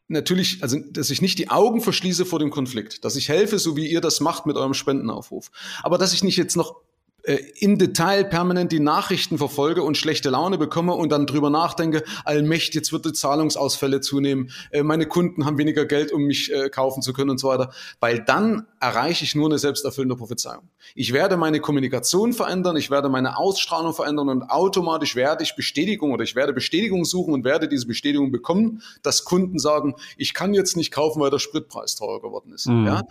natürlich, 0.07 0.61
also 0.61 0.77
dass 0.91 1.09
ich 1.09 1.21
nicht 1.21 1.39
die 1.39 1.49
Augen 1.49 1.81
verschließe 1.81 2.25
vor 2.25 2.39
dem 2.39 2.51
Konflikt, 2.51 3.03
dass 3.03 3.15
ich 3.15 3.29
helfe, 3.29 3.57
so 3.57 3.75
wie 3.75 3.89
ihr 3.89 4.01
das 4.01 4.19
macht 4.19 4.45
mit 4.45 4.57
eurem 4.57 4.73
Spendenaufruf, 4.73 5.49
aber 5.81 5.97
dass 5.97 6.13
ich 6.13 6.23
nicht 6.23 6.37
jetzt 6.37 6.55
noch 6.55 6.75
äh, 7.23 7.39
im 7.59 7.77
Detail 7.77 8.25
permanent 8.25 8.71
die 8.71 8.79
Nachrichten 8.79 9.37
verfolge 9.37 9.83
und 9.83 9.97
schlechte 9.97 10.29
Laune 10.29 10.57
bekomme 10.57 10.93
und 10.93 11.09
dann 11.09 11.25
drüber 11.25 11.49
nachdenke, 11.49 12.03
allmächtig, 12.25 12.75
jetzt 12.75 12.91
wird 12.91 13.05
die 13.05 13.13
Zahlungsausfälle 13.13 14.01
zunehmen, 14.01 14.51
äh, 14.71 14.83
meine 14.83 15.05
Kunden 15.05 15.45
haben 15.45 15.57
weniger 15.57 15.85
Geld, 15.85 16.11
um 16.11 16.23
mich 16.23 16.51
äh, 16.51 16.69
kaufen 16.69 17.01
zu 17.01 17.13
können 17.13 17.29
und 17.29 17.39
so 17.39 17.47
weiter, 17.47 17.71
weil 17.99 18.23
dann 18.23 18.67
erreiche 18.79 19.23
ich 19.23 19.35
nur 19.35 19.47
eine 19.47 19.57
selbsterfüllende 19.57 20.15
Prophezeiung. 20.15 20.69
Ich 20.95 21.13
werde 21.13 21.37
meine 21.37 21.61
Kommunikation 21.61 22.33
verändern, 22.33 22.75
ich 22.75 22.91
werde 22.91 23.07
meine 23.07 23.37
Ausstrahlung 23.37 23.93
verändern 23.93 24.27
und 24.27 24.43
automatisch 24.43 25.15
werde 25.15 25.43
ich 25.43 25.55
Bestätigung 25.55 26.11
oder 26.11 26.23
ich 26.23 26.35
werde 26.35 26.51
Bestätigung 26.51 27.05
suchen 27.05 27.33
und 27.33 27.45
werde 27.45 27.69
diese 27.69 27.87
Bestätigung 27.87 28.31
bekommen, 28.31 28.81
dass 29.01 29.23
Kunden 29.23 29.59
sagen, 29.59 29.95
ich 30.17 30.33
kann 30.33 30.53
jetzt 30.53 30.75
nicht 30.75 30.91
kaufen, 30.91 31.21
weil 31.21 31.31
der 31.31 31.39
Spritpreis 31.39 31.95
teurer 31.95 32.21
geworden 32.21 32.51
ist. 32.53 32.67
Mhm. 32.67 32.85
Ja, 32.85 33.03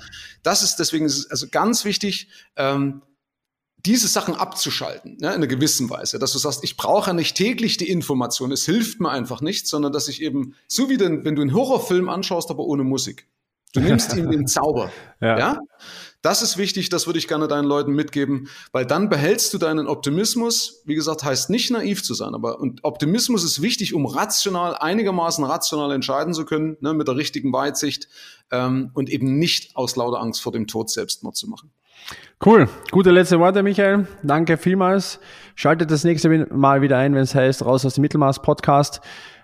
das 0.43 0.63
ist 0.63 0.77
deswegen 0.77 1.05
also 1.05 1.47
ganz 1.51 1.87
wichtig. 1.87 2.29
Ähm, 2.57 3.01
diese 3.85 4.09
Sachen 4.09 4.35
abzuschalten, 4.35 5.17
ne, 5.21 5.29
in 5.29 5.35
einer 5.35 5.47
gewissen 5.47 5.91
Weise, 5.91 6.19
dass 6.19 6.33
du 6.33 6.39
sagst, 6.39 6.63
ich 6.63 6.77
brauche 6.77 7.11
ja 7.11 7.15
nicht 7.15 7.37
täglich 7.37 7.77
die 7.77 7.89
Information, 7.89 8.53
es 8.53 8.65
hilft 8.65 9.01
mir 9.01 9.11
einfach 9.11 9.41
nicht, 9.41 9.67
sondern 9.67 9.93
dass 9.93 10.09
ich 10.09 10.23
eben, 10.23 10.55
so 10.69 10.89
wie 10.89 10.97
den, 10.97 11.25
wenn 11.25 11.35
du 11.35 11.43
einen 11.43 11.55
Horrorfilm 11.55 12.09
anschaust, 12.09 12.51
aber 12.51 12.65
ohne 12.65 12.85
Musik, 12.85 13.27
du 13.73 13.81
nimmst 13.81 14.13
ihm 14.17 14.31
den 14.31 14.47
Zauber, 14.47 14.93
ja. 15.21 15.39
ja. 15.39 15.59
Das 16.23 16.41
ist 16.41 16.57
wichtig, 16.57 16.89
das 16.89 17.07
würde 17.07 17.19
ich 17.19 17.27
gerne 17.27 17.49
deinen 17.49 17.65
Leuten 17.65 17.95
mitgeben, 17.95 18.49
weil 18.71 18.87
dann 18.87 19.09
behältst 19.09 19.53
du 19.53 19.59
deinen 19.59 19.89
Optimismus. 19.89 20.81
Wie 20.85 20.95
gesagt, 20.95 21.25
heißt 21.25 21.51
nicht 21.51 21.73
naiv 21.73 22.05
zu 22.05 22.15
sein, 22.15 22.33
aber 22.37 22.61
und 22.61 22.85
Optimismus 22.85 23.43
ist 23.43 23.61
wichtig, 23.61 23.93
um 23.93 24.07
rational, 24.07 24.77
einigermaßen 24.77 25.45
rational 25.45 25.91
entscheiden 25.91 26.33
zu 26.33 26.45
können, 26.45 26.77
ne, 26.81 26.95
mit 26.95 27.09
der 27.09 27.17
richtigen 27.17 27.53
Weitsicht 27.53 28.07
ähm, 28.53 28.93
und 28.95 29.11
eben 29.11 29.37
nicht 29.41 29.75
aus 29.75 29.97
lauter 29.97 30.21
Angst 30.21 30.41
vor 30.41 30.53
dem 30.53 30.69
Tod 30.69 30.91
Selbstmord 30.91 31.37
zu 31.37 31.49
machen. 31.49 31.73
Cool. 32.45 32.69
Gute 32.91 33.11
letzte 33.11 33.39
Worte, 33.39 33.63
Michael. 33.63 34.07
Danke 34.23 34.57
vielmals. 34.57 35.21
Schaltet 35.55 35.91
das 35.91 36.03
nächste 36.03 36.29
Mal 36.53 36.83
wieder 36.83 36.99
ein, 36.99 37.15
wenn 37.15 37.23
es 37.23 37.35
heißt, 37.35 37.65
raus 37.65 37.87
aus 37.87 37.95
dem 37.95 38.03
Mittelmaß 38.03 38.43
Podcast. 38.43 39.01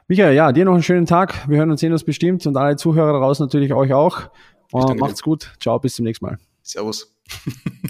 Michael, 0.09 0.34
ja, 0.34 0.52
dir 0.52 0.64
noch 0.64 0.72
einen 0.72 0.82
schönen 0.82 1.06
Tag. 1.06 1.48
Wir 1.48 1.59
hören 1.59 1.70
uns 1.70 1.80
sehen 1.80 1.92
uns 1.92 2.02
bestimmt 2.02 2.46
und 2.46 2.56
alle 2.56 2.76
Zuhörer 2.76 3.12
daraus 3.12 3.40
natürlich 3.40 3.72
euch 3.72 3.92
auch. 3.92 4.30
macht's 4.72 5.22
gut. 5.22 5.52
Ciao, 5.61 5.78
bis 5.78 5.94
zum 5.94 6.06
nächsten 6.06 6.26
Mal. 6.26 6.38
Servus. 6.62 7.14